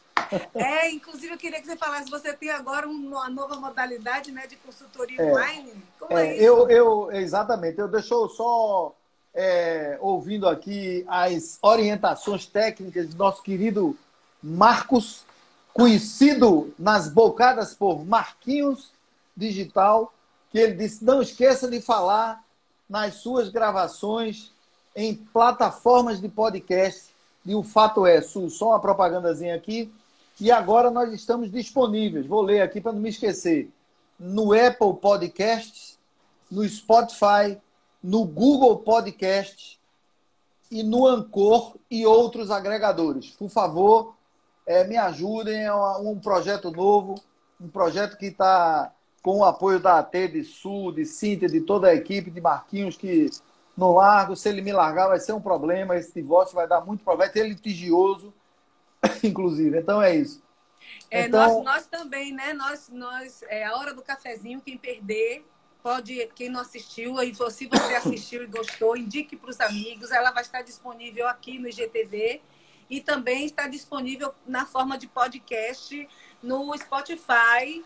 É, 0.55 0.91
inclusive 0.91 1.33
eu 1.33 1.39
queria 1.39 1.61
que 1.61 1.67
você 1.67 1.77
falasse, 1.77 2.11
você 2.11 2.33
tem 2.33 2.51
agora 2.51 2.87
uma 2.87 3.29
nova 3.29 3.57
modalidade 3.57 4.31
né, 4.33 4.47
de 4.47 4.57
consultoria 4.57 5.21
é, 5.21 5.31
online? 5.31 5.73
Como 5.99 6.19
é, 6.19 6.29
é 6.29 6.35
isso? 6.35 6.45
Eu, 6.45 6.69
eu, 6.69 7.13
exatamente, 7.13 7.79
eu 7.79 7.89
deixo 7.89 8.29
só 8.29 8.95
é, 9.35 9.99
ouvindo 10.01 10.49
aqui 10.49 11.05
as 11.09 11.59
orientações 11.63 12.47
técnicas 12.47 13.09
do 13.09 13.17
nosso 13.17 13.43
querido 13.43 13.97
Marcos, 14.43 15.25
conhecido 15.73 16.75
nas 16.79 17.09
bocadas 17.09 17.75
por 17.75 18.05
Marquinhos 18.05 18.91
Digital, 19.37 20.13
que 20.51 20.59
ele 20.59 20.75
disse: 20.75 21.05
não 21.05 21.23
esqueça 21.23 21.69
de 21.69 21.81
falar 21.81 22.45
nas 22.89 23.15
suas 23.15 23.49
gravações 23.49 24.53
em 24.95 25.15
plataformas 25.15 26.21
de 26.21 26.29
podcast. 26.29 27.11
E 27.45 27.55
o 27.55 27.63
fato 27.63 28.07
é, 28.07 28.21
só 28.21 28.69
uma 28.69 28.81
propagandazinha 28.81 29.57
aqui, 29.57 29.93
e 30.41 30.51
agora 30.51 30.91
nós 30.91 31.13
estamos 31.13 31.51
disponíveis, 31.51 32.27
vou 32.27 32.43
ler 32.43 32.63
aqui 32.63 32.81
para 32.81 32.93
não 32.93 33.01
me 33.01 33.11
esquecer, 33.11 33.71
no 34.19 34.53
Apple 34.53 34.95
Podcasts, 35.01 35.99
no 36.51 36.69
Spotify, 36.69 37.59
no 38.03 38.25
Google 38.25 38.79
Podcasts 38.79 39.79
e 40.71 40.83
no 40.83 41.07
Anchor 41.07 41.77
e 41.91 42.07
outros 42.07 42.51
agregadores. 42.51 43.31
Por 43.31 43.49
favor, 43.49 44.15
é, 44.67 44.85
me 44.85 44.97
ajudem, 44.97 45.65
é 45.65 45.75
um 45.75 46.19
projeto 46.19 46.71
novo, 46.71 47.15
um 47.61 47.69
projeto 47.69 48.17
que 48.17 48.27
está 48.27 48.93
com 49.23 49.39
o 49.39 49.45
apoio 49.45 49.79
da 49.79 49.99
AT, 49.99 50.29
de 50.29 50.43
Sul, 50.45 50.93
de 50.93 51.05
Cíntia, 51.05 51.49
de 51.49 51.61
toda 51.61 51.89
a 51.89 51.95
equipe, 51.95 52.31
de 52.31 52.41
Marquinhos, 52.41 52.97
que 52.97 53.31
no 53.77 53.95
largo, 53.95 54.35
se 54.35 54.49
ele 54.49 54.61
me 54.61 54.73
largar, 54.73 55.09
vai 55.09 55.21
ser 55.21 55.33
um 55.33 55.41
problema, 55.41 55.97
esse 55.97 56.13
divórcio 56.13 56.55
vai 56.55 56.67
dar 56.67 56.85
muito 56.85 57.05
problema, 57.05 57.25
vai 57.25 57.33
ter 57.33 57.49
litigioso, 57.49 58.33
inclusive. 59.23 59.79
Então 59.79 60.01
é 60.01 60.17
isso. 60.17 60.43
É, 61.11 61.27
então... 61.27 61.41
nós, 61.41 61.65
nós 61.65 61.87
também, 61.87 62.33
né? 62.33 62.53
Nós, 62.53 62.89
nós, 62.89 63.43
é 63.49 63.65
a 63.65 63.77
hora 63.77 63.93
do 63.95 64.03
cafezinho, 64.03 64.61
quem 64.61 64.79
perder, 64.79 65.45
pode, 65.83 66.27
quem 66.35 66.49
não 66.49 66.61
assistiu, 66.61 67.21
e 67.21 67.35
se 67.35 67.67
você 67.67 67.95
assistiu 67.95 68.43
e 68.43 68.47
gostou, 68.47 68.97
indique 68.97 69.37
para 69.37 69.51
os 69.51 69.61
amigos. 69.61 70.11
Ela 70.11 70.31
vai 70.31 70.43
estar 70.43 70.63
disponível 70.63 71.29
aqui 71.29 71.59
no 71.59 71.69
IGTV 71.69 72.41
e 72.89 73.01
também 73.01 73.47
está 73.47 73.67
disponível 73.69 74.35
na 74.47 74.67
forma 74.67 74.99
de 74.99 75.07
podcast 75.07 76.09
no 76.43 76.77
Spotify 76.77 77.83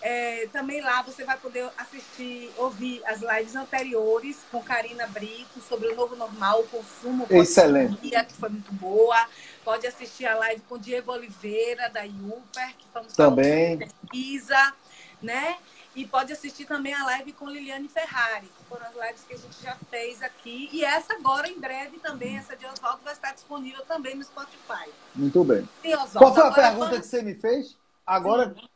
é, 0.00 0.46
também 0.52 0.80
lá 0.80 1.02
você 1.02 1.24
vai 1.24 1.36
poder 1.36 1.68
assistir, 1.76 2.50
ouvir 2.56 3.02
as 3.04 3.20
lives 3.20 3.56
anteriores 3.56 4.38
com 4.50 4.62
Karina 4.62 5.06
Brito 5.08 5.60
sobre 5.60 5.88
o 5.88 5.96
novo 5.96 6.14
normal, 6.14 6.60
o 6.60 6.68
consumo 6.68 7.26
Excelente. 7.28 7.96
que 7.96 8.32
foi 8.34 8.48
muito 8.48 8.72
boa. 8.74 9.26
Pode 9.64 9.86
assistir 9.86 10.26
a 10.26 10.36
live 10.36 10.62
com 10.68 10.78
Diego 10.78 11.12
Oliveira, 11.12 11.90
da 11.90 12.02
Iuper, 12.02 12.74
que 12.78 12.86
vamos 12.94 13.12
também. 13.12 13.78
pesquisa, 13.78 14.72
né? 15.20 15.56
E 15.96 16.06
pode 16.06 16.32
assistir 16.32 16.64
também 16.64 16.94
a 16.94 17.04
live 17.04 17.32
com 17.32 17.48
Liliane 17.48 17.88
Ferrari, 17.88 18.46
que 18.46 18.64
foram 18.68 18.86
as 18.86 18.94
lives 18.94 19.24
que 19.26 19.34
a 19.34 19.36
gente 19.36 19.60
já 19.60 19.74
fez 19.90 20.22
aqui. 20.22 20.68
E 20.72 20.84
essa 20.84 21.14
agora, 21.14 21.48
em 21.48 21.58
breve, 21.58 21.98
também, 21.98 22.36
essa 22.36 22.54
de 22.54 22.64
Oswaldo, 22.66 23.00
vai 23.02 23.14
estar 23.14 23.34
disponível 23.34 23.84
também 23.84 24.14
no 24.14 24.22
Spotify. 24.22 24.88
Muito 25.12 25.42
bem. 25.42 25.68
Sim, 25.82 25.96
Qual 26.16 26.32
foi 26.32 26.46
a 26.46 26.52
pergunta 26.52 27.00
que 27.00 27.06
você 27.06 27.20
me 27.20 27.34
fez? 27.34 27.76
Agora, 28.06 28.54
Sim. 28.54 28.67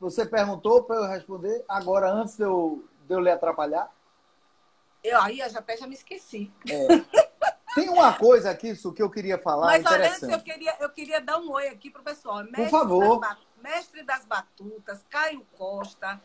Você 0.00 0.24
perguntou 0.24 0.82
para 0.82 0.96
eu 0.96 1.06
responder. 1.06 1.62
Agora, 1.68 2.10
antes 2.10 2.36
de 2.36 2.42
eu, 2.42 2.82
de 3.06 3.14
eu 3.14 3.20
lhe 3.20 3.30
atrapalhar. 3.30 3.92
Eu 5.04 5.20
aí 5.20 5.40
eu 5.40 5.48
já 5.48 5.58
até 5.58 5.76
já 5.76 5.86
me 5.86 5.94
esqueci. 5.94 6.50
É. 6.68 6.86
Tem 7.74 7.88
uma 7.88 8.12
coisa 8.14 8.50
aqui, 8.50 8.70
isso 8.70 8.92
que 8.92 9.02
eu 9.02 9.10
queria 9.10 9.38
falar. 9.38 9.66
Mas 9.66 9.86
olha, 9.86 10.08
antes 10.08 10.22
eu 10.22 10.40
queria, 10.40 10.76
eu 10.80 10.90
queria 10.90 11.20
dar 11.20 11.38
um 11.38 11.50
oi 11.52 11.68
aqui 11.68 11.90
para 11.90 12.00
o 12.00 12.04
pessoal. 12.04 12.38
Mestre 12.38 12.64
Por 12.64 12.70
favor. 12.70 13.20
Das, 13.20 13.38
Mestre 13.62 14.02
das 14.02 14.24
Batutas, 14.24 15.04
Caio 15.08 15.46
Costa, 15.56 16.20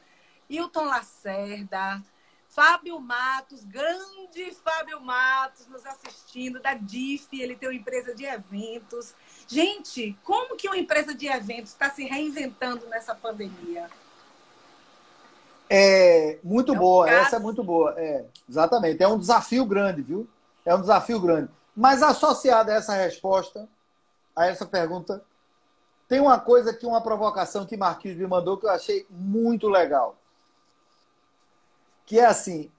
Hilton 0.49 0.85
Lacerda, 0.85 2.01
Fábio 2.47 2.99
Matos, 2.99 3.63
grande 3.63 4.55
Fábio 4.63 5.01
Matos, 5.01 5.67
nos 5.67 5.85
assistindo, 5.85 6.59
da 6.59 6.73
DIF, 6.73 7.27
ele 7.33 7.55
tem 7.55 7.69
uma 7.69 7.75
empresa 7.75 8.15
de 8.15 8.25
eventos. 8.25 9.13
Gente, 9.47 10.17
como 10.23 10.55
que 10.55 10.67
uma 10.67 10.77
empresa 10.77 11.13
de 11.13 11.27
eventos 11.27 11.71
está 11.71 11.89
se 11.89 12.05
reinventando 12.05 12.87
nessa 12.87 13.13
pandemia? 13.13 13.89
É 15.69 16.39
muito 16.43 16.73
é 16.73 16.75
um 16.75 16.79
boa, 16.79 17.05
caso... 17.05 17.17
essa 17.17 17.35
é 17.35 17.39
muito 17.39 17.63
boa. 17.63 17.93
É, 17.97 18.25
exatamente, 18.49 19.01
é 19.01 19.07
um 19.07 19.19
desafio 19.19 19.65
grande, 19.65 20.01
viu? 20.01 20.27
É 20.65 20.73
um 20.73 20.81
desafio 20.81 21.19
grande. 21.19 21.49
Mas 21.75 22.01
associado 22.01 22.71
a 22.71 22.75
essa 22.75 22.93
resposta, 22.93 23.67
a 24.35 24.47
essa 24.47 24.65
pergunta, 24.65 25.23
tem 26.07 26.19
uma 26.19 26.39
coisa 26.39 26.73
que, 26.73 26.85
uma 26.85 27.01
provocação 27.01 27.65
que 27.65 27.77
Marquinhos 27.77 28.17
me 28.17 28.27
mandou 28.27 28.57
que 28.57 28.65
eu 28.65 28.71
achei 28.71 29.05
muito 29.09 29.67
legal. 29.67 30.15
que 32.05 32.19
é 32.19 32.25
assim: 32.25 32.71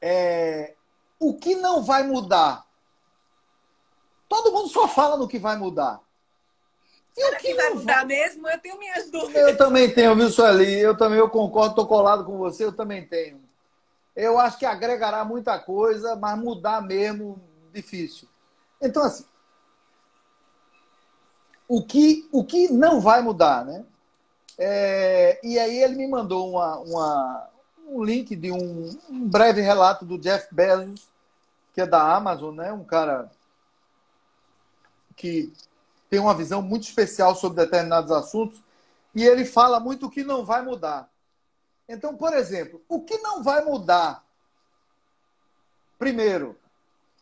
é, 0.00 0.74
o 1.18 1.34
que 1.34 1.54
não 1.54 1.82
vai 1.82 2.02
mudar? 2.02 2.66
Todo 4.28 4.52
mundo 4.52 4.68
só 4.68 4.88
fala 4.88 5.16
no 5.16 5.28
que 5.28 5.38
vai 5.38 5.56
mudar. 5.56 6.00
E 7.16 7.20
Será 7.20 7.36
o 7.36 7.40
que, 7.40 7.48
que 7.48 7.54
vai 7.54 7.70
mudar 7.70 7.94
vai... 7.96 8.04
mesmo? 8.04 8.48
Eu 8.48 8.58
tenho 8.60 8.78
minhas 8.78 9.10
dúvidas. 9.10 9.48
Eu 9.48 9.56
também 9.56 9.92
tenho, 9.92 10.14
viu, 10.14 10.30
Sueli? 10.30 10.78
Eu 10.78 10.96
também 10.96 11.18
eu 11.18 11.30
concordo, 11.30 11.70
estou 11.70 11.86
colado 11.86 12.24
com 12.24 12.36
você, 12.36 12.64
eu 12.64 12.72
também 12.72 13.06
tenho. 13.06 13.40
Eu 14.14 14.38
acho 14.38 14.58
que 14.58 14.66
agregará 14.66 15.24
muita 15.24 15.58
coisa, 15.58 16.16
mas 16.16 16.38
mudar 16.38 16.80
mesmo, 16.80 17.40
difícil. 17.72 18.28
Então, 18.80 19.02
assim, 19.02 19.24
o 21.68 21.82
que, 21.82 22.28
o 22.32 22.44
que 22.44 22.68
não 22.68 23.00
vai 23.00 23.22
mudar, 23.22 23.64
né? 23.64 23.84
É, 24.58 25.38
e 25.42 25.58
aí 25.58 25.82
ele 25.82 25.96
me 25.96 26.08
mandou 26.08 26.50
uma, 26.50 26.78
uma, 26.78 27.48
um 27.88 28.02
link 28.02 28.34
de 28.34 28.50
um, 28.50 28.98
um, 29.10 29.28
breve 29.28 29.60
relato 29.60 30.04
do 30.04 30.18
Jeff 30.18 30.46
Bezos, 30.54 31.08
que 31.74 31.80
é 31.82 31.86
da 31.86 32.16
Amazon, 32.16 32.54
né? 32.54 32.72
Um 32.72 32.84
cara 32.84 33.30
que 35.16 35.52
tem 36.08 36.20
uma 36.20 36.34
visão 36.34 36.62
muito 36.62 36.84
especial 36.84 37.34
sobre 37.34 37.64
determinados 37.64 38.12
assuntos 38.12 38.60
e 39.14 39.24
ele 39.24 39.44
fala 39.44 39.80
muito 39.80 40.06
o 40.06 40.10
que 40.10 40.22
não 40.22 40.44
vai 40.44 40.62
mudar. 40.62 41.10
Então, 41.88 42.14
por 42.16 42.34
exemplo, 42.34 42.82
o 42.88 43.02
que 43.02 43.18
não 43.18 43.42
vai 43.42 43.64
mudar? 43.64 44.24
Primeiro, 45.98 46.56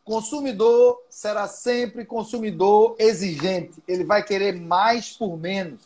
consumidor 0.05 1.01
será 1.09 1.47
sempre 1.47 2.05
consumidor 2.05 2.97
exigente. 2.99 3.83
Ele 3.87 4.05
vai 4.05 4.25
querer 4.25 4.59
mais 4.59 5.13
por 5.13 5.37
menos. 5.39 5.81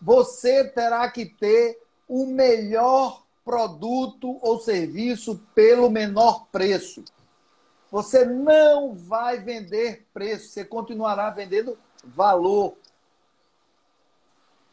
Você 0.00 0.64
terá 0.64 1.08
que 1.10 1.26
ter 1.26 1.78
o 2.08 2.26
melhor 2.26 3.22
produto 3.44 4.38
ou 4.40 4.60
serviço 4.60 5.40
pelo 5.54 5.90
menor 5.90 6.46
preço. 6.50 7.04
Você 7.92 8.24
não 8.24 8.94
vai 8.94 9.38
vender 9.38 10.06
preço, 10.14 10.48
você 10.48 10.64
continuará 10.64 11.28
vendendo 11.28 11.78
valor. 12.02 12.74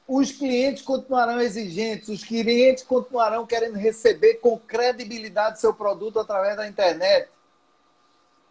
Os 0.07 0.31
clientes 0.31 0.81
continuarão 0.83 1.41
exigentes, 1.41 2.07
os 2.07 2.23
clientes 2.23 2.81
continuarão 2.81 3.45
querendo 3.45 3.75
receber 3.75 4.35
com 4.35 4.57
credibilidade 4.57 5.59
seu 5.59 5.73
produto 5.73 6.17
através 6.17 6.55
da 6.55 6.65
internet. 6.65 7.29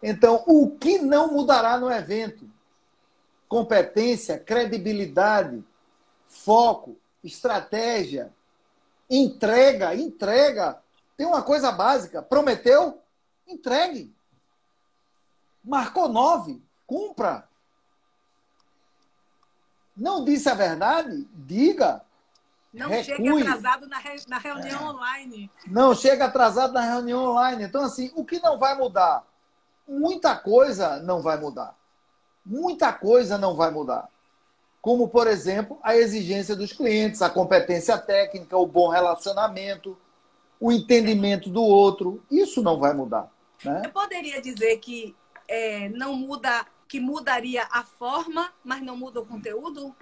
Então, 0.03 0.43
o 0.45 0.69
que 0.77 0.99
não 0.99 1.33
mudará 1.33 1.79
no 1.79 1.91
evento? 1.91 2.47
Competência, 3.47 4.37
credibilidade, 4.37 5.63
foco, 6.27 6.95
estratégia, 7.23 8.31
entrega, 9.09 9.95
entrega. 9.95 10.79
Tem 11.17 11.25
uma 11.25 11.41
coisa 11.41 11.71
básica: 11.71 12.21
prometeu, 12.21 13.01
entregue. 13.47 14.13
Marcou 15.63 16.07
nove, 16.07 16.61
cumpra. 16.87 17.47
Não 19.95 20.23
disse 20.23 20.49
a 20.49 20.53
verdade? 20.53 21.27
Diga. 21.33 22.01
Não 22.73 22.89
recue. 22.89 23.03
chega 23.03 23.39
atrasado 23.41 23.87
na, 23.87 23.97
re... 23.97 24.15
na 24.27 24.37
reunião 24.37 24.81
é. 24.81 24.89
online. 24.91 25.51
Não 25.67 25.95
chega 25.95 26.25
atrasado 26.25 26.73
na 26.73 26.81
reunião 26.81 27.31
online. 27.31 27.63
Então, 27.63 27.83
assim, 27.83 28.11
o 28.15 28.23
que 28.23 28.39
não 28.39 28.57
vai 28.57 28.77
mudar? 28.77 29.23
Muita 29.87 30.35
coisa 30.35 30.99
não 30.99 31.21
vai 31.21 31.37
mudar. 31.39 31.75
Muita 32.45 32.93
coisa 32.93 33.37
não 33.37 33.55
vai 33.55 33.71
mudar. 33.71 34.07
Como, 34.81 35.09
por 35.09 35.27
exemplo, 35.27 35.79
a 35.83 35.95
exigência 35.95 36.55
dos 36.55 36.71
clientes, 36.71 37.21
a 37.21 37.29
competência 37.29 37.97
técnica, 37.97 38.55
o 38.55 38.65
bom 38.65 38.87
relacionamento, 38.87 39.97
o 40.59 40.71
entendimento 40.71 41.49
do 41.49 41.63
outro. 41.63 42.23
Isso 42.31 42.61
não 42.61 42.79
vai 42.79 42.93
mudar. 42.93 43.29
Né? 43.63 43.81
Eu 43.85 43.91
poderia 43.91 44.41
dizer 44.41 44.77
que 44.77 45.15
é, 45.49 45.89
não 45.89 46.15
muda 46.15 46.65
que 46.87 46.99
mudaria 46.99 47.67
a 47.71 47.83
forma, 47.83 48.53
mas 48.63 48.81
não 48.81 48.95
muda 48.95 49.19
o 49.19 49.25
conteúdo? 49.25 49.95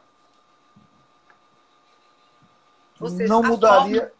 Ou 2.99 3.09
seja, 3.09 3.27
não 3.27 3.41
mudaria. 3.41 4.13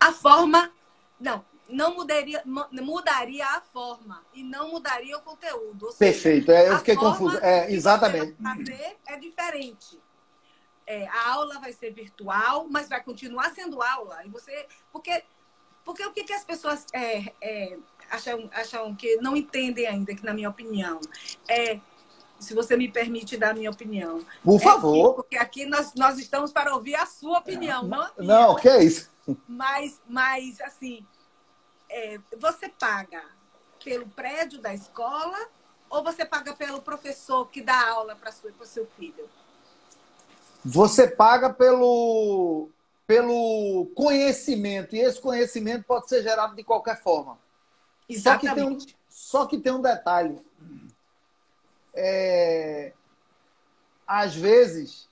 A 0.00 0.12
forma, 0.12 0.58
a 0.58 0.62
forma, 0.62 0.72
não, 1.20 1.44
não 1.68 1.94
mudaria, 1.94 2.42
mudaria 2.44 3.46
a 3.46 3.60
forma 3.60 4.24
e 4.32 4.42
não 4.42 4.70
mudaria 4.70 5.16
o 5.18 5.22
conteúdo. 5.22 5.92
Seja, 5.92 5.98
Perfeito, 5.98 6.50
é, 6.50 6.70
eu 6.70 6.78
fiquei 6.78 6.96
confuso. 6.96 7.36
É, 7.38 7.70
exatamente. 7.70 8.34
fazer 8.42 8.96
é 9.06 9.16
diferente. 9.18 10.00
É, 10.86 11.06
a 11.08 11.32
aula 11.32 11.58
vai 11.58 11.72
ser 11.72 11.90
virtual, 11.90 12.66
mas 12.70 12.88
vai 12.88 13.02
continuar 13.02 13.50
sendo 13.52 13.82
aula. 13.82 14.24
E 14.24 14.28
você, 14.28 14.66
porque, 14.92 15.22
porque 15.84 16.06
o 16.06 16.12
que, 16.12 16.24
que 16.24 16.32
as 16.32 16.44
pessoas 16.44 16.86
é, 16.92 17.32
é 17.40 17.76
acham, 18.10 18.50
acham 18.52 18.94
que 18.94 19.16
não 19.16 19.36
entendem 19.36 19.86
ainda, 19.86 20.14
que 20.14 20.24
na 20.24 20.34
minha 20.34 20.48
opinião, 20.48 21.00
é 21.48 21.80
se 22.38 22.54
você 22.54 22.76
me 22.76 22.90
permite 22.90 23.36
dar 23.36 23.50
a 23.50 23.54
minha 23.54 23.70
opinião. 23.70 24.24
Por 24.44 24.60
favor. 24.60 24.96
É 24.96 25.08
que, 25.08 25.16
porque 25.16 25.36
aqui 25.36 25.66
nós, 25.66 25.94
nós 25.94 26.18
estamos 26.18 26.52
para 26.52 26.74
ouvir 26.74 26.94
a 26.94 27.06
sua 27.06 27.38
opinião, 27.38 27.84
é, 27.84 27.88
não 27.88 28.02
a 28.02 28.12
minha. 28.18 28.40
Não, 28.40 28.54
que 28.56 28.68
é 28.68 28.84
isso. 28.84 29.10
Mas, 29.48 30.00
mas 30.08 30.60
assim, 30.60 31.04
é, 31.90 32.18
você 32.38 32.68
paga 32.68 33.22
pelo 33.82 34.06
prédio 34.08 34.60
da 34.60 34.74
escola 34.74 35.38
ou 35.88 36.02
você 36.02 36.24
paga 36.24 36.54
pelo 36.54 36.82
professor 36.82 37.48
que 37.48 37.62
dá 37.62 37.88
aula 37.88 38.16
para 38.16 38.30
o 38.60 38.66
seu 38.66 38.86
filho? 38.98 39.28
Você 40.64 41.06
paga 41.06 41.52
pelo, 41.52 42.68
pelo 43.06 43.88
conhecimento, 43.94 44.96
e 44.96 45.00
esse 45.00 45.20
conhecimento 45.20 45.84
pode 45.84 46.08
ser 46.08 46.22
gerado 46.22 46.56
de 46.56 46.64
qualquer 46.64 47.00
forma. 47.00 47.38
Exatamente. 48.08 48.46
Só 48.46 48.54
que 48.54 48.54
tem 48.54 48.64
um, 48.64 48.78
só 49.08 49.46
que 49.46 49.58
tem 49.58 49.72
um 49.72 49.82
detalhe. 49.82 50.38
É, 51.94 52.92
às 54.06 54.34
vezes, 54.34 55.08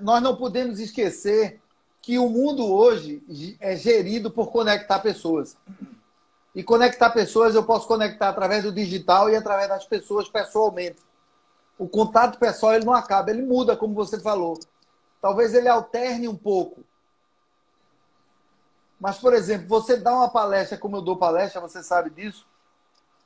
nós 0.00 0.22
não 0.22 0.36
podemos 0.36 0.78
esquecer 0.78 1.60
que 2.00 2.18
o 2.18 2.28
mundo 2.28 2.64
hoje 2.64 3.22
é 3.60 3.76
gerido 3.76 4.30
por 4.30 4.50
conectar 4.50 5.00
pessoas. 5.00 5.56
E 6.54 6.62
conectar 6.62 7.10
pessoas 7.10 7.54
eu 7.54 7.64
posso 7.64 7.86
conectar 7.86 8.28
através 8.28 8.62
do 8.62 8.72
digital 8.72 9.28
e 9.28 9.36
através 9.36 9.68
das 9.68 9.84
pessoas 9.84 10.28
pessoalmente. 10.28 11.00
O 11.76 11.86
contato 11.86 12.38
pessoal 12.38 12.74
ele 12.74 12.86
não 12.86 12.94
acaba, 12.94 13.30
ele 13.30 13.42
muda, 13.42 13.76
como 13.76 13.92
você 13.92 14.18
falou. 14.18 14.58
Talvez 15.20 15.52
ele 15.52 15.68
alterne 15.68 16.28
um 16.28 16.36
pouco. 16.36 16.82
Mas, 19.00 19.18
por 19.18 19.34
exemplo, 19.34 19.68
você 19.68 19.96
dá 19.96 20.14
uma 20.14 20.28
palestra, 20.28 20.78
como 20.78 20.96
eu 20.96 21.02
dou 21.02 21.16
palestra, 21.16 21.60
você 21.60 21.82
sabe 21.82 22.10
disso, 22.10 22.46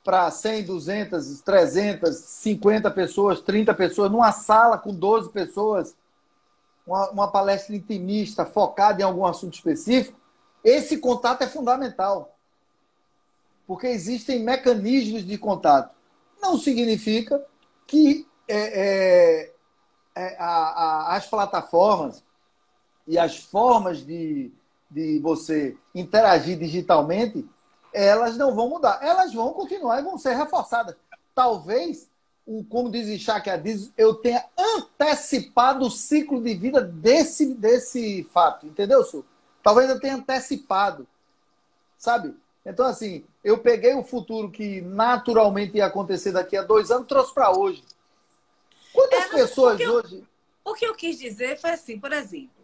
para 0.03 0.29
100, 0.29 0.65
200, 0.65 1.41
300, 1.41 2.15
50 2.15 2.91
pessoas, 2.91 3.39
30 3.39 3.73
pessoas, 3.73 4.11
numa 4.11 4.31
sala 4.31 4.77
com 4.77 4.93
12 4.93 5.29
pessoas, 5.29 5.95
uma, 6.85 7.09
uma 7.11 7.31
palestra 7.31 7.75
intimista, 7.75 8.45
focada 8.45 9.01
em 9.01 9.05
algum 9.05 9.25
assunto 9.25 9.53
específico, 9.53 10.19
esse 10.63 10.97
contato 10.97 11.43
é 11.43 11.47
fundamental. 11.47 12.35
Porque 13.65 13.87
existem 13.87 14.43
mecanismos 14.43 15.25
de 15.25 15.37
contato. 15.37 15.95
Não 16.41 16.57
significa 16.57 17.43
que 17.87 18.27
é, 18.47 18.57
é, 18.57 19.53
é, 20.15 20.37
a, 20.37 20.45
a, 20.45 21.15
as 21.15 21.27
plataformas 21.27 22.23
e 23.07 23.17
as 23.17 23.37
formas 23.37 24.05
de, 24.05 24.51
de 24.91 25.19
você 25.19 25.77
interagir 25.95 26.59
digitalmente, 26.59 27.47
elas 27.93 28.37
não 28.37 28.53
vão 28.53 28.69
mudar. 28.69 28.99
Elas 29.01 29.33
vão 29.33 29.53
continuar 29.53 29.99
e 29.99 30.03
vão 30.03 30.17
ser 30.17 30.35
reforçadas. 30.35 30.95
Talvez, 31.33 32.09
como 32.69 32.91
diz 32.91 33.07
Isaac 33.07 33.49
diz, 33.63 33.91
eu 33.97 34.15
tenha 34.15 34.43
antecipado 34.57 35.85
o 35.85 35.91
ciclo 35.91 36.41
de 36.43 36.53
vida 36.53 36.81
desse, 36.81 37.53
desse 37.53 38.23
fato. 38.33 38.67
Entendeu, 38.67 39.03
Su? 39.03 39.25
Talvez 39.63 39.89
eu 39.89 39.99
tenha 39.99 40.15
antecipado. 40.15 41.07
Sabe? 41.97 42.35
Então, 42.65 42.85
assim, 42.85 43.23
eu 43.43 43.57
peguei 43.59 43.95
o 43.95 44.03
futuro 44.03 44.51
que 44.51 44.81
naturalmente 44.81 45.77
ia 45.77 45.85
acontecer 45.85 46.31
daqui 46.31 46.57
a 46.57 46.63
dois 46.63 46.91
anos, 46.91 47.07
trouxe 47.07 47.33
para 47.33 47.57
hoje. 47.57 47.83
Quantas 48.93 49.23
é, 49.23 49.29
pessoas 49.29 49.79
o 49.79 49.83
eu, 49.83 49.93
hoje. 49.93 50.23
O 50.65 50.73
que 50.73 50.85
eu 50.85 50.93
quis 50.93 51.17
dizer 51.17 51.59
foi 51.59 51.71
assim, 51.71 51.99
por 51.99 52.11
exemplo, 52.11 52.60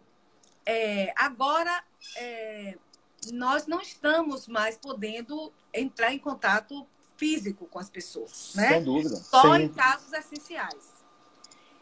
é, 0.70 1.14
agora 1.16 1.82
é, 2.14 2.76
nós 3.32 3.66
não 3.66 3.80
estamos 3.80 4.46
mais 4.46 4.76
podendo 4.76 5.50
entrar 5.72 6.12
em 6.12 6.18
contato 6.18 6.86
físico 7.16 7.66
com 7.66 7.78
as 7.78 7.88
pessoas, 7.88 8.52
né? 8.54 8.68
Sem 8.68 8.84
dúvida. 8.84 9.16
Só 9.16 9.54
Sim. 9.54 9.62
em 9.62 9.68
casos 9.70 10.12
essenciais. 10.12 10.98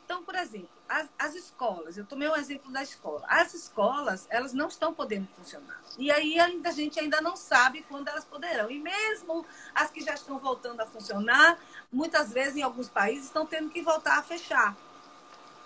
Então, 0.04 0.22
por 0.22 0.36
exemplo, 0.36 0.68
as, 0.88 1.08
as 1.18 1.34
escolas, 1.34 1.98
eu 1.98 2.06
tomei 2.06 2.28
o 2.28 2.32
um 2.32 2.36
exemplo 2.36 2.70
da 2.70 2.80
escola. 2.80 3.26
As 3.26 3.54
escolas, 3.54 4.28
elas 4.30 4.52
não 4.52 4.68
estão 4.68 4.94
podendo 4.94 5.26
funcionar. 5.36 5.82
E 5.98 6.08
aí 6.12 6.38
a 6.38 6.70
gente 6.70 7.00
ainda 7.00 7.20
não 7.20 7.34
sabe 7.34 7.84
quando 7.88 8.06
elas 8.06 8.24
poderão. 8.24 8.70
E 8.70 8.78
mesmo 8.78 9.44
as 9.74 9.90
que 9.90 10.00
já 10.00 10.14
estão 10.14 10.38
voltando 10.38 10.80
a 10.80 10.86
funcionar, 10.86 11.58
muitas 11.90 12.32
vezes 12.32 12.54
em 12.54 12.62
alguns 12.62 12.88
países 12.88 13.24
estão 13.24 13.44
tendo 13.44 13.68
que 13.68 13.82
voltar 13.82 14.16
a 14.16 14.22
fechar. 14.22 14.76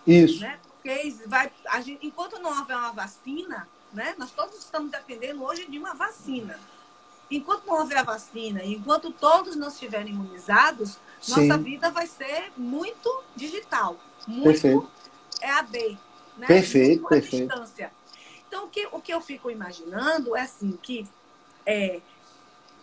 Isso. 0.07 0.41
Né? 0.41 0.59
Vai, 1.27 1.51
gente, 1.83 2.07
enquanto 2.07 2.39
não 2.39 2.59
houver 2.59 2.77
uma 2.77 2.93
vacina, 2.93 3.69
né, 3.93 4.15
nós 4.19 4.31
todos 4.31 4.59
estamos 4.59 4.91
dependendo 4.91 5.43
hoje 5.43 5.67
de 5.67 5.79
uma 5.79 5.95
vacina. 5.95 6.59
enquanto 7.31 7.65
não 7.65 7.79
houver 7.79 7.99
a 7.99 8.03
vacina, 8.03 8.65
enquanto 8.65 9.13
todos 9.13 9.55
não 9.55 9.69
estiverem 9.69 10.13
imunizados, 10.13 10.99
Sim. 11.21 11.47
nossa 11.47 11.63
vida 11.63 11.89
vai 11.91 12.07
ser 12.07 12.51
muito 12.57 13.23
digital, 13.37 13.97
muito 14.27 14.61
perfeito. 14.61 14.91
EAD. 15.41 15.99
Né? 16.37 16.47
Perfeito, 16.47 17.07
perfeito. 17.07 17.49
Distância. 17.49 17.93
Então, 18.49 18.65
o 18.65 18.69
que, 18.69 18.89
o 18.91 19.01
que 19.01 19.15
eu 19.15 19.21
fico 19.21 19.49
imaginando 19.49 20.35
é 20.35 20.41
assim, 20.41 20.77
que 20.83 21.07
é, 21.65 22.01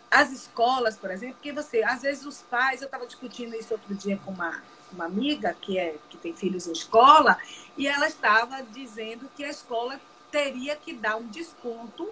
as 0.10 0.32
escolas, 0.32 0.95
por 0.95 1.12
exemplo, 1.12 1.36
porque 1.36 1.52
você, 1.52 1.84
às 1.84 2.02
vezes 2.02 2.26
os 2.26 2.41
pais, 2.41 2.82
eu 2.82 2.86
estava 2.86 3.06
discutindo 3.06 3.56
isso 3.56 3.74
outro 3.74 3.93
dia 3.93 4.18
com 4.24 4.32
uma, 4.32 4.64
uma 4.91 5.05
amiga 5.05 5.55
que, 5.59 5.77
é, 5.77 5.97
que 6.09 6.17
tem 6.17 6.33
filhos 6.33 6.67
em 6.67 6.71
escola, 6.71 7.38
e 7.77 7.88
ela 7.88 8.07
estava 8.07 8.61
dizendo 8.63 9.29
que 9.35 9.43
a 9.43 9.49
escola 9.49 9.99
teria 10.31 10.75
que 10.75 10.93
dar 10.93 11.15
um 11.17 11.27
desconto 11.27 12.09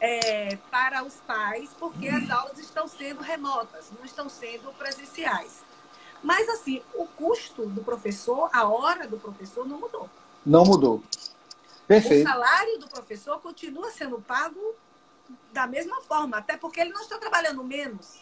é, 0.00 0.56
para 0.70 1.04
os 1.04 1.14
pais, 1.26 1.70
porque 1.78 2.08
as 2.08 2.30
aulas 2.30 2.58
estão 2.58 2.88
sendo 2.88 3.20
remotas, 3.20 3.90
não 3.96 4.04
estão 4.04 4.28
sendo 4.28 4.72
presenciais. 4.78 5.62
Mas, 6.22 6.48
assim, 6.48 6.82
o 6.94 7.06
custo 7.06 7.66
do 7.66 7.82
professor, 7.82 8.50
a 8.52 8.68
hora 8.68 9.06
do 9.06 9.18
professor 9.18 9.66
não 9.66 9.78
mudou. 9.78 10.08
Não 10.44 10.64
mudou. 10.64 11.02
Perfeito. 11.86 12.26
O 12.26 12.30
salário 12.30 12.78
do 12.78 12.88
professor 12.88 13.40
continua 13.40 13.90
sendo 13.90 14.20
pago 14.20 14.74
da 15.52 15.66
mesma 15.66 16.00
forma, 16.02 16.38
até 16.38 16.56
porque 16.56 16.80
ele 16.80 16.92
não 16.92 17.00
está 17.00 17.18
trabalhando 17.18 17.62
menos. 17.64 18.20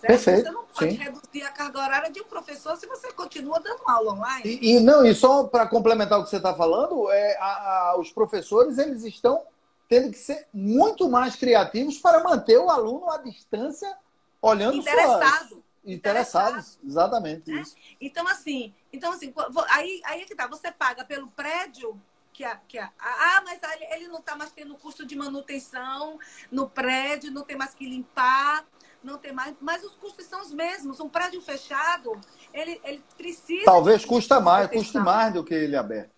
Certo? 0.00 0.06
Perfeito. 0.06 0.44
Você 0.44 0.50
não 0.50 0.64
pode 0.64 0.90
Sim. 0.92 0.96
reduzir 0.96 1.42
a 1.42 1.50
carga 1.50 1.78
horária 1.78 2.10
de 2.10 2.22
um 2.22 2.24
professor 2.24 2.74
se 2.76 2.86
você 2.86 3.12
continua 3.12 3.60
dando 3.60 3.82
aula 3.86 4.14
online. 4.14 4.42
E, 4.44 4.76
e 4.76 4.80
não, 4.80 5.04
e 5.04 5.14
só 5.14 5.44
para 5.44 5.66
complementar 5.66 6.18
o 6.18 6.24
que 6.24 6.30
você 6.30 6.38
está 6.38 6.54
falando, 6.54 7.10
é, 7.10 7.36
a, 7.36 7.90
a, 7.90 7.96
os 7.98 8.10
professores 8.10 8.78
eles 8.78 9.04
estão 9.04 9.42
tendo 9.88 10.10
que 10.10 10.16
ser 10.16 10.46
muito 10.54 11.08
mais 11.10 11.36
criativos 11.36 11.98
para 11.98 12.24
manter 12.24 12.56
o 12.56 12.70
aluno 12.70 13.10
à 13.10 13.18
distância, 13.18 13.94
olhando 14.40 14.76
Interessado. 14.76 15.48
Suas... 15.48 15.70
Interessados, 15.82 16.78
exatamente 16.84 17.50
é? 17.50 17.60
isso. 17.60 17.74
Então, 17.98 18.28
assim, 18.28 18.72
então, 18.92 19.12
assim 19.12 19.32
aí, 19.70 20.00
aí 20.04 20.22
é 20.22 20.24
que 20.26 20.34
tá, 20.34 20.46
você 20.46 20.70
paga 20.70 21.04
pelo 21.06 21.28
prédio 21.28 21.98
que 22.32 22.44
a, 22.44 22.56
que 22.68 22.78
a, 22.78 22.90
ah, 22.98 23.42
mas 23.44 23.58
ele 23.90 24.08
não 24.08 24.18
está 24.18 24.36
mais 24.36 24.52
tendo 24.52 24.74
custo 24.76 25.06
de 25.06 25.16
manutenção 25.16 26.18
no 26.50 26.68
prédio, 26.68 27.32
não 27.32 27.42
tem 27.42 27.56
mais 27.56 27.74
que 27.74 27.86
limpar, 27.86 28.64
não 29.02 29.18
tem 29.18 29.32
mais, 29.32 29.54
mas 29.60 29.82
os 29.84 29.94
custos 29.96 30.26
são 30.26 30.42
os 30.42 30.52
mesmos. 30.52 31.00
Um 31.00 31.08
prédio 31.08 31.40
fechado, 31.40 32.18
ele, 32.52 32.80
ele 32.84 33.02
precisa. 33.16 33.64
Talvez 33.64 34.04
custa 34.04 34.40
mais, 34.40 34.68
custe 34.68 34.98
mais 34.98 35.32
do 35.32 35.44
que 35.44 35.54
ele 35.54 35.76
aberto. 35.76 36.10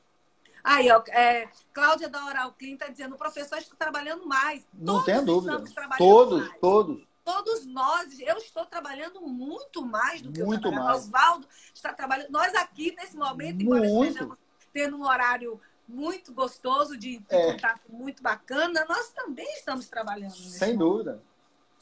Aí, 0.65 0.91
ó, 0.91 1.03
é, 1.09 1.49
Cláudia 1.73 2.09
da 2.09 2.25
Oral 2.25 2.55
Clean 2.57 2.75
está 2.75 2.89
dizendo, 2.89 3.15
o 3.15 3.19
professor 3.19 3.59
está 3.59 3.75
trabalhando 3.77 4.27
mais. 4.27 4.65
Não 4.73 5.03
tenha 5.03 5.21
dúvida. 5.21 5.63
Todos, 5.99 6.47
mais. 6.47 6.61
todos. 6.61 7.03
Todos 7.25 7.67
nós, 7.67 8.19
eu 8.19 8.37
estou 8.37 8.67
trabalhando 8.67 9.21
muito 9.21 9.85
mais 9.85 10.21
do 10.21 10.33
que 10.33 10.43
muito 10.43 10.69
eu. 10.69 10.83
Oswaldo 10.83 11.47
está 11.73 11.93
trabalhando. 11.93 12.31
Nós 12.31 12.53
aqui, 12.55 12.95
nesse 12.97 13.17
momento, 13.17 13.63
embora 13.63 13.87
estejamos 13.87 14.37
tendo 14.73 14.97
um 14.97 15.07
horário 15.07 15.61
muito 15.87 16.33
gostoso, 16.33 16.97
de, 16.97 17.19
de 17.19 17.25
é. 17.29 17.53
contato 17.53 17.83
muito 17.89 18.23
bacana, 18.23 18.85
nós 18.89 19.11
também 19.11 19.47
estamos 19.55 19.89
trabalhando. 19.89 20.35
Sem 20.35 20.77
dúvida. 20.77 21.23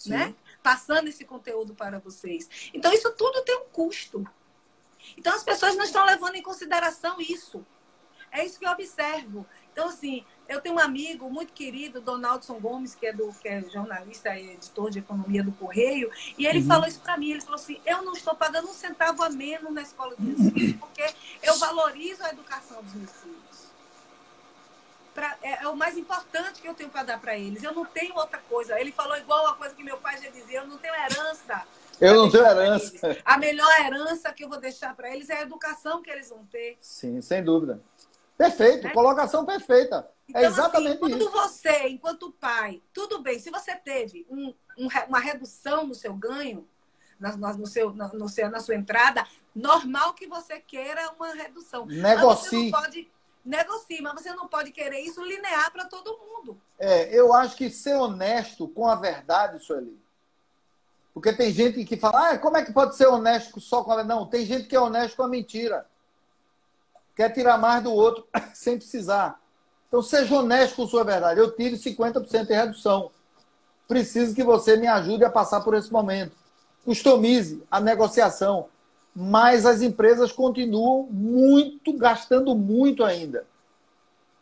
Né? 0.07 0.35
Passando 0.63 1.09
esse 1.09 1.25
conteúdo 1.25 1.75
para 1.75 1.99
vocês. 1.99 2.71
Então, 2.75 2.93
isso 2.93 3.11
tudo 3.13 3.43
tem 3.43 3.57
um 3.57 3.65
custo. 3.67 4.25
Então, 5.17 5.35
as 5.35 5.43
pessoas 5.43 5.77
não 5.77 5.85
estão 5.85 6.05
levando 6.05 6.35
em 6.35 6.43
consideração 6.43 7.21
isso. 7.21 7.65
É 8.33 8.45
isso 8.45 8.59
que 8.59 8.67
eu 8.67 8.71
observo. 8.71 9.47
Então, 9.73 9.89
assim, 9.89 10.25
eu 10.49 10.61
tenho 10.61 10.77
um 10.77 10.79
amigo 10.79 11.31
muito 11.31 11.53
querido, 11.53 12.01
Donaldson 12.01 12.59
Gomes, 12.61 12.95
que 12.95 13.07
é, 13.07 13.13
do, 13.13 13.33
que 13.33 13.49
é 13.49 13.63
jornalista 13.63 14.37
e 14.37 14.51
editor 14.51 14.91
de 14.91 14.99
economia 14.99 15.43
do 15.43 15.53
Correio, 15.53 16.11
e 16.37 16.47
ele 16.47 16.61
uhum. 16.61 16.67
falou 16.67 16.87
isso 16.87 17.01
para 17.01 17.17
mim. 17.17 17.31
Ele 17.31 17.41
falou 17.41 17.57
assim: 17.57 17.81
eu 17.85 18.03
não 18.03 18.13
estou 18.13 18.35
pagando 18.35 18.69
um 18.69 18.73
centavo 18.73 19.23
a 19.23 19.31
menos 19.31 19.73
na 19.73 19.83
escola 19.83 20.15
dos 20.17 20.25
meus 20.25 20.53
filhos, 20.53 20.77
porque 20.77 21.05
eu 21.43 21.59
valorizo 21.59 22.23
a 22.25 22.31
educação 22.31 22.83
dos 22.83 22.95
meus 22.95 23.13
filhos. 23.13 23.40
Pra, 25.21 25.37
é, 25.43 25.65
é, 25.65 25.69
o 25.69 25.77
mais 25.77 25.99
importante 25.99 26.63
que 26.63 26.67
eu 26.67 26.73
tenho 26.73 26.89
para 26.89 27.03
dar 27.03 27.21
para 27.21 27.37
eles. 27.37 27.63
Eu 27.63 27.75
não 27.75 27.85
tenho 27.85 28.15
outra 28.17 28.39
coisa. 28.39 28.81
Ele 28.81 28.91
falou 28.91 29.15
igual 29.19 29.49
a 29.49 29.55
coisa 29.55 29.75
que 29.75 29.85
meu 29.85 29.99
pai 29.99 30.19
já 30.19 30.31
dizia: 30.31 30.61
eu 30.61 30.67
não 30.67 30.79
tenho 30.79 30.95
herança. 30.95 31.63
Eu 32.01 32.15
não 32.15 32.31
tenho 32.31 32.47
herança. 32.47 33.19
A 33.23 33.37
melhor 33.37 33.69
herança 33.81 34.33
que 34.33 34.43
eu 34.43 34.49
vou 34.49 34.59
deixar 34.59 34.97
para 34.97 35.15
eles 35.15 35.29
é 35.29 35.35
a 35.35 35.43
educação 35.43 36.01
que 36.01 36.11
eles 36.11 36.31
vão 36.31 36.47
ter. 36.47 36.79
Sim, 36.81 37.21
sem 37.21 37.45
dúvida. 37.45 37.83
Perfeito, 38.39 38.87
é? 38.87 38.91
colocação 38.93 39.45
perfeita. 39.45 39.97
É 39.99 40.31
então, 40.31 40.41
é 40.41 40.47
exatamente 40.47 40.93
assim, 40.93 40.99
quando 41.01 41.19
isso. 41.19 41.31
você, 41.31 41.89
enquanto 41.89 42.33
pai, 42.41 42.81
tudo 42.91 43.21
bem, 43.21 43.39
se 43.39 43.51
você 43.51 43.77
teve 43.77 44.27
um, 44.31 44.55
um, 44.79 44.89
uma 45.07 45.19
redução 45.19 45.87
no 45.87 45.95
seu 45.95 46.15
ganho, 46.15 46.67
na, 47.19 47.37
no 47.37 47.67
seu, 47.67 47.93
no 47.93 48.27
seu, 48.27 48.49
na 48.49 48.61
sua 48.61 48.75
entrada, 48.75 49.27
normal 49.55 50.15
que 50.15 50.27
você 50.27 50.59
queira 50.61 51.13
uma 51.19 51.35
redução. 51.35 51.85
Negocie. 51.85 52.01
Mas 52.01 52.41
você 52.41 52.57
não 52.57 52.71
pode 52.71 53.11
negocie, 53.45 54.01
mas 54.01 54.15
você 54.15 54.33
não 54.35 54.49
pode 54.49 54.71
querer 54.73 55.01
isso 55.01 55.23
linear 55.23 55.71
para 55.73 55.87
todo 55.87 56.19
mundo. 56.19 56.61
É, 56.79 57.15
eu 57.15 57.33
acho 57.33 57.57
que 57.57 57.71
ser 57.71 57.95
honesto 57.95 58.69
com 58.69 58.87
a 58.87 58.95
verdade, 58.95 59.63
Sueli. 59.65 59.99
Porque 61.13 61.33
tem 61.33 61.53
gente 61.53 61.85
que 61.85 61.97
fala, 61.97 62.31
ah, 62.31 62.39
como 62.39 62.57
é 62.57 62.65
que 62.65 62.73
pode 62.73 62.97
ser 62.97 63.07
honesto 63.07 63.61
só 63.61 63.83
com 63.83 63.93
a 63.93 63.97
verdade? 63.97 64.19
Não, 64.21 64.27
tem 64.27 64.47
gente 64.47 64.69
que 64.69 64.77
é 64.77 64.81
honesto 64.81 65.17
com 65.17 65.23
a 65.23 65.29
mentira. 65.29 65.87
Quer 67.17 67.31
tirar 67.31 67.59
mais 67.59 67.83
do 67.83 67.93
outro 67.93 68.27
sem 68.55 68.79
precisar. 68.79 69.41
Então, 69.89 70.01
seja 70.03 70.37
honesto 70.37 70.77
com 70.77 70.87
sua 70.87 71.03
verdade. 71.03 71.41
Eu 71.41 71.51
tiro 71.51 71.77
50% 71.77 72.47
de 72.47 72.55
redução. 72.55 73.11
Preciso 73.89 74.35
que 74.35 74.45
você 74.45 74.77
me 74.77 74.87
ajude 74.87 75.25
a 75.25 75.31
passar 75.31 75.63
por 75.63 75.75
esse 75.75 75.93
momento. 75.93 76.33
Customize 76.85 77.63
a 77.69 77.81
negociação 77.81 78.69
mas 79.15 79.67
as 79.67 79.83
empresas 79.83 80.33
continuam 80.33 81.09
muito, 81.11 81.93
gastando 81.93 82.55
muito 82.55 83.05
ainda. 83.05 83.47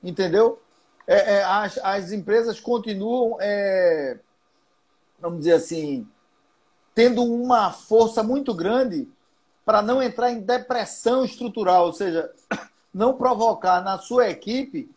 Entendeu? 0.03 0.61
É, 1.07 1.37
é, 1.37 1.45
as, 1.45 1.79
as 1.79 2.13
empresas 2.13 2.61
continuam, 2.61 3.39
é, 3.41 4.19
vamos 5.19 5.39
dizer 5.39 5.55
assim, 5.55 6.07
tendo 6.95 7.23
uma 7.23 7.73
força 7.73 8.23
muito 8.23 8.53
grande 8.55 9.09
para 9.65 9.83
não 9.83 10.03
entrar 10.03 10.31
em 10.31 10.41
depressão 10.41 11.25
estrutural, 11.25 11.87
ou 11.87 11.93
seja, 11.93 12.31
não 12.93 13.15
provocar 13.15 13.83
na 13.83 13.99
sua 13.99 14.29
equipe 14.29 14.91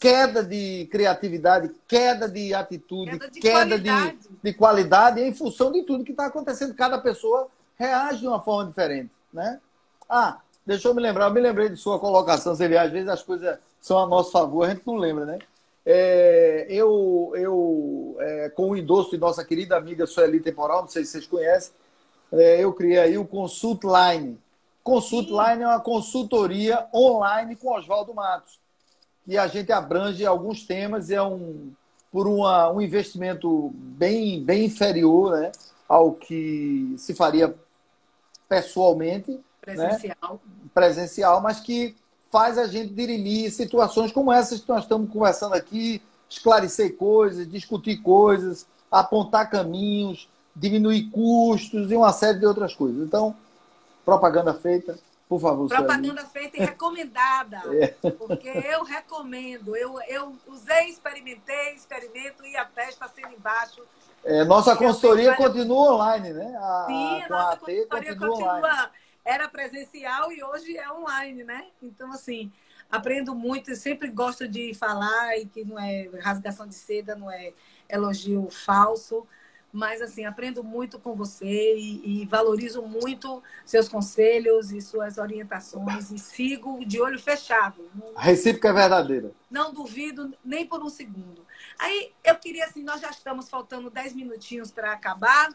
queda 0.00 0.42
de 0.42 0.88
criatividade, 0.90 1.70
queda 1.86 2.26
de 2.26 2.54
atitude, 2.54 3.18
queda 3.18 3.28
de, 3.28 3.40
queda 3.40 3.66
qualidade. 3.66 4.16
De, 4.16 4.28
de 4.42 4.52
qualidade 4.54 5.20
em 5.20 5.34
função 5.34 5.70
de 5.70 5.82
tudo 5.82 6.04
que 6.04 6.12
está 6.12 6.24
acontecendo. 6.24 6.74
Cada 6.74 6.98
pessoa 6.98 7.48
reage 7.80 8.20
de 8.20 8.28
uma 8.28 8.40
forma 8.40 8.68
diferente, 8.68 9.10
né? 9.32 9.58
Ah, 10.06 10.38
deixa 10.66 10.86
eu 10.86 10.94
me 10.94 11.00
lembrar, 11.00 11.28
eu 11.28 11.32
me 11.32 11.40
lembrei 11.40 11.70
de 11.70 11.76
sua 11.76 11.98
colocação, 11.98 12.54
você 12.54 12.68
vê, 12.68 12.76
às 12.76 12.92
vezes 12.92 13.08
as 13.08 13.22
coisas 13.22 13.58
são 13.80 13.98
a 13.98 14.06
nosso 14.06 14.30
favor, 14.30 14.64
a 14.64 14.68
gente 14.68 14.86
não 14.86 14.96
lembra, 14.96 15.24
né? 15.24 15.38
É, 15.86 16.66
eu, 16.68 17.32
eu 17.34 18.16
é, 18.20 18.50
com 18.50 18.70
o 18.70 18.76
endosso 18.76 19.12
de 19.12 19.16
nossa 19.16 19.42
querida 19.42 19.78
amiga 19.78 20.06
Sueli 20.06 20.40
Temporal, 20.40 20.82
não 20.82 20.88
sei 20.88 21.06
se 21.06 21.12
vocês 21.12 21.26
conhecem, 21.26 21.72
é, 22.30 22.62
eu 22.62 22.70
criei 22.74 22.98
aí 22.98 23.18
o 23.18 23.26
Consult 23.26 23.82
Line. 23.82 24.38
Consult 24.84 25.30
Line 25.30 25.62
é 25.62 25.66
uma 25.66 25.80
consultoria 25.80 26.86
online 26.94 27.56
com 27.56 27.74
Oswaldo 27.74 28.12
Matos, 28.12 28.60
que 29.24 29.38
a 29.38 29.46
gente 29.46 29.72
abrange 29.72 30.26
alguns 30.26 30.66
temas 30.66 31.08
e 31.08 31.14
é 31.14 31.22
um 31.22 31.72
por 32.12 32.26
uma, 32.26 32.70
um 32.72 32.80
investimento 32.80 33.70
bem, 33.72 34.42
bem 34.42 34.64
inferior 34.64 35.30
né, 35.38 35.52
ao 35.88 36.12
que 36.12 36.92
se 36.98 37.14
faria 37.14 37.54
pessoalmente, 38.50 39.30
né? 39.30 39.38
presencial. 39.60 40.32
Né? 40.32 40.68
presencial, 40.74 41.40
mas 41.40 41.60
que 41.60 41.94
faz 42.32 42.58
a 42.58 42.66
gente 42.66 42.92
dirimir 42.92 43.50
situações 43.52 44.10
como 44.10 44.32
essas 44.32 44.60
que 44.60 44.68
nós 44.68 44.82
estamos 44.82 45.08
conversando 45.10 45.54
aqui, 45.54 46.02
esclarecer 46.28 46.96
coisas, 46.96 47.48
discutir 47.48 47.98
coisas, 47.98 48.66
apontar 48.90 49.48
caminhos, 49.48 50.28
diminuir 50.54 51.10
custos 51.10 51.92
e 51.92 51.96
uma 51.96 52.12
série 52.12 52.40
de 52.40 52.46
outras 52.46 52.74
coisas. 52.74 53.06
Então, 53.06 53.36
propaganda 54.04 54.52
feita, 54.52 54.98
por 55.28 55.40
favor. 55.40 55.68
Propaganda 55.68 56.24
feita 56.26 56.56
e 56.56 56.60
recomendada. 56.60 57.62
é. 57.74 58.10
Porque 58.10 58.48
eu 58.48 58.82
recomendo. 58.82 59.76
Eu, 59.76 60.00
eu 60.08 60.36
usei, 60.48 60.88
experimentei, 60.88 61.74
experimento 61.74 62.44
e 62.44 62.56
a 62.56 62.64
testa 62.64 63.08
sendo 63.08 63.32
embaixo 63.32 63.80
é, 64.24 64.44
nossa 64.44 64.76
consultoria 64.76 65.34
continua 65.34 65.94
online, 65.94 66.32
né? 66.32 66.56
A, 66.56 66.84
Sim, 66.86 67.22
a 67.22 67.28
nossa 67.28 67.56
consultoria 67.56 68.16
continua, 68.16 68.28
continua 68.28 68.90
era 69.24 69.48
presencial 69.48 70.32
e 70.32 70.42
hoje 70.42 70.76
é 70.76 70.90
online, 70.92 71.44
né? 71.44 71.66
Então, 71.82 72.12
assim, 72.12 72.50
aprendo 72.90 73.34
muito, 73.34 73.74
sempre 73.76 74.08
gosto 74.08 74.48
de 74.48 74.74
falar 74.74 75.38
e 75.38 75.46
que 75.46 75.64
não 75.64 75.78
é 75.78 76.08
rasgação 76.20 76.66
de 76.66 76.74
seda, 76.74 77.14
não 77.14 77.30
é 77.30 77.52
elogio 77.88 78.48
falso, 78.50 79.26
mas 79.72 80.02
assim, 80.02 80.24
aprendo 80.24 80.64
muito 80.64 80.98
com 80.98 81.14
você 81.14 81.76
e, 81.76 82.22
e, 82.22 82.26
valorizo 82.26 82.82
muito 82.82 83.42
seus 83.64 83.88
conselhos 83.88 84.72
e 84.72 84.80
suas 84.80 85.16
orientações 85.16 86.10
e 86.10 86.18
sigo 86.18 86.84
de 86.84 87.00
olho 87.00 87.18
fechado. 87.18 87.88
A 88.16 88.22
recíproca 88.22 88.70
é 88.70 88.72
verdadeira. 88.72 89.32
Não 89.50 89.72
duvido 89.72 90.34
nem 90.44 90.66
por 90.66 90.82
um 90.82 90.88
segundo. 90.88 91.46
Aí 91.78 92.12
eu 92.24 92.34
queria 92.36 92.64
assim, 92.64 92.82
nós 92.82 93.00
já 93.00 93.10
estamos 93.10 93.48
faltando 93.48 93.90
10 93.90 94.14
minutinhos 94.14 94.70
para 94.70 94.92
acabar. 94.92 95.54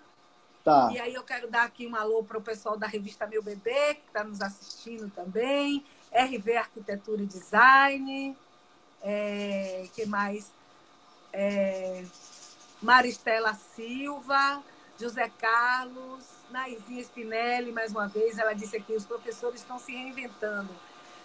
Tá. 0.64 0.90
E 0.92 1.00
aí 1.00 1.14
eu 1.14 1.24
quero 1.24 1.50
dar 1.50 1.64
aqui 1.64 1.86
um 1.86 1.96
alô 1.96 2.24
para 2.24 2.38
o 2.38 2.42
pessoal 2.42 2.78
da 2.78 2.88
revista 2.88 3.28
Meu 3.28 3.44
Bebê, 3.44 3.96
que 3.96 4.08
está 4.08 4.24
nos 4.24 4.42
assistindo 4.42 5.12
também. 5.12 5.86
RV 6.12 6.56
Arquitetura 6.56 7.22
e 7.22 7.26
Design. 7.26 8.36
É, 9.04 9.88
que 9.94 10.06
mais? 10.06 10.52
É, 11.32 12.04
Maristela 12.86 13.58
Silva, 13.76 14.62
José 15.00 15.30
Carlos, 15.40 16.24
Naizinha 16.52 17.02
Spinelli, 17.02 17.72
mais 17.72 17.92
uma 17.92 18.08
vez, 18.08 18.38
ela 18.38 18.54
disse 18.54 18.78
aqui, 18.78 18.94
os 18.94 19.06
professores 19.06 19.62
estão 19.62 19.80
se 19.80 19.92
reinventando. 19.92 20.70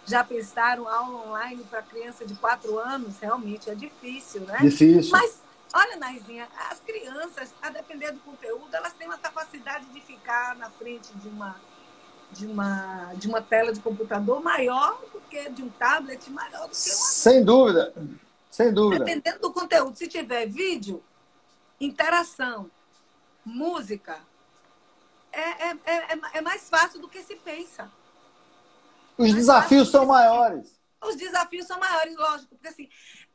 Já 0.03 0.23
pensaram 0.23 0.89
aula 0.89 1.27
online 1.27 1.63
para 1.69 1.83
criança 1.83 2.25
de 2.25 2.33
4 2.33 2.79
anos? 2.79 3.19
Realmente 3.19 3.69
é 3.69 3.75
difícil, 3.75 4.41
né? 4.41 4.57
Difícil. 4.59 5.11
Mas, 5.11 5.39
olha, 5.71 5.97
Naizinha, 5.97 6.47
as 6.71 6.79
crianças, 6.79 7.53
a 7.61 7.69
depender 7.69 8.11
do 8.11 8.19
conteúdo, 8.21 8.73
elas 8.73 8.93
têm 8.93 9.07
uma 9.07 9.19
capacidade 9.19 9.85
de 9.85 10.01
ficar 10.01 10.55
na 10.55 10.71
frente 10.71 11.13
de 11.13 11.29
uma, 11.29 11.55
de 12.31 12.47
uma, 12.47 13.13
de 13.13 13.27
uma 13.27 13.39
tela 13.39 13.71
de 13.71 13.79
computador 13.79 14.41
maior 14.41 14.99
do 15.13 15.21
que 15.29 15.47
de 15.51 15.61
um 15.61 15.69
tablet, 15.69 16.27
maior 16.31 16.67
do 16.67 16.75
que 16.75 16.89
uma... 16.89 17.05
Sem 17.05 17.45
dúvida, 17.45 17.93
sem 18.49 18.73
dúvida. 18.73 19.05
Dependendo 19.05 19.39
do 19.39 19.53
conteúdo. 19.53 19.95
Se 19.95 20.07
tiver 20.07 20.47
vídeo, 20.47 21.03
interação, 21.85 22.69
música, 23.43 24.21
é, 25.31 25.69
é, 25.69 25.79
é, 25.85 26.19
é, 26.33 26.41
mais 26.41 26.69
fácil 26.69 27.01
do 27.01 27.09
que 27.09 27.23
se 27.23 27.35
pensa. 27.37 27.91
Os 29.17 29.33
desafios 29.33 29.89
são 29.89 30.05
maiores. 30.05 30.79
Os 31.03 31.15
desafios 31.15 31.65
são 31.65 31.79
maiores, 31.79 32.15
lógico, 32.15 32.55
porque 32.55 32.67
assim, 32.67 32.87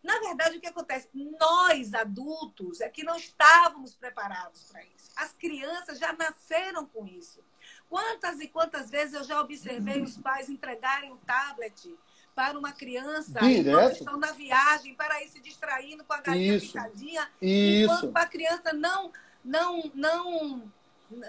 na 0.03 0.20
verdade, 0.20 0.57
o 0.57 0.61
que 0.61 0.68
acontece? 0.68 1.09
Nós, 1.12 1.92
adultos, 1.92 2.80
é 2.80 2.88
que 2.88 3.03
não 3.03 3.16
estávamos 3.16 3.97
preparados 3.97 4.62
para 4.70 4.84
isso. 4.84 5.11
As 5.16 5.32
crianças 5.32 5.99
já 5.99 6.12
nasceram 6.12 6.86
com 6.86 7.07
isso. 7.07 7.42
Quantas 7.88 8.38
e 8.40 8.47
quantas 8.47 8.88
vezes 8.88 9.14
eu 9.14 9.24
já 9.24 9.40
observei 9.40 10.01
os 10.01 10.16
pais 10.16 10.49
entregarem 10.49 11.12
o 11.12 11.16
tablet 11.18 11.92
para 12.37 12.59
uma 12.59 12.70
criança 12.70 13.41
Direto. 13.41 13.97
estão 13.97 14.18
na 14.18 14.30
viagem, 14.32 14.95
para 14.95 15.22
ir 15.24 15.28
se 15.28 15.41
distraindo 15.41 16.05
com 16.05 16.12
a 16.12 16.20
galinha 16.20 16.57
Isso. 16.57 16.66
picadinha, 16.66 17.26
Isso. 17.41 17.84
enquanto 17.91 18.12
para 18.12 18.22
a 18.24 18.28
criança 18.28 18.74
não, 18.74 19.11
não, 19.43 19.91
não, 19.95 20.62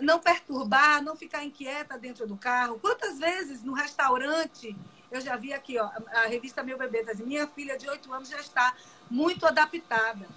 não 0.01 0.20
perturbar, 0.20 1.01
não 1.01 1.16
ficar 1.16 1.45
inquieta 1.45 1.97
dentro 1.97 2.28
do 2.28 2.36
carro. 2.36 2.78
Quantas 2.82 3.18
vezes 3.18 3.64
no 3.64 3.72
restaurante 3.72 4.76
eu 5.10 5.22
já 5.22 5.38
vi 5.38 5.53
aqui, 5.53 5.80
ó, 5.80 5.89
a 6.12 6.28
revista 6.28 6.62
Meu 6.62 6.78
Bebê, 6.78 7.01
tá 7.05 7.14
minha 7.14 7.47
filha 7.47 7.78
de 7.78 7.88
8 7.89 8.12
anos 8.12 8.28
já 8.28 8.41
está 8.41 8.76
muito 9.10 9.45
adaptada. 9.47 10.28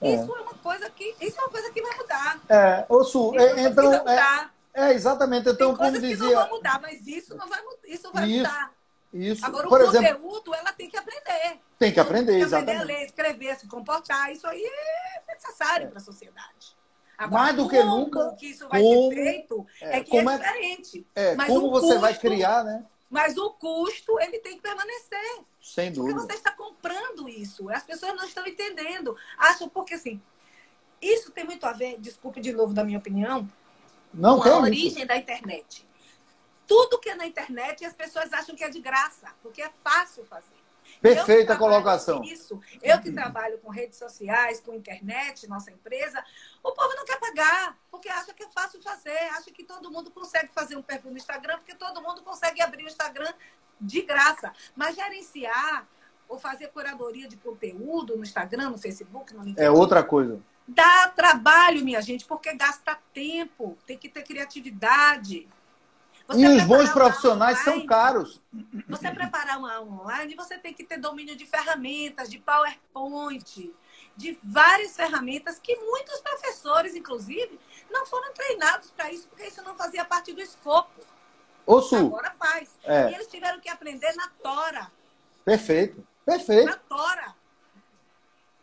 É. 0.00 0.14
Isso 0.14 0.32
é 0.32 0.40
uma 0.40 0.54
coisa 0.54 0.88
que 0.90 1.12
isso 1.20 1.40
é 1.40 1.42
uma 1.42 1.50
coisa 1.50 1.72
que 1.72 1.82
vai 1.82 1.96
mudar. 1.96 2.40
É, 2.48 2.86
ô 2.88 3.02
Su, 3.02 3.32
é, 3.34 3.62
então 3.62 3.92
é, 4.08 4.48
é, 4.74 4.92
exatamente, 4.94 5.48
então 5.48 5.74
Tem 5.74 5.76
como 5.76 6.00
dizia, 6.00 6.16
que 6.16 6.22
não 6.22 6.40
vão 6.46 6.50
mudar, 6.50 6.80
mas 6.80 7.04
isso 7.04 7.36
não 7.36 7.48
vai 7.48 7.60
isso 7.84 8.12
vai 8.12 8.28
isso. 8.28 8.38
mudar. 8.38 8.79
Isso. 9.12 9.44
Agora, 9.44 9.68
Por 9.68 9.80
o 9.80 9.84
exemplo, 9.84 10.20
conteúdo, 10.20 10.54
ela 10.54 10.72
tem 10.72 10.88
que 10.88 10.96
aprender. 10.96 11.60
Tem 11.78 11.92
que 11.92 12.00
aprender, 12.00 12.38
tem 12.38 12.48
que 12.48 12.54
aprender 12.54 12.80
a 12.80 12.84
ler, 12.84 13.04
escrever, 13.04 13.56
se 13.56 13.66
comportar. 13.66 14.30
Isso 14.30 14.46
aí 14.46 14.62
é 14.62 15.34
necessário 15.34 15.86
é. 15.86 15.90
para 15.90 15.98
a 15.98 16.02
sociedade. 16.02 16.76
Agora, 17.18 17.42
Mais 17.42 17.56
do 17.56 17.68
que 17.68 17.82
nunca. 17.82 18.34
que 18.38 18.46
isso 18.46 18.68
vai 18.68 18.80
como, 18.80 19.08
ser 19.08 19.14
feito 19.14 19.66
é, 19.82 19.98
é 19.98 20.04
que 20.04 20.16
é, 20.16 20.20
é 20.20 20.38
diferente. 20.38 21.06
É, 21.14 21.34
Mas 21.34 21.48
como 21.48 21.70
você 21.70 21.86
custo, 21.86 22.00
vai 22.00 22.14
criar, 22.16 22.64
né? 22.64 22.86
Mas 23.10 23.36
o 23.36 23.50
custo, 23.50 24.18
ele 24.20 24.38
tem 24.38 24.56
que 24.56 24.62
permanecer. 24.62 25.42
Sem 25.60 25.92
dúvida. 25.92 26.14
Porque 26.14 26.32
você 26.32 26.38
está 26.38 26.52
comprando 26.52 27.28
isso. 27.28 27.68
As 27.68 27.82
pessoas 27.82 28.14
não 28.14 28.24
estão 28.24 28.46
entendendo. 28.46 29.16
Acham, 29.36 29.68
porque 29.68 29.94
assim, 29.94 30.22
isso 31.02 31.32
tem 31.32 31.44
muito 31.44 31.66
a 31.66 31.72
ver, 31.72 31.98
desculpe 31.98 32.40
de 32.40 32.52
novo 32.52 32.72
da 32.72 32.84
minha 32.84 32.98
opinião, 32.98 33.46
não 34.14 34.40
com 34.40 34.48
a 34.48 34.60
origem 34.60 35.04
da 35.04 35.16
internet 35.16 35.89
tudo 36.70 37.00
que 37.00 37.10
é 37.10 37.16
na 37.16 37.26
internet 37.26 37.80
e 37.80 37.84
as 37.84 37.92
pessoas 37.92 38.32
acham 38.32 38.54
que 38.54 38.62
é 38.62 38.70
de 38.70 38.78
graça, 38.78 39.34
porque 39.42 39.60
é 39.60 39.72
fácil 39.82 40.24
fazer. 40.24 40.54
Perfeita 41.02 41.56
colocação. 41.56 42.22
Isso. 42.22 42.60
Eu 42.80 43.00
que 43.00 43.10
trabalho 43.10 43.58
com 43.58 43.70
redes 43.70 43.98
sociais, 43.98 44.60
com 44.60 44.72
internet, 44.72 45.48
nossa 45.48 45.72
empresa, 45.72 46.24
o 46.62 46.70
povo 46.70 46.94
não 46.94 47.04
quer 47.04 47.18
pagar, 47.18 47.76
porque 47.90 48.08
acha 48.08 48.32
que 48.32 48.44
é 48.44 48.48
fácil 48.50 48.80
fazer, 48.80 49.18
acha 49.32 49.50
que 49.50 49.64
todo 49.64 49.90
mundo 49.90 50.12
consegue 50.12 50.52
fazer 50.54 50.76
um 50.76 50.82
perfil 50.82 51.10
no 51.10 51.16
Instagram, 51.16 51.56
porque 51.56 51.74
todo 51.74 52.00
mundo 52.00 52.22
consegue 52.22 52.62
abrir 52.62 52.84
o 52.84 52.88
Instagram 52.88 53.32
de 53.80 54.02
graça. 54.02 54.52
Mas 54.76 54.94
gerenciar 54.94 55.88
ou 56.28 56.38
fazer 56.38 56.68
curadoria 56.68 57.26
de 57.26 57.36
conteúdo 57.36 58.16
no 58.16 58.22
Instagram, 58.22 58.70
no 58.70 58.78
Facebook, 58.78 59.34
no 59.34 59.42
LinkedIn. 59.42 59.66
É 59.66 59.72
outra 59.72 60.04
coisa. 60.04 60.40
Dá 60.68 61.08
trabalho, 61.08 61.84
minha 61.84 62.00
gente, 62.00 62.24
porque 62.24 62.54
gasta 62.54 62.96
tempo, 63.12 63.76
tem 63.84 63.98
que 63.98 64.08
ter 64.08 64.22
criatividade. 64.22 65.48
Você 66.30 66.40
e 66.40 66.48
os 66.56 66.62
bons 66.64 66.90
profissionais 66.90 67.58
online, 67.58 67.80
são 67.80 67.86
caros. 67.86 68.40
Você 68.88 69.10
preparar 69.10 69.58
uma 69.58 69.80
online, 69.80 70.36
você 70.36 70.56
tem 70.56 70.72
que 70.72 70.84
ter 70.84 70.98
domínio 70.98 71.34
de 71.34 71.44
ferramentas, 71.44 72.30
de 72.30 72.38
PowerPoint, 72.38 73.74
de 74.16 74.38
várias 74.42 74.94
ferramentas 74.94 75.58
que 75.58 75.74
muitos 75.74 76.20
professores, 76.20 76.94
inclusive, 76.94 77.58
não 77.90 78.06
foram 78.06 78.32
treinados 78.32 78.92
para 78.92 79.10
isso, 79.12 79.26
porque 79.28 79.44
isso 79.44 79.60
não 79.62 79.74
fazia 79.74 80.04
parte 80.04 80.32
do 80.32 80.40
escopo. 80.40 81.00
O 81.66 81.80
Sul. 81.80 82.06
Agora 82.06 82.32
faz. 82.38 82.70
É. 82.84 83.10
E 83.10 83.14
eles 83.14 83.26
tiveram 83.26 83.58
que 83.60 83.68
aprender 83.68 84.12
na 84.14 84.28
tora. 84.40 84.90
Perfeito, 85.44 86.06
perfeito. 86.24 86.66
Na 86.66 86.76
tora. 86.76 87.34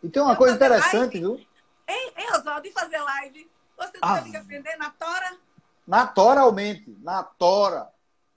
E 0.02 0.08
tem 0.08 0.22
uma 0.22 0.36
coisa 0.36 0.54
interessante, 0.54 1.18
live. 1.18 1.20
viu? 1.20 1.46
Hein, 1.86 2.12
hein 2.16 2.28
Oswaldo? 2.32 2.66
E 2.66 2.72
fazer 2.72 2.98
live? 2.98 3.50
Você 3.76 3.98
não 4.00 4.08
ah. 4.08 4.14
teve 4.18 4.30
que 4.30 4.36
aprender 4.38 4.76
na 4.76 4.90
tora? 4.90 5.36
Naturalmente, 5.88 6.94
na 7.00 7.22
tora. 7.22 7.90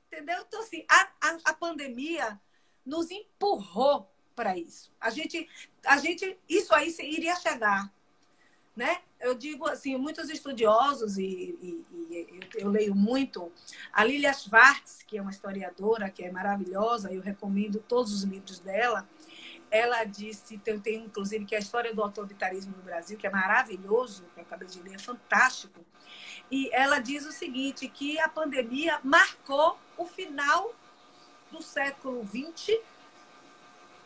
Entendeu? 0.08 0.41
Então, 0.47 0.62
assim, 0.62 0.86
a, 0.89 1.08
a, 1.22 1.38
a 1.52 1.54
pandemia 1.54 2.39
nos 2.86 3.12
empurrou 3.12 4.10
para 4.34 4.58
isso. 4.58 4.89
A 5.02 5.10
gente, 5.10 5.49
a 5.86 5.97
gente, 5.97 6.39
isso 6.47 6.74
aí 6.74 6.95
iria 7.02 7.36
chegar, 7.36 7.91
né? 8.74 9.02
Eu 9.20 9.36
digo 9.36 9.68
assim, 9.68 9.97
muitos 9.97 10.30
estudiosos 10.30 11.18
e, 11.18 11.24
e, 11.62 11.86
e 11.91 12.39
eu, 12.56 12.62
eu, 12.62 12.70
leio 12.70 12.95
muito 12.95 13.52
a 13.91 14.06
Lilia 14.06 14.32
Schwartz, 14.32 15.04
que 15.04 15.18
é 15.18 15.22
uma 15.22 15.32
historiadora 15.32 16.10
que 16.10 16.24
é 16.24 16.32
maravilhosa, 16.32 17.12
eu 17.12 17.22
recomendo 17.22 17.80
todos 17.80 18.14
os 18.14 18.24
livros 18.24 18.60
dela. 18.60 19.10
Ela 19.70 20.06
disse, 20.06 20.58
tem, 20.58 20.80
tem 20.80 21.04
inclusive 21.04 21.43
que 21.43 21.54
é 21.54 21.58
a 21.58 21.62
história 21.62 21.93
do 21.93 22.02
autoritarismo 22.02 22.76
no 22.78 22.84
Brasil, 22.84 23.18
que 23.18 23.28
é 23.28 23.30
maravilhoso, 23.30 24.24
que 24.34 24.39
eu 24.39 24.43
acabei 24.43 24.70
de 24.70 24.82
ler, 24.82 24.95
é 24.95 24.99
fantástico. 24.99 25.86
E 26.52 26.70
ela 26.74 26.99
diz 26.99 27.26
o 27.26 27.32
seguinte, 27.32 27.88
que 27.88 28.20
a 28.20 28.28
pandemia 28.28 28.99
marcou 29.04 29.80
o 29.97 30.06
final 30.06 30.76
do 31.49 31.62
século 31.64 32.28
XX 32.28 32.78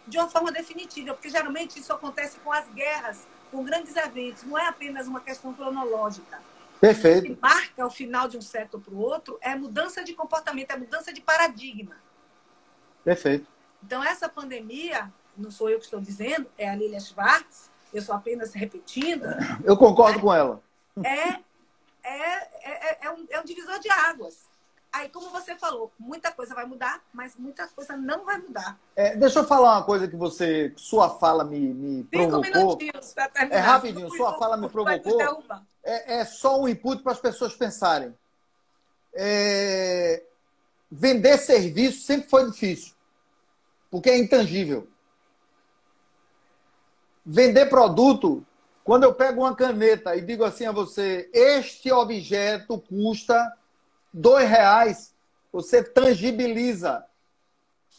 de 0.08 0.20
uma 0.20 0.30
forma 0.30 0.52
definitiva, 0.52 1.16
porque 1.16 1.30
geralmente 1.30 1.80
isso 1.80 1.91
acontece 1.91 2.39
com 2.39 2.52
as 2.52 2.68
guerras, 2.70 3.28
com 3.52 3.64
grandes 3.64 3.96
eventos, 3.96 4.43
não 4.43 4.56
é 4.58 4.68
apenas 4.68 5.08
uma 5.08 5.20
questão 5.20 5.52
cronológica. 5.54 6.39
Perfeito. 6.80 7.32
O 7.32 7.36
que 7.36 7.41
marca 7.41 7.86
o 7.86 7.89
final 7.89 8.28
de 8.28 8.38
um 8.38 8.41
século 8.41 8.84
para 8.84 8.93
o 8.93 9.00
outro 9.00 9.39
é 9.41 9.56
mudança 9.56 10.04
de 10.04 10.14
comportamento, 10.14 10.70
é 10.70 10.78
mudança 10.78 11.12
de 11.12 11.22
paradigma. 11.22 11.96
Perfeito. 13.04 13.48
Então, 13.84 14.04
essa 14.04 14.30
pandemia, 14.30 15.12
não 15.36 15.50
sou 15.50 15.70
eu 15.70 15.80
que 15.80 15.86
estou 15.86 16.00
dizendo, 16.00 16.48
é 16.58 16.70
a 16.70 16.76
Lilia 16.76 17.00
Schwartz, 17.00 17.72
eu 17.91 18.00
estou 18.00 18.14
apenas 18.14 18.54
repetindo. 18.54 19.26
Eu 19.64 19.78
concordo 19.78 20.20
com 20.20 20.32
ela. 20.32 20.62
É 21.04 21.39
é, 22.06 22.49
é, 22.62 22.72
é, 22.72 22.97
é, 23.01 23.12
um, 23.12 23.26
é 23.30 23.39
um 23.39 23.43
divisor 23.43 23.80
de 23.80 23.89
águas. 23.89 24.45
Aí, 24.95 25.10
como 25.10 25.30
você 25.30 25.56
falou, 25.58 25.91
muita 25.99 26.32
coisa 26.32 26.56
vai 26.56 26.66
mudar, 26.66 27.03
mas 27.14 27.36
muita 27.36 27.68
coisa 27.68 27.97
não 27.97 28.24
vai 28.24 28.38
mudar. 28.38 28.80
É, 28.95 29.14
deixa 29.14 29.39
eu 29.39 29.43
falar 29.43 29.74
uma 29.74 29.84
coisa 29.84 30.08
que 30.08 30.16
você, 30.16 30.72
sua 30.78 31.10
fala 31.10 31.43
me, 31.43 31.60
me 31.74 32.03
provocou. 32.06 32.45
Cinco 32.45 32.58
minutinhos 32.58 33.14
para 33.14 33.28
terminar. 33.28 33.58
É 33.58 33.60
rapidinho, 33.60 34.10
sua 34.12 34.38
fala 34.38 34.56
me 34.56 34.70
provocou. 34.70 35.22
É, 35.84 36.20
é 36.20 36.26
só 36.26 36.62
um 36.62 36.68
input 36.68 37.03
para 37.03 37.12
as 37.12 37.20
pessoas 37.20 37.53
pensarem. 37.53 38.16
É, 39.14 40.24
vender 40.89 41.39
serviço 41.39 42.06
sempre 42.06 42.30
foi 42.30 42.49
difícil, 42.49 42.93
porque 43.91 44.10
é 44.10 44.18
intangível. 44.18 44.88
Vender 47.26 47.66
produto 47.66 48.45
quando 48.86 49.04
eu 49.04 49.14
pego 49.16 49.42
uma 49.42 49.56
caneta 49.56 50.16
e 50.16 50.22
digo 50.22 50.44
assim 50.44 50.68
a 50.68 50.72
você, 50.72 51.28
este 51.34 51.92
objeto 51.92 52.80
custa 52.80 53.58
dois 54.14 54.48
reais, 54.48 55.12
você 55.52 55.84
tangibiliza. 55.84 57.04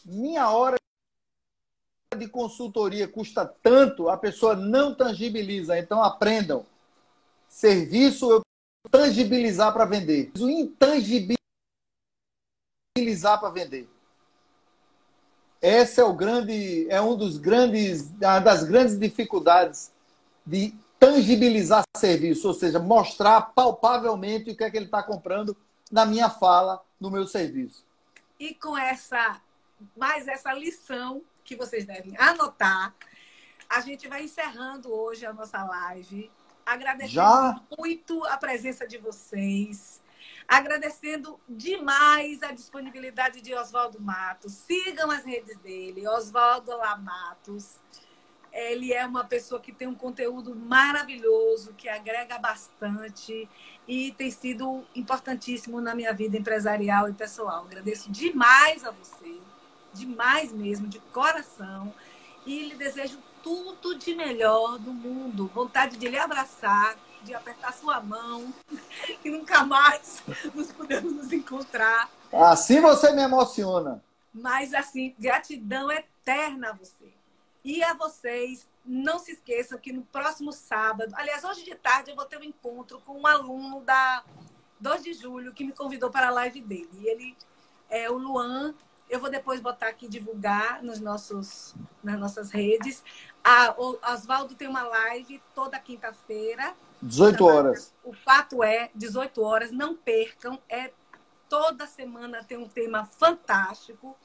Minha 0.05 0.49
hora 0.49 0.77
de 2.17 2.29
consultoria 2.29 3.05
custa 3.05 3.45
tanto, 3.45 4.07
a 4.07 4.15
pessoa 4.15 4.55
não 4.55 4.95
tangibiliza. 4.95 5.77
Então 5.77 6.01
aprendam. 6.01 6.65
serviço 7.49 8.31
eu 8.31 8.41
tangibilizar 8.89 9.73
para 9.73 9.83
vender. 9.83 10.31
O 10.39 10.49
intangibilizar 10.49 11.37
para 13.41 13.49
vender. 13.49 13.89
Essa 15.61 15.99
é 15.99 16.03
o 16.05 16.13
grande, 16.13 16.89
é 16.89 17.01
um 17.01 17.17
dos 17.17 17.37
grandes, 17.37 18.07
das 18.09 18.63
grandes 18.63 18.97
dificuldades 18.97 19.91
de 20.47 20.73
tangibilizar 20.97 21.83
serviço, 21.95 22.47
ou 22.47 22.53
seja, 22.53 22.79
mostrar 22.79 23.41
palpavelmente 23.41 24.49
o 24.49 24.55
que 24.55 24.63
é 24.63 24.71
que 24.71 24.77
ele 24.77 24.85
está 24.85 25.03
comprando 25.03 25.55
na 25.91 26.05
minha 26.05 26.29
fala, 26.29 26.81
no 26.99 27.11
meu 27.11 27.27
serviço. 27.27 27.85
E 28.39 28.55
com 28.55 28.77
essa, 28.77 29.41
mais 29.95 30.27
essa 30.27 30.53
lição 30.53 31.21
que 31.43 31.55
vocês 31.55 31.85
devem 31.85 32.17
anotar, 32.17 32.95
a 33.69 33.81
gente 33.81 34.07
vai 34.07 34.23
encerrando 34.23 34.91
hoje 34.91 35.25
a 35.25 35.33
nossa 35.33 35.61
live. 35.63 36.31
Agradecendo 36.65 37.13
Já? 37.13 37.61
muito 37.77 38.23
a 38.25 38.37
presença 38.37 38.87
de 38.87 38.97
vocês. 38.97 40.01
Agradecendo 40.47 41.37
demais 41.47 42.41
a 42.41 42.53
disponibilidade 42.53 43.41
de 43.41 43.53
Oswaldo 43.53 43.99
Matos. 43.99 44.53
Sigam 44.53 45.11
as 45.11 45.25
redes 45.25 45.57
dele, 45.59 46.07
Oswaldo 46.07 46.71
Lamatos. 46.71 47.75
Ele 48.57 48.91
é 48.91 49.05
uma 49.05 49.23
pessoa 49.23 49.61
que 49.61 49.71
tem 49.71 49.87
um 49.87 49.93
conteúdo 49.93 50.55
maravilhoso, 50.55 51.73
que 51.77 51.87
agrega 51.87 52.39
bastante 52.39 53.47
e 53.87 54.11
tem 54.13 54.31
sido 54.31 54.83
importantíssimo 54.95 55.79
na 55.79 55.93
minha 55.93 56.11
vida 56.11 56.35
empresarial 56.35 57.07
e 57.07 57.13
pessoal. 57.13 57.65
Agradeço 57.65 58.11
demais 58.11 58.83
a 58.83 58.89
você, 58.89 59.39
demais 59.93 60.51
mesmo, 60.51 60.87
de 60.87 60.99
coração. 61.13 61.93
E 62.47 62.69
lhe 62.69 62.75
desejo 62.75 63.19
tudo 63.43 63.95
de 63.95 64.15
melhor 64.15 64.79
do 64.79 64.91
mundo. 64.91 65.51
Vontade 65.53 65.95
de 65.95 66.07
lhe 66.07 66.17
abraçar, 66.17 66.95
de 67.21 67.35
apertar 67.35 67.71
sua 67.73 68.01
mão, 68.01 68.51
que 69.21 69.29
nunca 69.29 69.63
mais 69.63 70.23
nos 70.55 70.71
podemos 70.71 71.13
nos 71.13 71.31
encontrar. 71.31 72.09
Assim 72.33 72.81
você 72.81 73.11
me 73.11 73.21
emociona. 73.21 74.03
Mas 74.33 74.73
assim, 74.73 75.13
gratidão 75.19 75.91
eterna 75.91 76.71
a 76.71 76.73
você. 76.73 77.16
E 77.67 77.83
a 77.83 77.93
vocês, 77.93 78.65
não 78.85 79.19
se 79.19 79.33
esqueçam 79.33 79.77
que 79.77 79.91
no 79.91 80.01
próximo 80.03 80.53
sábado, 80.53 81.13
aliás, 81.17 81.43
hoje 81.43 81.65
de 81.65 81.75
tarde, 81.75 82.09
eu 82.09 82.15
vou 82.15 82.23
ter 82.23 82.39
um 82.39 82.43
encontro 82.43 83.01
com 83.01 83.19
um 83.19 83.27
aluno 83.27 83.81
da 83.81 84.23
2 84.79 85.03
de 85.03 85.13
julho 85.13 85.51
que 85.51 85.65
me 85.65 85.73
convidou 85.73 86.09
para 86.09 86.29
a 86.29 86.31
live 86.31 86.61
dele. 86.61 86.89
E 86.93 87.09
ele 87.09 87.37
é 87.89 88.09
o 88.09 88.17
Luan. 88.17 88.73
Eu 89.09 89.19
vou 89.19 89.29
depois 89.29 89.59
botar 89.59 89.89
aqui 89.89 90.07
divulgar 90.07 90.81
nos 90.81 91.01
nossos, 91.01 91.75
nas 92.01 92.17
nossas 92.17 92.51
redes. 92.51 93.03
A, 93.43 93.75
o 93.77 93.99
Oswaldo 94.13 94.55
tem 94.55 94.69
uma 94.69 94.83
live 94.83 95.43
toda 95.53 95.77
quinta-feira. 95.77 96.73
18 97.01 97.45
horas. 97.45 97.93
O 98.01 98.13
fato 98.13 98.63
é, 98.63 98.89
18 98.95 99.41
horas, 99.43 99.73
não 99.73 99.93
percam. 99.93 100.57
É 100.69 100.93
toda 101.49 101.85
semana 101.85 102.45
tem 102.45 102.57
um 102.57 102.69
tema 102.69 103.03
fantástico. 103.03 104.15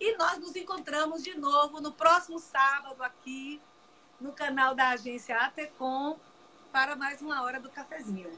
E 0.00 0.16
nós 0.16 0.38
nos 0.38 0.56
encontramos 0.56 1.22
de 1.22 1.36
novo 1.36 1.80
no 1.80 1.92
próximo 1.92 2.38
sábado 2.38 3.02
aqui 3.02 3.60
no 4.18 4.32
canal 4.32 4.74
da 4.74 4.90
agência 4.90 5.36
ATECOM 5.36 6.16
para 6.72 6.96
mais 6.96 7.20
uma 7.20 7.42
hora 7.42 7.60
do 7.60 7.68
cafezinho. 7.68 8.30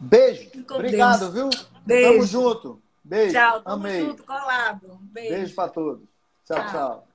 Beijo. 0.00 0.50
Obrigado, 0.70 1.30
viu? 1.30 1.50
Beijo. 1.84 2.12
Tamo 2.12 2.26
junto. 2.26 2.82
Beijo. 3.04 3.32
Tchau. 3.32 3.62
Tamo 3.62 3.86
Amei. 3.86 4.00
junto, 4.06 4.24
colado. 4.24 4.98
Beijo. 5.02 5.34
Beijo 5.34 5.54
para 5.54 5.70
todos. 5.70 6.02
tchau. 6.44 6.56
tchau. 6.56 6.70
tchau. 6.70 7.08